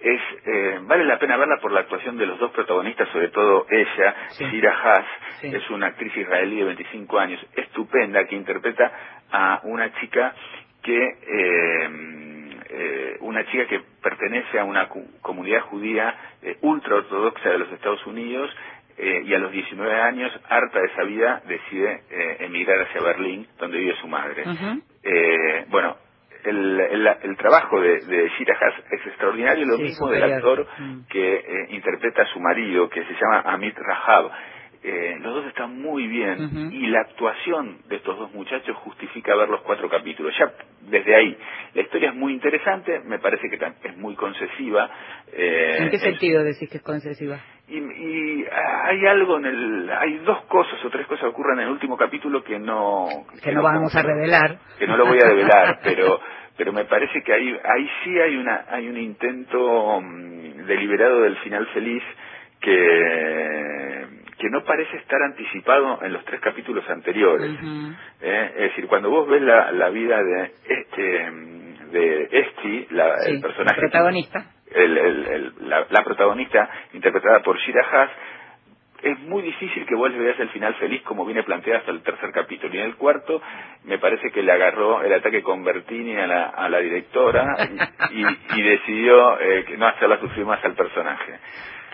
Es 0.00 0.20
eh, 0.46 0.78
Vale 0.82 1.04
la 1.04 1.18
pena 1.18 1.36
verla 1.36 1.56
por 1.60 1.72
la 1.72 1.80
actuación 1.80 2.16
de 2.18 2.26
los 2.26 2.38
dos 2.38 2.52
protagonistas, 2.52 3.08
sobre 3.08 3.28
todo 3.28 3.66
ella. 3.70 4.14
Shira 4.38 4.72
Haas, 4.72 5.06
es 5.42 5.70
una 5.70 5.88
actriz 5.88 6.16
israelí 6.16 6.56
de 6.58 6.64
25 6.64 7.18
años, 7.18 7.44
estupenda, 7.56 8.24
que 8.26 8.36
interpreta 8.36 8.92
a 9.32 9.60
una 9.64 9.92
chica 10.00 10.34
que... 10.82 10.96
eh, 11.26 12.34
eh, 12.70 13.16
una 13.20 13.44
chica 13.46 13.66
que 13.66 13.80
pertenece 14.02 14.58
a 14.58 14.64
una 14.64 14.88
cu- 14.88 15.06
comunidad 15.22 15.60
judía 15.62 16.14
eh, 16.42 16.56
ultra 16.62 16.96
ortodoxa 16.96 17.48
de 17.50 17.58
los 17.58 17.72
Estados 17.72 18.04
Unidos 18.06 18.50
eh, 18.98 19.22
y 19.24 19.34
a 19.34 19.38
los 19.38 19.52
19 19.52 20.00
años, 20.00 20.32
harta 20.48 20.80
de 20.80 20.86
esa 20.86 21.02
vida, 21.04 21.42
decide 21.46 22.02
eh, 22.10 22.36
emigrar 22.40 22.80
hacia 22.82 23.00
Berlín, 23.00 23.46
donde 23.58 23.78
vive 23.78 23.94
su 24.00 24.08
madre. 24.08 24.44
Eh, 25.02 25.64
bueno, 25.68 25.96
el, 26.44 26.80
el, 26.80 27.06
el 27.22 27.36
trabajo 27.36 27.80
de, 27.80 28.00
de 28.00 28.28
Shira 28.30 28.56
Haas 28.60 28.74
es 28.90 29.06
extraordinario, 29.06 29.66
lo 29.66 29.76
Sí, 29.76 29.82
mismo 29.84 30.08
del 30.08 30.32
actor 30.32 30.66
Mm. 30.78 31.00
que 31.08 31.34
eh, 31.36 31.66
interpreta 31.70 32.22
a 32.22 32.26
su 32.26 32.40
marido, 32.40 32.88
que 32.88 33.04
se 33.04 33.12
llama 33.14 33.42
Amit 33.46 33.76
Rahab. 33.78 34.30
Eh, 34.82 35.16
los 35.20 35.34
dos 35.34 35.46
están 35.46 35.80
muy 35.82 36.06
bien 36.06 36.70
y 36.72 36.86
la 36.86 37.00
actuación 37.00 37.78
de 37.88 37.96
estos 37.96 38.16
dos 38.16 38.32
muchachos 38.32 38.76
justifica 38.78 39.34
ver 39.34 39.48
los 39.48 39.60
cuatro 39.62 39.88
capítulos. 39.90 40.32
Ya 40.38 40.52
desde 40.82 41.14
ahí, 41.16 41.36
la 41.74 41.82
historia 41.82 42.10
es 42.10 42.14
muy 42.14 42.32
interesante, 42.32 43.00
me 43.00 43.18
parece 43.18 43.48
que 43.50 43.58
es 43.88 43.96
muy 43.96 44.14
concesiva. 44.14 44.88
eh, 45.32 45.76
¿En 45.80 45.90
qué 45.90 45.96
es- 45.96 46.02
sentido 46.02 46.44
decís 46.44 46.68
que 46.70 46.76
es 46.78 46.82
concesiva? 46.82 47.38
y, 47.70 47.76
y 47.76 48.46
hay 48.84 49.04
algo 49.06 49.36
en 49.36 49.44
el, 49.46 49.90
hay 49.90 50.18
dos 50.18 50.42
cosas 50.44 50.82
o 50.84 50.88
tres 50.90 51.06
cosas 51.06 51.22
que 51.24 51.28
ocurren 51.28 51.58
en 51.58 51.64
el 51.66 51.70
último 51.72 51.96
capítulo 51.98 52.42
que 52.42 52.58
no 52.58 53.08
Que 53.42 53.52
no 53.52 53.62
vamos 53.62 53.94
a 53.94 54.02
revelar. 54.02 54.58
que 54.78 54.86
no 54.86 54.96
lo 54.96 55.06
voy 55.06 55.18
a 55.22 55.26
develar, 55.28 55.80
pero 55.84 56.18
pero 56.56 56.72
me 56.72 56.84
parece 56.86 57.22
que 57.22 57.32
ahí 57.32 57.48
ahí 57.64 57.90
sí 58.04 58.18
hay 58.18 58.36
una 58.36 58.64
hay 58.70 58.88
un 58.88 58.96
intento 58.96 60.00
mm, 60.00 60.64
deliberado 60.66 61.20
del 61.22 61.36
final 61.38 61.66
feliz 61.74 62.02
que 62.60 64.06
que 64.38 64.48
no 64.50 64.64
parece 64.64 64.96
estar 64.98 65.20
anticipado 65.22 65.98
en 66.02 66.12
los 66.12 66.24
tres 66.24 66.40
capítulos 66.40 66.88
anteriores. 66.88 67.50
¿eh? 68.20 68.52
Es 68.56 68.62
decir, 68.70 68.86
cuando 68.86 69.10
vos 69.10 69.28
ves 69.28 69.42
la, 69.42 69.72
la 69.72 69.88
vida 69.90 70.22
de 70.22 70.52
este 70.68 71.30
de 71.90 72.28
Esti, 72.30 72.86
la, 72.90 73.18
Sí, 73.24 73.32
el 73.32 73.40
personaje 73.40 73.80
el 73.80 73.90
protagonista. 73.90 74.44
el- 74.74 74.98
el- 74.98 75.26
el- 75.26 75.52
la, 75.68 75.86
la 75.88 76.04
protagonista 76.04 76.68
interpretada 76.92 77.40
por 77.42 77.58
Shira 77.58 77.80
Haas, 77.90 78.10
es 79.02 79.18
muy 79.20 79.42
difícil 79.42 79.86
que 79.86 79.94
vos 79.94 80.10
le 80.10 80.18
veas 80.18 80.38
el 80.40 80.48
final 80.50 80.74
feliz 80.74 81.00
como 81.02 81.24
viene 81.24 81.44
planteado 81.44 81.78
hasta 81.78 81.92
el 81.92 82.02
tercer 82.02 82.30
capítulo. 82.32 82.74
Y 82.74 82.78
en 82.78 82.84
el 82.86 82.96
cuarto 82.96 83.40
me 83.84 83.98
parece 83.98 84.30
que 84.32 84.42
le 84.42 84.50
agarró 84.52 85.02
el 85.02 85.12
ataque 85.14 85.40
con 85.42 85.62
Bertini 85.64 86.16
a 86.16 86.26
la, 86.26 86.44
a 86.46 86.68
la 86.68 86.78
directora 86.80 87.56
y, 88.10 88.20
y- 88.22 88.38
y 88.56 88.62
decidió 88.62 89.38
eh, 89.40 89.64
que 89.66 89.76
no 89.78 89.86
hacerla 89.86 90.18
sufrir 90.18 90.44
más 90.44 90.62
al 90.64 90.74
personaje. 90.74 91.38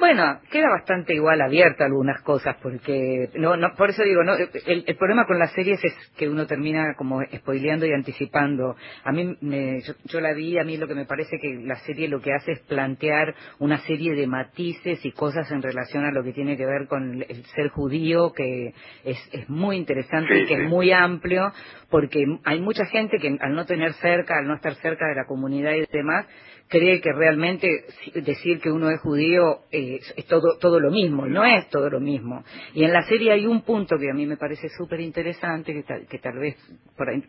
Bueno, 0.01 0.41
queda 0.51 0.71
bastante 0.71 1.15
igual 1.15 1.41
abierta 1.41 1.85
algunas 1.85 2.21
cosas, 2.23 2.57
porque 2.61 3.31
no, 3.35 3.57
no, 3.57 3.75
por 3.77 3.91
eso 3.91 4.03
digo, 4.03 4.25
no, 4.25 4.35
el, 4.35 4.85
el 4.87 4.97
problema 4.97 5.25
con 5.25 5.39
las 5.39 5.53
series 5.53 5.79
es 5.85 5.95
que 6.17 6.29
uno 6.29 6.49
termina 6.49 6.95
como 6.97 7.23
spoileando 7.33 7.87
y 7.87 7.93
anticipando. 7.93 8.75
A 9.05 9.13
mí, 9.13 9.37
me, 9.41 9.81
yo, 9.83 9.95
yo 10.07 10.21
la 10.21 10.33
vi, 10.33 10.59
a 10.59 10.65
mí 10.65 10.77
lo 10.79 10.89
que 10.89 10.97
me 10.97 11.05
parece 11.05 11.39
que 11.39 11.61
la 11.63 11.77
serie 11.77 12.09
lo 12.09 12.21
que 12.21 12.33
hace 12.33 12.53
es 12.53 12.61
plantear 12.63 13.35
una 13.61 13.79
serie 13.83 14.15
de 14.15 14.27
matices 14.27 15.05
y 15.05 15.13
cosas 15.13 15.49
en 15.53 15.63
relación 15.63 16.05
a 16.05 16.11
lo 16.11 16.25
que 16.25 16.33
tiene 16.33 16.57
que 16.57 16.67
ver 16.67 16.89
con 16.89 17.23
el 17.23 17.45
ser 17.55 17.69
judío, 17.69 18.33
que 18.33 18.75
es, 19.05 19.19
es 19.33 19.49
muy 19.49 19.77
interesante 19.77 20.41
y 20.41 20.47
que 20.47 20.55
es 20.55 20.69
muy 20.69 20.91
amplio, 20.91 21.53
porque 21.89 22.25
hay 22.45 22.61
mucha 22.61 22.85
gente 22.87 23.19
que 23.19 23.37
al 23.41 23.55
no 23.55 23.65
tener 23.65 23.93
cerca, 23.95 24.39
al 24.39 24.49
no 24.49 24.57
estar 24.57 24.75
cerca 24.75 25.07
de 25.07 25.15
la 25.15 25.27
comunidad 25.27 25.73
y 25.75 25.87
demás, 25.93 26.27
cree 26.69 27.01
que 27.01 27.13
realmente 27.13 27.69
decir 28.15 28.61
que 28.61 28.71
uno 28.71 28.91
es 28.91 29.01
judío 29.01 29.61
eh, 29.71 30.01
es 30.17 30.27
todo, 30.27 30.59
todo 30.61 30.81
lo 30.81 30.91
mismo, 30.91 31.27
no 31.27 31.45
es 31.45 31.69
todo 31.71 31.89
lo 31.91 32.01
mismo. 32.01 32.43
Y 32.75 32.85
en 32.85 32.93
la 32.93 33.03
serie 33.05 33.33
hay 33.33 33.47
un 33.47 33.63
punto 33.63 33.97
que 33.99 34.11
a 34.11 34.15
mí 34.15 34.27
me 34.27 34.37
parece 34.37 34.69
súper 34.71 35.01
interesante, 35.01 35.73
que, 35.73 35.83
tal- 35.83 36.07
que 36.09 36.19
tal 36.19 36.39
vez 36.39 36.57
por 36.97 37.09
ahí 37.11 37.23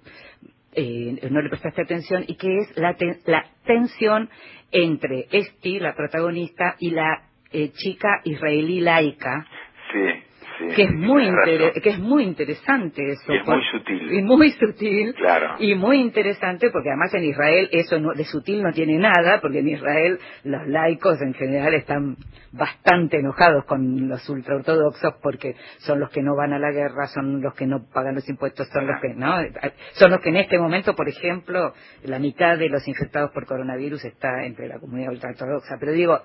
eh, 0.74 1.30
no 1.32 1.42
le 1.42 1.50
prestaste 1.50 1.82
atención, 1.84 2.24
y 2.28 2.36
que 2.36 2.58
es 2.60 2.78
la, 2.78 2.96
te- 2.96 3.20
la 3.26 3.46
tensión 3.66 4.30
entre 4.72 5.28
Esti, 5.32 5.80
la 5.80 5.96
protagonista, 5.96 6.76
y 6.80 6.92
la 6.92 7.30
eh, 7.52 7.72
chica 7.74 8.22
israelí 8.26 8.82
laica, 8.82 9.46
Sí, 9.94 10.00
sí. 10.58 10.76
que 10.76 10.84
es 10.84 10.92
muy 10.94 11.30
que 11.82 11.90
es 11.90 12.00
muy 12.00 12.24
interesante 12.24 13.12
eso 13.12 13.34
Y 13.34 13.38
es 13.38 13.46
muy 13.48 13.62
sutil. 13.72 14.14
y 14.14 14.22
muy 14.22 14.52
sutil 14.52 15.14
Claro. 15.16 15.56
y 15.60 15.76
muy 15.76 15.98
interesante 16.02 16.70
porque 16.72 16.90
además 16.90 17.14
en 17.14 17.24
Israel 17.26 17.70
eso 17.72 18.00
no- 18.00 18.14
de 18.14 18.24
sutil 18.26 18.62
no 18.64 18.72
tiene 18.72 18.98
nada 18.98 19.40
porque 19.42 19.60
en 19.60 19.68
Israel 19.70 20.20
los 20.44 20.68
laicos 20.68 21.22
en 21.22 21.34
general 21.34 21.74
están 21.74 22.16
bastante 22.52 23.18
enojados 23.20 23.66
con 23.66 24.08
los 24.08 24.28
ultraortodoxos 24.30 25.16
porque 25.22 25.56
son 25.80 26.00
los 26.00 26.10
que 26.10 26.22
no 26.22 26.36
van 26.36 26.54
a 26.54 26.60
la 26.60 26.72
guerra 26.72 27.08
son 27.08 27.42
los 27.42 27.54
que 27.54 27.66
no 27.68 27.86
pagan 27.94 28.16
los 28.16 28.28
impuestos 28.30 28.68
son 28.70 28.88
los 28.88 29.02
que 29.02 29.14
no 29.14 29.36
son 29.94 30.12
los 30.12 30.22
que 30.22 30.30
en 30.30 30.38
este 30.38 30.58
momento 30.58 30.96
por 30.96 31.10
ejemplo 31.10 31.74
la 32.04 32.20
mitad 32.20 32.58
de 32.58 32.70
los 32.70 32.88
infectados 32.88 33.32
por 33.32 33.46
coronavirus 33.46 34.06
está 34.06 34.46
entre 34.46 34.68
la 34.68 34.80
comunidad 34.80 35.12
ultraortodoxa 35.12 35.76
pero 35.80 35.92
digo 35.92 36.20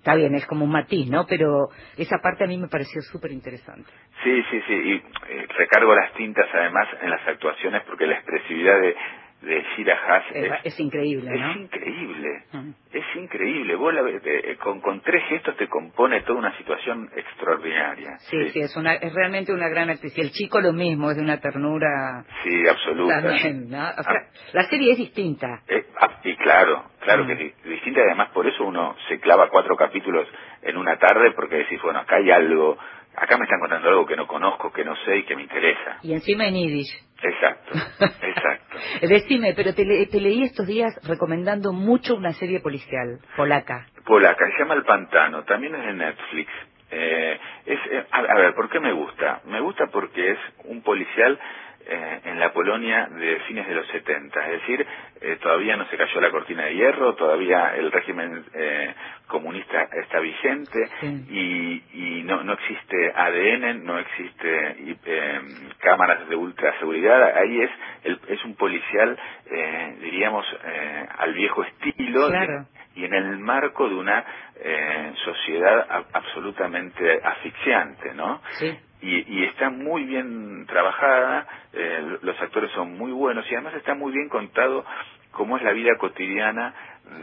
está 0.00 0.14
bien 0.14 0.34
es 0.34 0.46
como 0.46 0.64
un 0.64 0.72
matiz 0.72 1.08
no 1.10 1.26
pero 1.26 1.68
esa 1.96 2.16
parte 2.22 2.44
a 2.44 2.46
mí 2.46 2.56
me 2.56 2.68
pareció 2.68 3.02
súper 3.02 3.32
interesante 3.32 3.90
Sí, 4.22 4.42
sí, 4.50 4.62
sí. 4.66 4.72
Y 4.74 4.92
eh, 4.96 5.46
recargo 5.56 5.94
las 5.94 6.12
tintas 6.12 6.46
además 6.52 6.88
en 7.00 7.10
las 7.10 7.26
actuaciones 7.26 7.82
porque 7.86 8.06
la 8.06 8.16
expresividad 8.16 8.78
de, 8.80 8.94
de 9.42 9.64
Shira 9.76 9.94
Haas 10.06 10.24
es, 10.34 10.44
es, 10.44 10.52
es 10.64 10.80
increíble 10.80 11.30
es 11.34 11.40
no 11.40 11.52
increíble. 11.52 12.28
Mm. 12.52 12.70
Es 12.92 13.04
increíble. 13.16 13.74
Vos 13.76 13.94
la 13.94 14.02
ves, 14.02 14.20
eh, 14.24 14.56
con, 14.62 14.80
con 14.80 15.00
tres 15.00 15.22
gestos 15.28 15.56
te 15.56 15.68
compone 15.68 16.20
toda 16.22 16.38
una 16.40 16.56
situación 16.58 17.08
extraordinaria. 17.16 18.18
Sí, 18.18 18.50
sí, 18.50 18.60
es, 18.60 18.76
una, 18.76 18.94
es 18.94 19.14
realmente 19.14 19.52
una 19.52 19.68
gran 19.68 19.90
actriz. 19.90 20.16
Y 20.16 20.20
el 20.20 20.30
chico 20.32 20.60
lo 20.60 20.72
mismo, 20.72 21.10
es 21.10 21.16
de 21.16 21.22
una 21.22 21.40
ternura 21.40 22.24
Sí, 22.42 22.66
absoluta. 22.68 23.22
también, 23.22 23.70
¿no? 23.70 23.78
O 23.90 24.02
sea, 24.02 24.12
Ah. 24.12 24.26
la 24.52 24.64
serie 24.68 24.92
es 24.92 24.98
distinta. 24.98 25.62
Eh, 25.68 25.86
ah, 26.00 26.20
y 26.24 26.36
claro, 26.36 26.84
claro 27.00 27.24
Mm. 27.24 27.26
que 27.28 27.32
es 27.32 27.38
di- 27.38 27.70
distinta 27.70 28.00
y 28.00 28.04
además 28.04 28.28
por 28.30 28.46
eso 28.46 28.64
uno 28.64 28.94
se 29.08 29.18
clava 29.20 29.48
cuatro 29.48 29.76
capítulos 29.76 30.28
en 30.62 30.76
una 30.76 30.98
tarde 30.98 31.30
porque 31.32 31.56
decís, 31.56 31.80
bueno, 31.82 32.00
acá 32.00 32.16
hay 32.16 32.30
algo, 32.30 32.76
acá 33.20 33.36
me 33.38 33.44
están 33.44 33.60
contando 33.60 33.88
algo 33.88 34.06
que 34.06 34.16
no 34.16 34.26
conozco, 34.26 34.72
que 34.72 34.84
no 34.84 34.96
sé 35.04 35.18
y 35.18 35.22
que 35.24 35.36
me 35.36 35.42
interesa. 35.42 35.98
Y 36.02 36.12
encima 36.12 36.46
en 36.46 36.54
Yiddish. 36.54 36.92
Exacto, 37.22 37.72
exacto. 38.22 38.76
Decime, 39.02 39.52
pero 39.54 39.74
te, 39.74 39.84
le- 39.84 40.06
te 40.06 40.20
leí 40.20 40.42
estos 40.42 40.66
días 40.66 40.92
recomendando 41.06 41.72
mucho 41.72 42.14
una 42.16 42.32
serie 42.32 42.60
policial, 42.60 43.18
polaca. 43.36 43.86
Polaca, 44.06 44.44
se 44.52 44.58
llama 44.58 44.74
El 44.74 44.84
Pantano, 44.84 45.44
también 45.44 45.74
es 45.74 45.84
de 45.84 45.92
Netflix. 45.92 46.50
Eh, 46.92 47.38
es, 47.66 47.78
eh, 47.90 48.04
a, 48.10 48.18
a 48.18 48.34
ver, 48.36 48.54
¿por 48.54 48.68
qué 48.70 48.80
me 48.80 48.92
gusta? 48.92 49.42
Me 49.44 49.60
gusta 49.60 49.86
porque 49.92 50.32
es 50.32 50.38
un 50.64 50.82
policial 50.82 51.38
eh, 51.86 52.20
en 52.24 52.38
la 52.40 52.52
Polonia 52.52 53.08
de 53.10 53.40
fines 53.48 53.66
de 53.66 53.74
los 53.74 53.86
70, 53.88 54.46
es 54.46 54.52
decir, 54.60 54.86
eh, 55.22 55.36
todavía 55.42 55.76
no 55.76 55.86
se 55.86 55.96
cayó 55.96 56.20
la 56.20 56.30
cortina 56.30 56.64
de 56.64 56.74
hierro, 56.74 57.14
todavía 57.14 57.74
el 57.76 57.90
régimen 57.90 58.44
eh, 58.54 58.94
comunista 59.26 59.88
está 59.92 60.20
vigente 60.20 60.90
Sí. 61.00 61.26
y, 61.30 62.18
y 62.18 62.22
no, 62.24 62.42
no 62.44 62.52
existe 62.54 63.12
ADN, 63.14 63.84
no 63.84 63.98
existe 63.98 64.76
eh, 65.04 65.40
cámaras 65.78 66.28
de 66.28 66.36
ultra 66.36 66.78
seguridad, 66.78 67.36
ahí 67.36 67.60
es, 67.62 67.70
el- 68.04 68.20
es 68.28 68.44
un 68.44 68.54
policial, 68.56 69.18
eh, 69.50 69.96
diríamos, 70.00 70.46
eh, 70.64 71.06
al 71.18 71.34
viejo 71.34 71.62
estilo 71.64 72.28
Claro. 72.28 72.66
y 72.94 73.04
en 73.04 73.14
el 73.14 73.38
marco 73.38 73.88
de 73.88 73.94
una 73.94 74.24
eh, 74.62 75.12
sociedad 75.24 75.86
a- 75.88 76.04
absolutamente 76.12 77.20
asfixiante, 77.24 78.12
¿no? 78.14 78.42
Sí. 78.58 78.78
Y, 79.02 79.24
y 79.40 79.44
está 79.44 79.70
muy 79.70 80.04
bien 80.04 80.66
trabajada, 80.66 81.46
eh, 81.72 82.18
los 82.22 82.40
actores 82.40 82.70
son 82.72 82.96
muy 82.98 83.12
buenos 83.12 83.50
y 83.50 83.54
además 83.54 83.74
está 83.74 83.94
muy 83.94 84.12
bien 84.12 84.28
contado 84.28 84.84
cómo 85.32 85.56
es 85.56 85.62
la 85.62 85.72
vida 85.72 85.96
cotidiana 85.98 86.74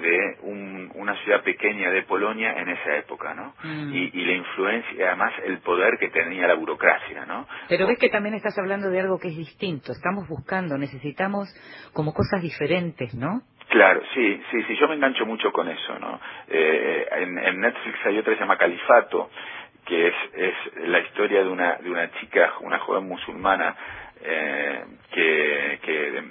de 0.01 0.38
un- 0.41 0.91
una 0.95 1.15
ciudad 1.23 1.43
pequeña 1.43 1.91
de 1.91 2.01
Polonia 2.03 2.53
en 2.59 2.69
esa 2.69 2.97
época, 2.97 3.34
¿no? 3.36 3.53
Mm. 3.63 3.93
Y, 3.93 4.11
y 4.13 4.25
la 4.25 4.34
influencia, 4.34 4.93
y 4.97 5.01
además 5.03 5.34
el 5.45 5.59
poder 5.59 5.97
que 5.99 6.09
tenía 6.09 6.47
la 6.47 6.55
burocracia, 6.55 7.25
¿no? 7.25 7.47
Pero 7.69 7.88
ves 7.88 7.97
que 7.99 8.09
también 8.09 8.36
estás 8.36 8.57
hablando 8.57 8.89
de 8.89 8.99
algo 8.99 9.19
que 9.19 9.30
es 9.30 9.38
distinto. 9.38 9.91
Estamos 9.91 10.28
buscando, 10.28 10.78
necesitamos 10.78 11.47
como 11.93 12.13
cosas 12.13 12.41
diferentes, 12.41 13.13
¿no? 13.13 13.41
Claro, 13.69 14.01
sí, 14.13 14.41
sí, 14.51 14.63
sí, 14.63 14.75
yo 14.78 14.88
me 14.88 14.95
engancho 14.95 15.25
mucho 15.25 15.51
con 15.51 15.67
eso, 15.67 15.99
¿no? 15.99 16.19
Eh, 16.47 17.05
en, 17.11 17.38
en 17.38 17.59
Netflix 17.59 17.97
hay 18.05 18.17
otra 18.17 18.32
que 18.34 18.38
se 18.38 18.43
llama 18.43 18.57
Califato, 18.57 19.30
que 19.88 20.07
es, 20.07 20.13
es 20.33 20.53
la 20.88 20.99
historia 20.99 21.43
de 21.43 21.49
una, 21.49 21.75
de 21.77 21.89
una 21.89 22.11
chica, 22.19 22.53
una 22.61 22.77
joven 22.79 23.07
musulmana, 23.07 23.75
eh, 24.21 24.83
que, 25.11 25.79
que, 25.81 26.23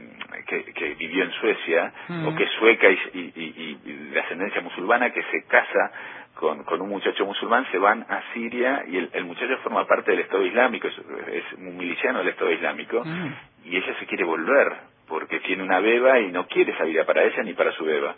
que, 0.47 0.73
que 0.73 0.95
vivió 0.95 1.25
en 1.25 1.33
Suecia, 1.33 1.93
Mm. 2.09 2.27
o 2.29 2.35
que 2.37 2.45
es 2.45 2.51
sueca 2.59 2.89
y, 2.91 2.99
y- 3.15 3.33
y- 3.37 3.79
y 3.85 3.93
de 4.13 4.21
ascendencia 4.21 4.61
musulmana, 4.61 5.11
que 5.11 5.23
se 5.25 5.45
casa 5.47 5.91
con, 6.35 6.65
con 6.65 6.83
un 6.83 6.89
muchacho 6.91 7.25
musulmán, 7.25 7.67
se 7.73 7.79
van 7.79 8.03
a 8.09 8.23
Siria 8.35 8.85
y 8.89 8.99
el, 8.99 9.11
el 9.15 9.25
muchacho 9.25 9.57
forma 9.63 9.87
parte 9.87 10.11
del 10.11 10.21
Estado 10.21 10.45
Islámico, 10.45 10.89
es, 10.89 10.95
es 11.33 11.45
un 11.59 11.77
miliciano 11.79 12.19
del 12.21 12.29
Estado 12.29 12.53
Islámico, 12.53 13.03
Mm. 13.05 13.29
y 13.65 13.77
ella 13.77 13.95
se 13.99 14.07
quiere 14.07 14.25
volver 14.25 14.73
porque 15.09 15.39
tiene 15.41 15.63
una 15.63 15.79
beba 15.81 16.19
y 16.21 16.31
no 16.33 16.47
quiere 16.49 16.73
esa 16.73 16.85
vida 16.85 17.05
para 17.07 17.23
ella 17.23 17.43
ni 17.45 17.55
para 17.55 17.71
su 17.73 17.85
beba. 17.85 18.15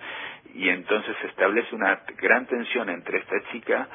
Y 0.54 0.70
entonces 0.70 1.14
se 1.20 1.26
establece 1.28 1.74
una 1.74 2.00
gran 2.16 2.46
tensión 2.46 2.88
entre 2.88 3.18
esta 3.18 3.36
chica 3.52 3.86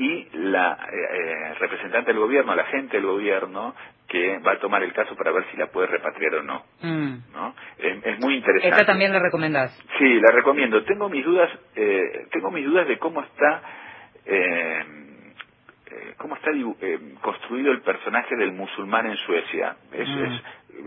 y 0.00 0.28
la 0.32 0.78
eh, 0.90 0.96
eh, 0.96 1.54
representante 1.60 2.10
del 2.12 2.20
gobierno, 2.20 2.54
la 2.54 2.64
gente 2.64 2.96
del 2.96 3.06
gobierno, 3.06 3.74
que 4.08 4.38
va 4.38 4.52
a 4.52 4.58
tomar 4.58 4.82
el 4.82 4.92
caso 4.94 5.14
para 5.14 5.30
ver 5.30 5.44
si 5.50 5.56
la 5.58 5.66
puede 5.66 5.86
repatriar 5.88 6.36
o 6.36 6.42
no. 6.42 6.64
Mm. 6.80 7.16
¿no? 7.34 7.54
Es, 7.78 8.04
es 8.06 8.18
muy 8.18 8.36
interesante. 8.36 8.68
Esta 8.74 8.86
también 8.86 9.12
la 9.12 9.18
recomendás. 9.20 9.70
Sí, 9.98 10.20
la 10.20 10.32
recomiendo. 10.32 10.82
Tengo 10.84 11.08
mis 11.10 11.24
dudas, 11.24 11.50
eh, 11.76 12.26
tengo 12.32 12.50
mis 12.50 12.64
dudas 12.64 12.88
de 12.88 12.98
cómo 12.98 13.20
está, 13.22 13.62
eh, 14.24 14.84
eh, 15.90 16.14
cómo 16.16 16.36
está 16.36 16.50
eh, 16.50 16.98
construido 17.20 17.72
el 17.72 17.82
personaje 17.82 18.34
del 18.36 18.52
musulmán 18.52 19.06
en 19.06 19.16
Suecia. 19.16 19.76
Es, 19.92 20.08
Mm. 20.08 20.24
es- 20.24 20.42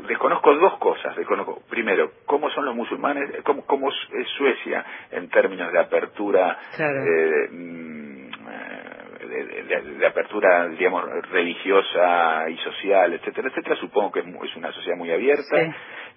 desconozco 0.08 0.56
dos 0.56 0.78
cosas. 0.80 1.16
Desconozco, 1.16 1.62
primero, 1.70 2.12
cómo 2.26 2.50
son 2.50 2.66
los 2.66 2.76
musulmanes, 2.76 3.30
cómo, 3.44 3.66
cómo 3.66 3.90
es 3.90 4.28
Suecia 4.38 4.84
en 5.12 5.30
términos 5.30 5.72
de 5.72 5.80
apertura. 5.80 6.58
Claro. 6.76 7.04
eh, 7.06 7.50
mm, 7.52 8.28
eh, 8.50 8.90
de, 9.28 9.64
de- 9.64 9.82
de 9.96 10.08
apertura, 10.08 10.68
digamos, 10.70 11.04
religiosa 11.32 12.50
y 12.50 12.58
social, 12.58 13.14
etcétera, 13.14 13.50
etcétera. 13.50 13.76
Supongo 13.78 14.12
que 14.12 14.20
es, 14.22 14.26
es 14.28 14.56
una 14.56 14.72
sociedad 14.72 14.98
muy 14.98 15.12
abierta. 15.12 15.44
Sí. 15.66 15.72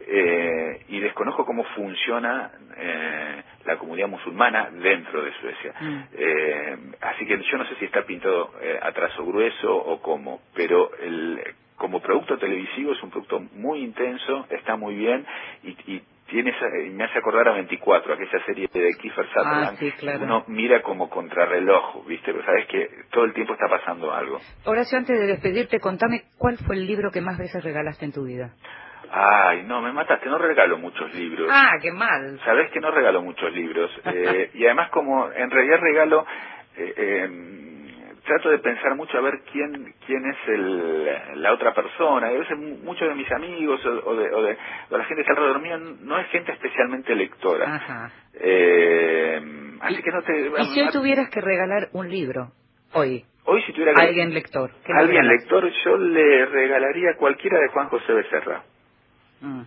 Eh, 0.08 0.80
y 0.88 1.00
desconozco 1.00 1.44
cómo 1.46 1.64
funciona 1.74 2.50
eh, 2.76 3.42
la 3.64 3.78
comunidad 3.78 4.08
musulmana 4.08 4.70
dentro 4.70 5.22
de 5.22 5.32
Suecia. 5.40 5.74
Mm. 5.80 5.98
Eh, 6.12 6.76
así 7.00 7.26
que 7.26 7.38
yo 7.42 7.58
no 7.58 7.64
sé 7.66 7.74
si 7.76 7.86
está 7.86 8.02
pintado 8.04 8.52
eh, 8.60 8.78
a 8.80 8.92
trazo 8.92 9.24
grueso 9.24 9.74
o 9.74 10.00
cómo, 10.02 10.42
pero 10.54 10.90
el, 11.02 11.40
como 11.76 12.00
producto 12.00 12.38
televisivo 12.38 12.92
es 12.92 13.02
un 13.02 13.10
producto 13.10 13.40
muy 13.54 13.80
intenso, 13.80 14.46
está 14.50 14.76
muy 14.76 14.94
bien 14.96 15.24
y, 15.64 15.70
y 15.92 16.02
tiene 16.28 16.50
esa- 16.50 16.68
me 16.92 17.04
hace 17.04 17.18
acordar 17.18 17.48
a 17.48 17.52
24, 17.52 18.14
aquella 18.14 18.44
serie 18.44 18.68
de 18.72 18.94
Kiefer 18.94 19.26
Sutherland. 19.28 19.68
Ah, 19.72 19.76
sí, 19.78 19.92
claro. 19.92 20.22
Uno 20.24 20.44
mira 20.48 20.82
como 20.82 21.08
contrarreloj, 21.08 22.06
¿viste? 22.06 22.32
Pero 22.32 22.44
sabes 22.44 22.66
que 22.66 22.88
todo 23.10 23.24
el 23.24 23.32
tiempo 23.32 23.52
está 23.54 23.68
pasando 23.68 24.12
algo. 24.12 24.40
Horacio, 24.64 24.98
antes 24.98 25.18
de 25.18 25.26
despedirte, 25.26 25.78
contame 25.80 26.24
cuál 26.38 26.58
fue 26.58 26.76
el 26.76 26.86
libro 26.86 27.10
que 27.10 27.20
más 27.20 27.38
veces 27.38 27.62
regalaste 27.62 28.04
en 28.04 28.12
tu 28.12 28.24
vida. 28.24 28.50
Ay, 29.10 29.62
no, 29.62 29.80
me 29.80 29.92
mataste, 29.92 30.28
no 30.28 30.36
regalo 30.38 30.78
muchos 30.78 31.14
libros. 31.14 31.48
Ah, 31.52 31.72
qué 31.80 31.92
mal. 31.92 32.40
Sabes 32.44 32.70
que 32.72 32.80
no 32.80 32.90
regalo 32.90 33.22
muchos 33.22 33.52
libros. 33.52 33.90
eh, 34.04 34.50
y 34.54 34.64
además 34.64 34.90
como 34.90 35.30
en 35.32 35.50
realidad 35.50 35.78
regalo, 35.80 36.26
eh, 36.76 36.94
eh, 36.96 37.85
trato 38.26 38.50
de 38.50 38.58
pensar 38.58 38.94
mucho 38.96 39.16
a 39.16 39.22
ver 39.22 39.40
quién 39.50 39.94
quién 40.06 40.26
es 40.30 40.36
el, 40.48 41.42
la 41.42 41.52
otra 41.54 41.72
persona. 41.72 42.30
Y 42.32 42.36
a 42.36 42.38
veces 42.40 42.58
mu- 42.58 42.78
muchos 42.84 43.08
de 43.08 43.14
mis 43.14 43.30
amigos 43.32 43.84
o, 43.86 43.90
o 44.10 44.14
de, 44.16 44.34
o 44.34 44.42
de 44.42 44.58
o 44.90 44.98
la 44.98 45.04
gente 45.04 45.14
que 45.16 45.20
está 45.22 45.32
alrededor 45.32 45.60
mío 45.62 45.78
no 45.78 46.18
es 46.18 46.26
gente 46.28 46.52
especialmente 46.52 47.14
lectora. 47.14 47.74
Ajá. 47.76 48.10
Eh, 48.34 49.40
así 49.80 50.02
que 50.02 50.10
no 50.10 50.22
te... 50.22 50.48
Y 50.62 50.66
si 50.74 50.80
hoy 50.82 50.90
tuvieras 50.90 51.30
que 51.30 51.40
regalar 51.40 51.88
un 51.92 52.08
libro, 52.10 52.52
hoy, 52.92 53.24
Hoy 53.44 53.62
si 53.62 53.72
tuviera 53.72 53.94
que... 53.94 54.02
alguien 54.02 54.34
lector, 54.34 54.70
¿qué 54.84 54.92
le 54.92 54.98
alguien 54.98 55.28
lector, 55.28 55.70
yo 55.84 55.96
le 55.96 56.46
regalaría 56.46 57.14
cualquiera 57.16 57.58
de 57.60 57.68
Juan 57.68 57.88
José 57.88 58.12
Becerra. 58.12 58.62
Mm. 59.40 59.62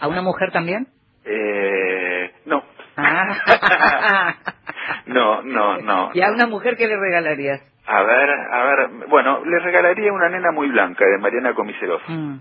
¿A 0.00 0.08
una 0.08 0.20
mujer 0.22 0.50
también? 0.52 0.86
Eh, 1.24 2.30
no. 2.44 2.62
Ah. 2.96 4.34
no, 5.06 5.42
no, 5.42 5.78
no. 5.78 6.10
¿Y 6.14 6.22
a 6.22 6.30
una 6.30 6.46
mujer 6.46 6.76
qué 6.76 6.86
le 6.86 6.96
regalarías? 6.96 7.60
A 7.86 8.02
ver, 8.02 8.30
a 8.30 8.64
ver, 8.64 8.88
bueno, 9.08 9.44
le 9.44 9.58
regalaría 9.58 10.12
una 10.12 10.28
nena 10.28 10.50
muy 10.52 10.68
blanca 10.68 11.04
de 11.04 11.18
Mariana 11.18 11.52
Comiseros, 11.54 12.00
Mm. 12.08 12.36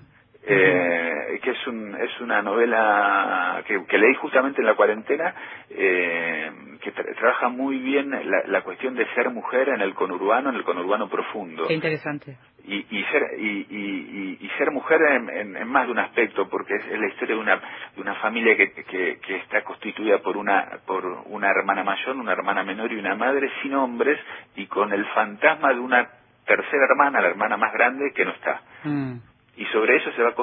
eh, 0.45 1.39
que 1.41 1.51
es 1.51 1.67
un 1.67 1.95
es 1.95 2.19
una 2.21 2.41
novela 2.41 3.61
que, 3.67 3.83
que 3.85 3.97
leí 3.97 4.13
justamente 4.15 4.61
en 4.61 4.67
la 4.67 4.75
cuarentena, 4.75 5.33
eh, 5.69 6.51
que 6.81 6.93
tra- 6.93 7.15
trabaja 7.17 7.49
muy 7.49 7.77
bien 7.77 8.09
la, 8.11 8.43
la 8.47 8.61
cuestión 8.61 8.95
de 8.95 9.05
ser 9.15 9.29
mujer 9.29 9.69
en 9.69 9.81
el 9.81 9.93
conurbano, 9.93 10.49
en 10.49 10.55
el 10.55 10.63
conurbano 10.63 11.09
profundo 11.09 11.67
Qué 11.67 11.73
interesante. 11.73 12.37
Y, 12.65 12.85
y 12.97 13.03
ser 13.11 13.23
y, 13.39 13.47
y- 13.69 14.37
y- 14.41 14.45
ser 14.57 14.71
mujer 14.71 15.01
en, 15.01 15.29
en- 15.29 15.57
en 15.57 15.67
más 15.67 15.85
de 15.85 15.91
un 15.91 15.99
aspecto 15.99 16.47
porque 16.47 16.75
es, 16.75 16.85
es 16.85 16.99
la 16.99 17.07
historia 17.07 17.35
de 17.35 17.41
una 17.41 17.55
de 17.95 18.01
una 18.01 18.15
familia 18.15 18.55
que, 18.55 18.71
que, 18.71 19.19
que 19.19 19.35
está 19.37 19.63
constituida 19.63 20.19
por 20.19 20.37
una 20.37 20.79
por 20.85 21.05
una 21.25 21.49
hermana 21.49 21.83
mayor 21.83 22.15
una 22.15 22.31
hermana 22.31 22.63
menor 22.63 22.91
y 22.91 22.95
una 22.95 23.15
madre 23.15 23.49
sin 23.61 23.73
hombres 23.75 24.17
y 24.55 24.67
con 24.67 24.93
el 24.93 25.05
fantasma 25.07 25.73
de 25.73 25.79
una 25.79 26.07
tercera 26.45 26.85
hermana 26.89 27.21
la 27.21 27.27
hermana 27.29 27.57
más 27.57 27.73
grande 27.73 28.11
que 28.15 28.23
no 28.25 28.31
está 28.31 28.61
Mm. 28.85 29.15
y 29.57 29.65
sobre 29.67 29.95
eso 29.97 30.11
se 30.13 30.23
va 30.23 30.33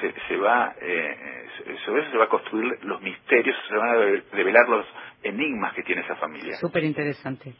se, 0.00 0.14
se 0.28 0.36
va 0.36 0.74
eh, 0.80 1.46
sobre 1.84 2.02
eso 2.02 2.10
se 2.12 2.16
va 2.18 2.24
a 2.24 2.28
construir 2.28 2.78
los 2.84 3.00
misterios 3.02 3.56
se 3.68 3.74
van 3.76 3.88
a 3.90 3.94
de- 3.96 4.22
develar 4.32 4.68
los 4.68 4.86
enigmas 5.22 5.72
que 5.74 5.82
tiene 5.82 6.02
esa 6.02 6.16
familia 6.16 6.56
Súper 6.56 6.84
interesante. 6.84 7.54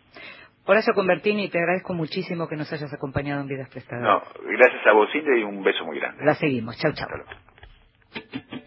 Horacio 0.70 0.94
Convertini, 0.94 1.48
te 1.48 1.58
agradezco 1.58 1.94
muchísimo 1.94 2.46
que 2.46 2.54
nos 2.54 2.72
hayas 2.72 2.92
acompañado 2.92 3.40
en 3.40 3.48
Vidas 3.48 3.68
Prestadas. 3.70 4.04
no 4.04 4.22
gracias 4.44 4.86
a 4.86 4.92
vos 4.92 5.08
y 5.12 5.42
un 5.42 5.64
beso 5.64 5.84
muy 5.84 5.98
grande 5.98 6.24
La 6.24 6.34
seguimos. 6.36 6.78
Chau, 6.78 6.92
chau. 6.92 7.08
Hasta 7.08 7.16
luego. 7.16 8.59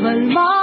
고 0.00 0.10
맙. 0.34 0.57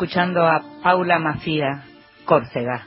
Escuchando 0.00 0.46
a 0.46 0.62
Paula 0.82 1.18
Mafia, 1.18 1.82
Córcega. 2.24 2.86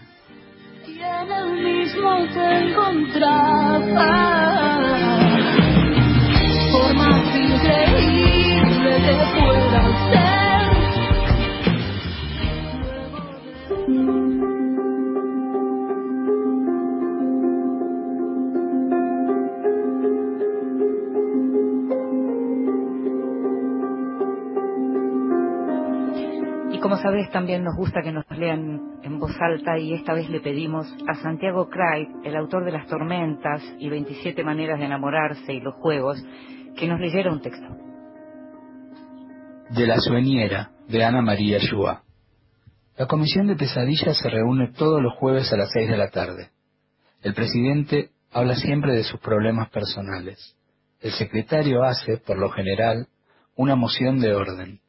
Como 26.83 26.97
sabes, 26.97 27.31
también 27.31 27.63
nos 27.63 27.77
gusta 27.77 28.01
que 28.01 28.11
nos 28.11 28.29
lean 28.29 28.99
en 29.03 29.17
voz 29.17 29.31
alta 29.39 29.79
y 29.79 29.93
esta 29.93 30.13
vez 30.13 30.29
le 30.29 30.41
pedimos 30.41 30.85
a 31.07 31.15
Santiago 31.15 31.69
Craig, 31.69 32.09
el 32.25 32.35
autor 32.35 32.65
de 32.65 32.73
Las 32.73 32.87
Tormentas 32.87 33.63
y 33.79 33.87
27 33.87 34.43
Maneras 34.43 34.79
de 34.79 34.87
Enamorarse 34.87 35.53
y 35.53 35.61
los 35.61 35.75
Juegos, 35.75 36.21
que 36.75 36.85
nos 36.85 36.99
leyera 36.99 37.31
un 37.31 37.41
texto. 37.41 37.65
De 39.69 39.87
la 39.87 39.97
sueñera, 40.01 40.71
de 40.89 41.05
Ana 41.05 41.21
María 41.21 41.57
Yua. 41.59 42.03
La 42.97 43.05
comisión 43.05 43.47
de 43.47 43.55
pesadillas 43.55 44.17
se 44.17 44.29
reúne 44.29 44.73
todos 44.73 45.01
los 45.01 45.13
jueves 45.13 45.53
a 45.53 45.57
las 45.57 45.71
seis 45.71 45.87
de 45.89 45.95
la 45.95 46.09
tarde. 46.09 46.49
El 47.21 47.33
presidente 47.33 48.09
habla 48.29 48.55
siempre 48.55 48.91
de 48.93 49.05
sus 49.05 49.21
problemas 49.21 49.69
personales. 49.69 50.57
El 50.99 51.13
secretario 51.13 51.81
hace, 51.83 52.17
por 52.17 52.37
lo 52.37 52.49
general, 52.49 53.07
una 53.55 53.77
moción 53.77 54.19
de 54.19 54.35
orden 54.35 54.82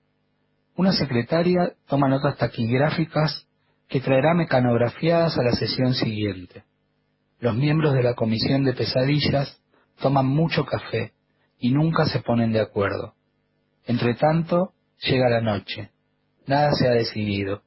una 0.77 0.93
secretaria 0.93 1.72
toma 1.87 2.09
notas 2.09 2.37
taquigráficas 2.37 3.47
que 3.89 4.01
traerá 4.01 4.35
mecanografiadas 4.35 5.39
a 5.39 5.43
la 5.43 5.53
sesión 5.53 5.95
siguiente. 5.95 6.64
Los 7.39 7.55
miembros 7.55 7.95
de 7.95 8.03
la 8.03 8.14
comisión 8.14 8.64
de 8.64 8.72
pesadillas 8.72 9.61
toman 10.01 10.27
mucho 10.27 10.64
café 10.64 11.12
y 11.59 11.70
nunca 11.70 12.07
se 12.07 12.20
ponen 12.20 12.53
de 12.53 12.61
acuerdo. 12.61 13.14
Entre 13.87 14.14
tanto, 14.14 14.72
llega 14.99 15.29
la 15.29 15.41
noche. 15.41 15.91
Nada 16.47 16.72
se 16.72 16.89
ha 16.89 16.93
decidido. 16.93 17.62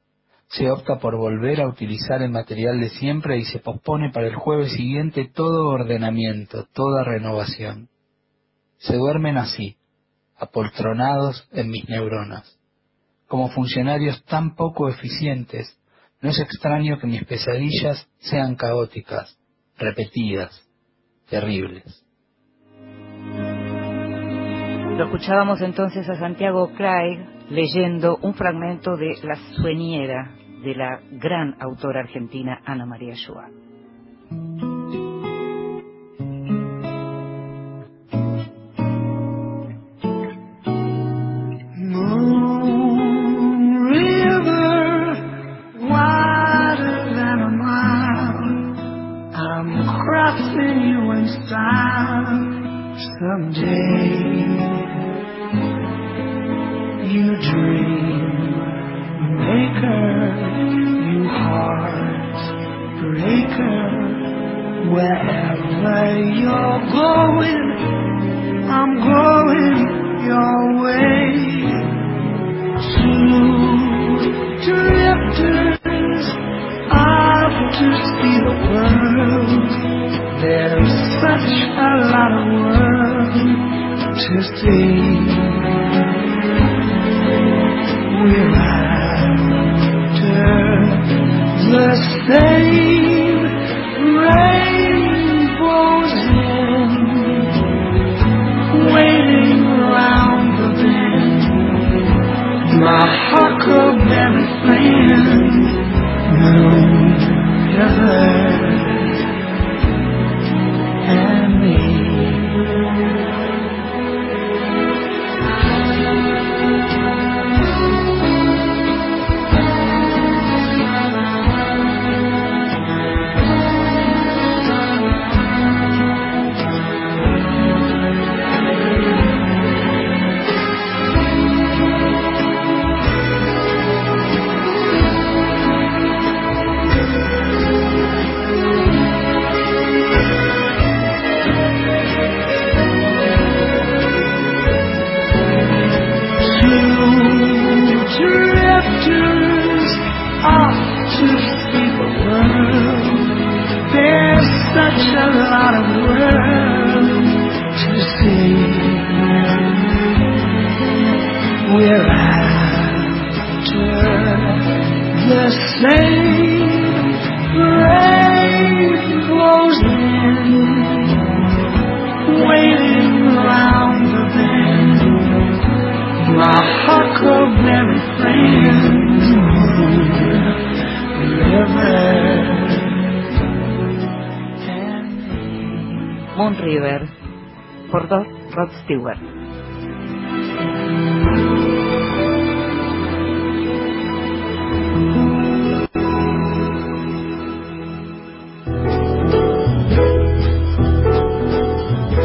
Se 0.48 0.70
opta 0.70 0.98
por 0.98 1.16
volver 1.16 1.60
a 1.60 1.68
utilizar 1.68 2.20
el 2.22 2.30
material 2.30 2.80
de 2.80 2.90
siempre 2.90 3.38
y 3.38 3.44
se 3.44 3.58
pospone 3.58 4.10
para 4.12 4.26
el 4.26 4.34
jueves 4.34 4.72
siguiente 4.72 5.30
todo 5.32 5.68
ordenamiento, 5.68 6.66
toda 6.74 7.04
renovación. 7.04 7.88
Se 8.78 8.96
duermen 8.96 9.38
así, 9.38 9.76
apoltronados 10.36 11.48
en 11.52 11.70
mis 11.70 11.88
neuronas 11.88 12.57
como 13.28 13.50
funcionarios 13.50 14.24
tan 14.24 14.56
poco 14.56 14.88
eficientes, 14.88 15.78
no 16.20 16.30
es 16.30 16.40
extraño 16.40 16.98
que 16.98 17.06
mis 17.06 17.24
pesadillas 17.24 18.08
sean 18.18 18.56
caóticas, 18.56 19.38
repetidas, 19.76 20.66
terribles. 21.28 22.04
Lo 24.96 25.04
escuchábamos 25.04 25.60
entonces 25.60 26.08
a 26.08 26.18
Santiago 26.18 26.72
Craig 26.74 27.20
leyendo 27.50 28.16
un 28.16 28.34
fragmento 28.34 28.96
de 28.96 29.16
La 29.22 29.36
sueñera 29.54 30.34
de 30.64 30.74
la 30.74 31.00
gran 31.12 31.54
autora 31.60 32.00
argentina 32.00 32.60
Ana 32.64 32.84
María 32.84 33.14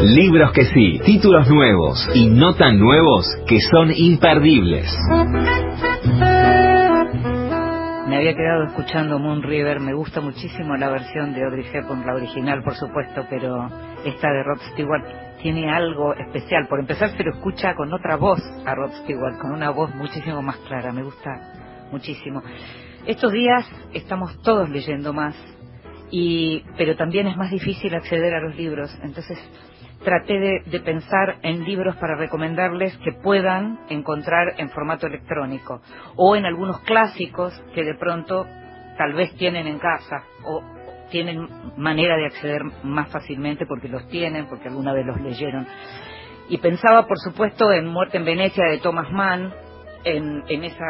Libros 0.02 0.52
que 0.52 0.64
sí, 0.64 1.00
títulos 1.04 1.48
nuevos 1.50 2.08
y 2.14 2.28
no 2.28 2.54
tan 2.54 2.78
nuevos 2.78 3.26
que 3.46 3.60
son 3.60 3.90
imperdibles. 3.94 4.90
Me 8.08 8.16
había 8.16 8.34
quedado 8.34 8.64
escuchando 8.68 9.18
Moon 9.18 9.42
River, 9.42 9.80
me 9.80 9.92
gusta 9.92 10.22
muchísimo 10.22 10.76
la 10.76 10.88
versión 10.88 11.34
de 11.34 11.44
Audrey 11.44 11.66
Hepburn, 11.70 12.06
la 12.06 12.14
original 12.14 12.62
por 12.62 12.74
supuesto, 12.74 13.26
pero 13.28 13.68
esta 14.04 14.28
de 14.30 14.42
Rod 14.44 14.60
Stewart 14.72 15.23
tiene 15.44 15.70
algo 15.70 16.14
especial. 16.14 16.66
Por 16.68 16.80
empezar, 16.80 17.10
se 17.10 17.22
lo 17.22 17.32
escucha 17.32 17.74
con 17.74 17.92
otra 17.92 18.16
voz 18.16 18.40
a 18.64 18.74
Rod 18.74 18.92
Stewart, 19.02 19.38
con 19.38 19.52
una 19.52 19.68
voz 19.68 19.94
muchísimo 19.94 20.40
más 20.40 20.56
clara. 20.66 20.90
Me 20.90 21.02
gusta 21.02 21.86
muchísimo. 21.92 22.42
Estos 23.04 23.30
días 23.30 23.70
estamos 23.92 24.40
todos 24.40 24.70
leyendo 24.70 25.12
más, 25.12 25.36
y, 26.10 26.64
pero 26.78 26.96
también 26.96 27.26
es 27.26 27.36
más 27.36 27.50
difícil 27.50 27.94
acceder 27.94 28.32
a 28.32 28.40
los 28.40 28.56
libros. 28.56 28.90
Entonces 29.02 29.38
traté 30.02 30.32
de, 30.40 30.62
de, 30.64 30.80
pensar 30.80 31.36
en 31.42 31.62
libros 31.64 31.94
para 31.96 32.16
recomendarles 32.16 32.96
que 33.04 33.12
puedan 33.12 33.80
encontrar 33.90 34.54
en 34.56 34.70
formato 34.70 35.06
electrónico 35.06 35.82
o 36.16 36.36
en 36.36 36.46
algunos 36.46 36.80
clásicos 36.84 37.52
que 37.74 37.84
de 37.84 37.96
pronto 37.96 38.46
tal 38.96 39.12
vez 39.12 39.34
tienen 39.34 39.66
en 39.66 39.78
casa 39.78 40.24
o 40.46 40.62
tienen 41.10 41.48
manera 41.76 42.16
de 42.16 42.26
acceder 42.26 42.62
más 42.82 43.08
fácilmente 43.10 43.66
porque 43.66 43.88
los 43.88 44.06
tienen, 44.08 44.46
porque 44.46 44.68
alguna 44.68 44.92
vez 44.92 45.06
los 45.06 45.20
leyeron. 45.20 45.66
Y 46.48 46.58
pensaba, 46.58 47.06
por 47.06 47.18
supuesto, 47.18 47.72
en 47.72 47.86
Muerte 47.86 48.18
en 48.18 48.24
Venecia 48.24 48.64
de 48.66 48.78
Thomas 48.78 49.10
Mann, 49.10 49.52
en, 50.04 50.42
en 50.48 50.64
esa 50.64 50.84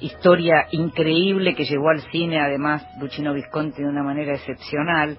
historia 0.00 0.66
increíble 0.72 1.54
que 1.54 1.64
llegó 1.64 1.90
al 1.90 2.00
cine, 2.10 2.40
además, 2.40 2.86
Luchino 3.00 3.32
Visconti 3.32 3.82
de 3.82 3.88
una 3.88 4.02
manera 4.02 4.34
excepcional, 4.34 5.16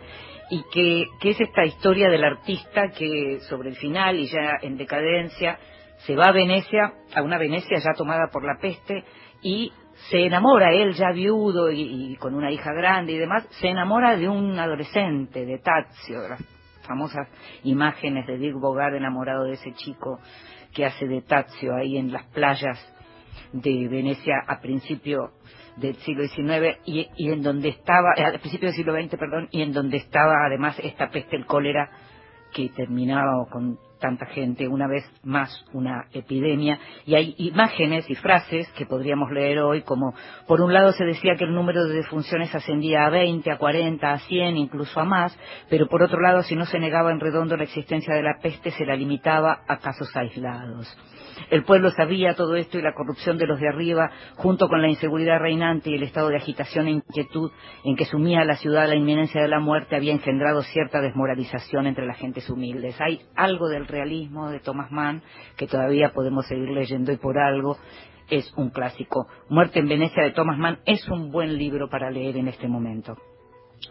y 0.49 0.63
que, 0.71 1.05
que 1.19 1.29
es 1.29 1.41
esta 1.41 1.65
historia 1.65 2.09
del 2.09 2.23
artista 2.23 2.89
que 2.89 3.39
sobre 3.49 3.69
el 3.69 3.75
final 3.75 4.19
y 4.19 4.27
ya 4.27 4.57
en 4.61 4.77
decadencia 4.77 5.57
se 6.05 6.15
va 6.15 6.25
a 6.25 6.31
Venecia, 6.31 6.93
a 7.15 7.21
una 7.21 7.37
Venecia 7.37 7.77
ya 7.77 7.93
tomada 7.95 8.27
por 8.31 8.43
la 8.43 8.59
peste, 8.61 9.03
y 9.41 9.71
se 10.09 10.25
enamora, 10.25 10.71
él 10.73 10.93
ya 10.93 11.11
viudo 11.11 11.71
y, 11.71 12.15
con 12.17 12.35
una 12.35 12.51
hija 12.51 12.73
grande 12.73 13.13
y 13.13 13.17
demás, 13.17 13.47
se 13.61 13.69
enamora 13.69 14.17
de 14.17 14.27
un 14.27 14.57
adolescente, 14.57 15.45
de 15.45 15.59
Tazio, 15.59 16.21
de 16.21 16.29
las 16.29 16.43
famosas 16.87 17.27
imágenes 17.63 18.27
de 18.27 18.37
Dirk 18.37 18.59
Bogart 18.59 18.95
enamorado 18.95 19.45
de 19.45 19.53
ese 19.53 19.73
chico 19.73 20.19
que 20.73 20.85
hace 20.85 21.07
de 21.07 21.21
Tazio 21.21 21.75
ahí 21.75 21.97
en 21.97 22.11
las 22.11 22.25
playas 22.27 22.77
de 23.53 23.87
Venecia 23.87 24.43
a 24.47 24.59
principio 24.59 25.31
del 25.77 25.95
siglo 25.97 26.27
XIX 26.27 26.79
y, 26.85 27.07
y 27.15 27.31
en 27.31 27.41
donde 27.41 27.69
estaba, 27.69 28.13
al 28.17 28.39
principio 28.39 28.67
del 28.67 28.75
siglo 28.75 28.93
XX, 28.93 29.17
perdón, 29.17 29.47
y 29.51 29.61
en 29.61 29.71
donde 29.71 29.97
estaba 29.97 30.45
además 30.45 30.77
esta 30.83 31.09
peste, 31.09 31.35
el 31.35 31.45
cólera, 31.45 31.89
que 32.53 32.69
terminaba 32.69 33.45
con 33.49 33.79
tanta 34.03 34.25
gente, 34.25 34.67
una 34.67 34.85
vez 34.85 35.09
más 35.23 35.63
una 35.71 36.07
epidemia, 36.11 36.77
y 37.05 37.15
hay 37.15 37.35
imágenes 37.37 38.09
y 38.09 38.15
frases 38.15 38.69
que 38.73 38.85
podríamos 38.85 39.31
leer 39.31 39.59
hoy 39.59 39.83
como, 39.83 40.13
por 40.45 40.59
un 40.59 40.73
lado 40.73 40.91
se 40.91 41.05
decía 41.05 41.37
que 41.37 41.45
el 41.45 41.55
número 41.55 41.85
de 41.85 41.95
defunciones 41.95 42.53
ascendía 42.53 43.05
a 43.05 43.09
20, 43.09 43.49
a 43.49 43.57
40, 43.57 44.11
a 44.11 44.19
100, 44.19 44.57
incluso 44.57 44.99
a 44.99 45.05
más, 45.05 45.39
pero 45.69 45.87
por 45.87 46.03
otro 46.03 46.19
lado, 46.19 46.43
si 46.43 46.53
no 46.53 46.65
se 46.65 46.79
negaba 46.79 47.13
en 47.13 47.21
redondo 47.21 47.55
la 47.55 47.63
existencia 47.63 48.13
de 48.13 48.23
la 48.23 48.39
peste, 48.41 48.71
se 48.71 48.85
la 48.85 48.97
limitaba 48.97 49.61
a 49.69 49.77
casos 49.77 50.13
aislados. 50.17 50.93
El 51.49 51.63
pueblo 51.63 51.91
sabía 51.91 52.35
todo 52.35 52.55
esto 52.55 52.77
y 52.77 52.81
la 52.81 52.93
corrupción 52.93 53.37
de 53.37 53.47
los 53.47 53.59
de 53.59 53.67
arriba, 53.67 54.11
junto 54.35 54.67
con 54.67 54.81
la 54.81 54.89
inseguridad 54.89 55.39
reinante 55.39 55.89
y 55.89 55.95
el 55.95 56.03
estado 56.03 56.29
de 56.29 56.37
agitación 56.37 56.87
e 56.87 56.91
inquietud 56.91 57.51
en 57.83 57.95
que 57.95 58.05
sumía 58.05 58.45
la 58.45 58.55
ciudad 58.55 58.87
la 58.87 58.95
inminencia 58.95 59.41
de 59.41 59.47
la 59.47 59.59
muerte, 59.59 59.95
había 59.95 60.13
engendrado 60.13 60.61
cierta 60.63 61.01
desmoralización 61.01 61.87
entre 61.87 62.05
las 62.05 62.17
gentes 62.17 62.49
humildes. 62.49 62.99
Hay 63.01 63.21
algo 63.35 63.69
del 63.69 63.87
realismo 63.87 64.49
de 64.49 64.59
Thomas 64.59 64.91
Mann 64.91 65.21
que 65.57 65.67
todavía 65.67 66.13
podemos 66.13 66.45
seguir 66.47 66.69
leyendo 66.69 67.11
y 67.11 67.17
por 67.17 67.37
algo 67.37 67.77
es 68.29 68.51
un 68.55 68.69
clásico. 68.69 69.27
Muerte 69.49 69.79
en 69.79 69.87
Venecia 69.87 70.23
de 70.23 70.31
Thomas 70.31 70.57
Mann 70.57 70.79
es 70.85 71.07
un 71.09 71.31
buen 71.31 71.57
libro 71.57 71.89
para 71.89 72.09
leer 72.09 72.37
en 72.37 72.47
este 72.47 72.67
momento. 72.67 73.17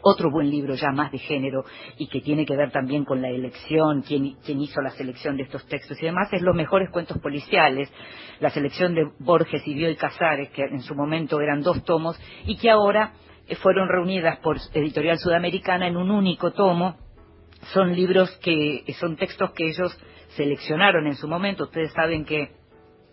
Otro 0.01 0.31
buen 0.31 0.51
libro 0.51 0.75
ya 0.75 0.91
más 0.91 1.13
de 1.13 1.19
género 1.19 1.65
y 1.99 2.09
que 2.09 2.21
tiene 2.21 2.47
que 2.47 2.57
ver 2.57 2.71
también 2.71 3.05
con 3.05 3.21
la 3.21 3.29
elección, 3.29 4.03
quién, 4.03 4.37
quién, 4.45 4.61
hizo 4.61 4.81
la 4.81 4.91
selección 4.91 5.37
de 5.37 5.45
estos 5.45 5.67
textos 5.67 6.01
y 6.03 6.07
demás, 6.07 6.33
es 6.33 6.43
Los 6.43 6.57
mejores 6.57 6.91
cuentos 6.91 7.19
policiales, 7.19 7.93
la 8.41 8.51
selección 8.51 8.95
de 8.95 9.11
Borges 9.19 9.67
y 9.67 9.75
Bioy 9.75 9.97
Casares, 9.97 10.51
que 10.51 10.63
en 10.63 10.81
su 10.81 10.95
momento 10.95 11.41
eran 11.41 11.63
dos 11.63 11.85
tomos 11.85 12.19
y 12.47 12.57
que 12.57 12.71
ahora 12.71 13.13
fueron 13.61 13.89
reunidas 13.89 14.39
por 14.39 14.57
Editorial 14.73 15.19
Sudamericana 15.19 15.87
en 15.87 15.97
un 15.97 16.11
único 16.11 16.53
tomo. 16.53 16.97
Son 17.73 17.95
libros 17.95 18.31
que 18.43 18.85
son 18.99 19.17
textos 19.17 19.53
que 19.53 19.69
ellos 19.69 19.97
seleccionaron 20.37 21.07
en 21.07 21.15
su 21.15 21.29
momento. 21.29 21.65
Ustedes 21.65 21.93
saben 21.93 22.25
que 22.25 22.53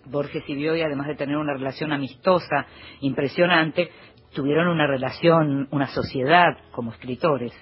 Borges 0.05 0.43
y 0.47 0.55
Bioy, 0.55 0.81
además 0.81 1.07
de 1.07 1.15
tener 1.15 1.37
una 1.37 1.53
relación 1.53 1.91
amistosa 1.91 2.65
impresionante, 3.01 3.91
tuvieron 4.33 4.67
una 4.67 4.87
relación, 4.87 5.67
una 5.71 5.87
sociedad 5.87 6.57
como 6.71 6.91
escritores. 6.91 7.53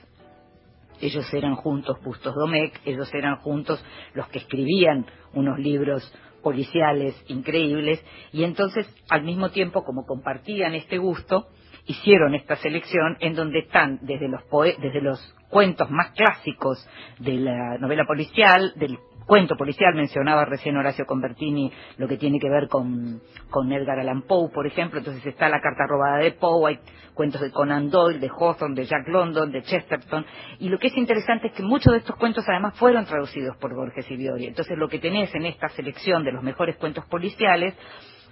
Ellos 1.00 1.32
eran 1.34 1.56
juntos 1.56 1.98
Bustos 2.04 2.34
Domecq, 2.36 2.80
ellos 2.86 3.14
eran 3.14 3.38
juntos 3.38 3.84
los 4.14 4.28
que 4.30 4.40
escribían 4.40 5.06
unos 5.34 5.60
libros 5.60 6.12
policiales 6.42 7.16
increíbles 7.28 8.04
y 8.32 8.44
entonces 8.44 8.88
al 9.10 9.24
mismo 9.24 9.50
tiempo 9.50 9.84
como 9.84 10.06
compartían 10.06 10.76
este 10.76 10.98
gusto 10.98 11.48
hicieron 11.86 12.36
esta 12.36 12.56
selección 12.58 13.18
en 13.20 13.34
donde 13.34 13.60
están 13.60 14.00
desde 14.02 14.28
los 14.28 14.42
desde 14.80 15.02
los 15.02 15.20
cuentos 15.50 15.90
más 15.90 16.12
clásicos 16.12 16.88
de 17.20 17.34
la 17.34 17.78
novela 17.80 18.06
policial, 18.06 18.74
del 18.76 18.98
cuento 19.28 19.58
policial, 19.58 19.94
mencionaba 19.94 20.46
recién 20.46 20.78
Horacio 20.78 21.06
Convertini 21.06 21.72
lo 21.98 22.08
que 22.08 22.18
tiene 22.18 22.40
que 22.40 22.50
ver 22.50 22.68
con, 22.70 23.22
con 23.50 23.72
Edgar 23.72 24.00
Allan 24.00 24.24
Poe, 24.24 24.50
por 24.50 24.66
ejemplo, 24.66 25.00
entonces 25.00 25.24
está 25.26 25.50
la 25.50 25.60
carta 25.60 25.86
robada 25.88 26.18
de 26.18 26.32
Poe, 26.32 26.70
hay 26.70 26.80
cuentos 27.14 27.42
de 27.42 27.52
Conan 27.52 27.90
Doyle, 27.90 28.20
de 28.20 28.30
Hawthorne, 28.30 28.76
de 28.76 28.86
Jack 28.86 29.08
London, 29.10 29.52
de 29.52 29.62
Chesterton, 29.64 30.26
y 30.60 30.70
lo 30.70 30.80
que 30.80 30.88
es 30.88 30.98
interesante 30.98 31.48
es 31.48 31.54
que 31.54 31.64
muchos 31.64 31.92
de 31.92 32.00
estos 32.00 32.16
cuentos 32.16 32.46
además 32.48 32.80
fueron 32.80 33.06
traducidos 33.06 33.58
por 33.58 33.76
Borges 33.76 34.10
y 34.10 34.16
Biori, 34.16 34.46
entonces 34.48 34.78
lo 34.78 34.88
que 34.88 35.00
tenés 35.00 35.34
en 35.36 35.46
esta 35.46 35.68
selección 35.70 36.24
de 36.24 36.32
los 36.32 36.42
mejores 36.42 36.78
cuentos 36.78 37.06
policiales 37.06 37.76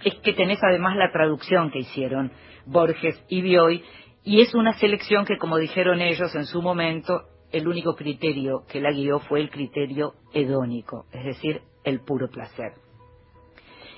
es 0.02 0.14
que 0.16 0.32
tenés 0.32 0.58
además 0.62 0.96
la 0.96 1.12
traducción 1.12 1.70
que 1.70 1.80
hicieron 1.80 2.32
Borges 2.64 3.22
y 3.28 3.42
Bioy, 3.42 3.84
y 4.24 4.40
es 4.40 4.54
una 4.54 4.72
selección 4.78 5.24
que, 5.24 5.36
como 5.38 5.58
dijeron 5.58 6.00
ellos 6.00 6.34
en 6.34 6.46
su 6.46 6.60
momento, 6.60 7.22
el 7.56 7.68
único 7.68 7.94
criterio 7.94 8.64
que 8.68 8.80
la 8.80 8.92
guió 8.92 9.20
fue 9.20 9.40
el 9.40 9.50
criterio 9.50 10.14
hedónico, 10.32 11.06
es 11.12 11.24
decir, 11.24 11.62
el 11.84 12.00
puro 12.00 12.28
placer. 12.28 12.72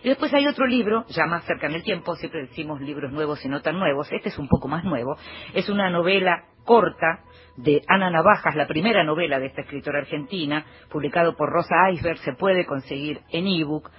Y 0.02 0.09
después 0.09 0.32
hay 0.32 0.46
otro 0.46 0.66
libro, 0.66 1.04
ya 1.09 1.26
más 1.26 1.44
cerca 1.44 1.66
en 1.66 1.74
el 1.74 1.82
tiempo, 1.82 2.14
siempre 2.14 2.42
decimos 2.42 2.80
libros 2.80 3.11
nuevos 3.12 3.44
y 3.44 3.48
no 3.48 3.62
tan 3.62 3.78
nuevos, 3.78 4.11
este 4.12 4.28
es 4.28 4.38
un 4.38 4.48
poco 4.48 4.68
más 4.68 4.84
nuevo, 4.84 5.16
es 5.54 5.68
una 5.68 5.90
novela 5.90 6.44
corta 6.64 7.24
de 7.56 7.82
Ana 7.88 8.11
Navajas, 8.11 8.54
la 8.54 8.68
primera 8.68 9.02
novela 9.02 9.40
de 9.40 9.46
esta 9.46 9.62
escritora 9.62 9.98
argentina, 9.98 10.64
publicado 10.90 11.34
por 11.36 11.50
Rosa 11.50 11.90
Iceberg, 11.92 12.18
se 12.18 12.34
puede 12.34 12.64
conseguir 12.64 13.22
en 13.30 13.48
ebook. 13.48 13.90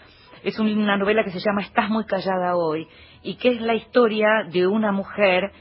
Es 0.44 0.58
una 0.58 0.96
novela 0.96 1.26
que 1.26 1.32
se 1.32 1.40
llama 1.40 1.62
Estás 1.62 1.90
muy 1.90 2.06
callada 2.06 2.56
hoy 2.56 2.88
y 3.22 3.36
que 3.36 3.50
es 3.50 3.62
la 3.62 3.76
historia 3.76 4.46
de 4.50 4.68
una 4.68 4.94
mujer 4.94 5.52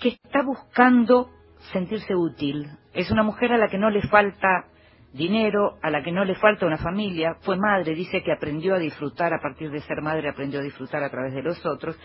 que 0.00 0.10
está 0.10 0.42
buscando 0.44 1.30
sentirse 1.72 2.14
útil. 2.14 2.68
Es 2.98 3.12
una 3.12 3.22
mujer 3.22 3.52
a 3.52 3.58
la 3.58 3.68
que 3.68 3.78
no 3.78 3.90
le 3.90 4.02
falta 4.08 4.64
dinero, 5.12 5.78
a 5.82 5.88
la 5.88 6.02
que 6.02 6.10
no 6.10 6.24
le 6.24 6.34
falta 6.34 6.66
una 6.66 6.78
familia, 6.78 7.36
fue 7.42 7.56
madre, 7.56 7.94
dice 7.94 8.24
que 8.24 8.32
aprendió 8.32 8.74
a 8.74 8.80
disfrutar, 8.80 9.32
a 9.32 9.40
partir 9.40 9.70
de 9.70 9.78
ser 9.82 10.02
madre 10.02 10.28
aprendió 10.28 10.58
a 10.58 10.64
disfrutar 10.64 11.04
a 11.04 11.08
través 11.08 11.32
de 11.32 11.44
los 11.44 11.64
otros, 11.64 11.96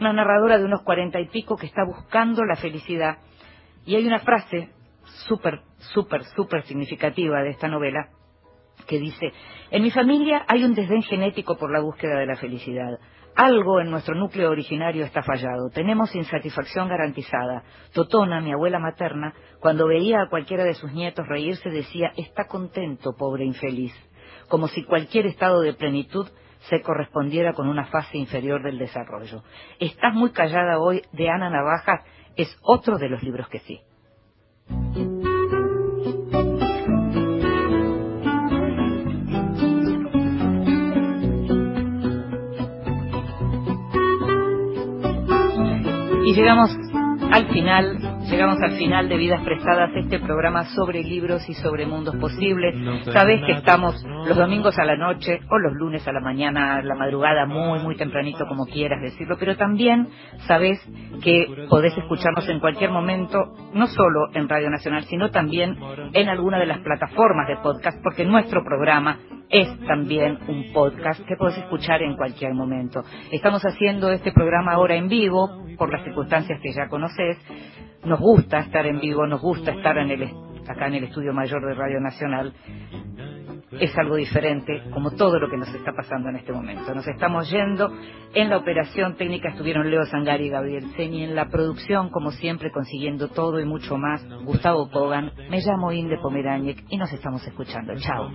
una 0.00 0.12
narradora 0.12 0.58
de 0.58 0.64
unos 0.64 0.82
cuarenta 0.82 1.20
y 1.20 1.28
pico 1.28 1.56
que 1.56 1.66
está 1.66 1.84
buscando 1.84 2.44
la 2.44 2.56
felicidad. 2.56 3.18
Y 3.86 3.94
hay 3.94 4.04
una 4.08 4.18
frase 4.18 4.70
súper, 5.28 5.60
súper, 5.94 6.24
súper 6.24 6.64
significativa 6.64 7.44
de 7.44 7.50
esta 7.50 7.68
novela 7.68 8.08
que 8.88 8.98
dice, 8.98 9.32
en 9.70 9.84
mi 9.84 9.92
familia 9.92 10.44
hay 10.48 10.64
un 10.64 10.74
desdén 10.74 11.02
genético 11.02 11.56
por 11.56 11.70
la 11.70 11.78
búsqueda 11.78 12.18
de 12.18 12.26
la 12.26 12.34
felicidad. 12.34 12.98
Algo 13.42 13.80
en 13.80 13.90
nuestro 13.90 14.14
núcleo 14.14 14.50
originario 14.50 15.02
está 15.06 15.22
fallado. 15.22 15.70
Tenemos 15.72 16.14
insatisfacción 16.14 16.90
garantizada. 16.90 17.62
Totona, 17.94 18.38
mi 18.42 18.52
abuela 18.52 18.78
materna, 18.78 19.32
cuando 19.60 19.86
veía 19.86 20.20
a 20.20 20.28
cualquiera 20.28 20.62
de 20.62 20.74
sus 20.74 20.92
nietos 20.92 21.26
reírse, 21.26 21.70
decía, 21.70 22.12
está 22.18 22.44
contento, 22.46 23.14
pobre 23.16 23.46
infeliz, 23.46 23.94
como 24.50 24.68
si 24.68 24.84
cualquier 24.84 25.24
estado 25.24 25.62
de 25.62 25.72
plenitud 25.72 26.28
se 26.68 26.82
correspondiera 26.82 27.54
con 27.54 27.66
una 27.66 27.86
fase 27.86 28.18
inferior 28.18 28.62
del 28.62 28.76
desarrollo. 28.76 29.42
Estás 29.78 30.12
muy 30.12 30.32
callada 30.32 30.78
hoy 30.78 31.00
de 31.12 31.30
Ana 31.30 31.48
Navaja 31.48 32.04
es 32.36 32.54
otro 32.60 32.98
de 32.98 33.08
los 33.08 33.22
libros 33.22 33.48
que 33.48 33.60
sí. 33.60 33.80
Y 46.30 46.32
llegamos 46.32 46.70
al 47.32 47.48
final, 47.48 47.98
llegamos 48.30 48.60
al 48.62 48.78
final 48.78 49.08
de 49.08 49.16
Vidas 49.16 49.42
Prestadas, 49.44 49.90
este 49.96 50.20
programa 50.20 50.64
sobre 50.76 51.02
libros 51.02 51.48
y 51.48 51.54
sobre 51.54 51.84
mundos 51.84 52.14
posibles. 52.16 52.76
Sabes 53.12 53.42
que 53.44 53.52
estamos 53.52 54.04
los 54.04 54.36
domingos 54.36 54.78
a 54.78 54.84
la 54.84 54.96
noche 54.96 55.40
o 55.50 55.58
los 55.58 55.72
lunes 55.74 56.06
a 56.06 56.12
la 56.12 56.20
mañana, 56.20 56.76
a 56.76 56.82
la 56.82 56.94
madrugada, 56.94 57.46
muy, 57.46 57.80
muy 57.80 57.96
tempranito, 57.96 58.46
como 58.46 58.66
quieras 58.66 59.02
decirlo, 59.02 59.36
pero 59.38 59.56
también 59.56 60.08
sabes 60.46 60.80
que 61.24 61.66
podés 61.68 61.96
escucharnos 61.98 62.48
en 62.48 62.60
cualquier 62.60 62.90
momento, 62.90 63.52
no 63.74 63.88
solo 63.88 64.28
en 64.32 64.48
Radio 64.48 64.70
Nacional, 64.70 65.04
sino 65.04 65.30
también 65.30 65.76
en 66.12 66.28
alguna 66.28 66.58
de 66.58 66.66
las 66.66 66.78
plataformas 66.80 67.48
de 67.48 67.56
podcast, 67.56 67.98
porque 68.02 68.24
nuestro 68.24 68.62
programa 68.64 69.18
es 69.50 69.68
también 69.86 70.38
un 70.46 70.72
podcast 70.72 71.20
que 71.26 71.36
puedes 71.36 71.58
escuchar 71.58 72.02
en 72.02 72.16
cualquier 72.16 72.54
momento. 72.54 73.02
Estamos 73.32 73.62
haciendo 73.62 74.12
este 74.12 74.30
programa 74.30 74.74
ahora 74.74 74.94
en 74.94 75.08
vivo 75.08 75.48
por 75.76 75.92
las 75.92 76.04
circunstancias 76.04 76.60
que 76.62 76.72
ya 76.72 76.88
conoces. 76.88 77.36
Nos 78.04 78.19
gusta 78.20 78.60
estar 78.60 78.86
en 78.86 79.00
vivo, 79.00 79.26
nos 79.26 79.40
gusta 79.40 79.72
estar 79.72 79.98
en 79.98 80.10
el, 80.10 80.30
acá 80.68 80.86
en 80.86 80.94
el 80.94 81.04
Estudio 81.04 81.32
Mayor 81.32 81.66
de 81.66 81.74
Radio 81.74 82.00
Nacional 82.00 82.54
es 83.78 83.96
algo 83.96 84.16
diferente, 84.16 84.82
como 84.92 85.12
todo 85.12 85.38
lo 85.38 85.48
que 85.48 85.56
nos 85.56 85.72
está 85.72 85.92
pasando 85.92 86.28
en 86.28 86.36
este 86.36 86.52
momento. 86.52 86.94
Nos 86.94 87.06
estamos 87.06 87.50
yendo. 87.50 87.92
En 88.34 88.50
la 88.50 88.56
operación 88.58 89.16
técnica 89.16 89.50
estuvieron 89.50 89.90
Leo 89.90 90.04
Sangari 90.06 90.46
y 90.46 90.50
Gabriel 90.50 90.90
Señi. 90.96 91.24
En 91.24 91.34
la 91.34 91.48
producción, 91.48 92.10
como 92.10 92.30
siempre, 92.32 92.70
consiguiendo 92.72 93.28
todo 93.28 93.60
y 93.60 93.64
mucho 93.64 93.96
más, 93.96 94.26
Gustavo 94.44 94.90
Kogan. 94.90 95.32
Me 95.50 95.60
llamo 95.60 95.92
Inde 95.92 96.18
Pomeráñez 96.18 96.76
y 96.88 96.96
nos 96.96 97.12
estamos 97.12 97.46
escuchando. 97.46 97.94
Chao. 97.96 98.30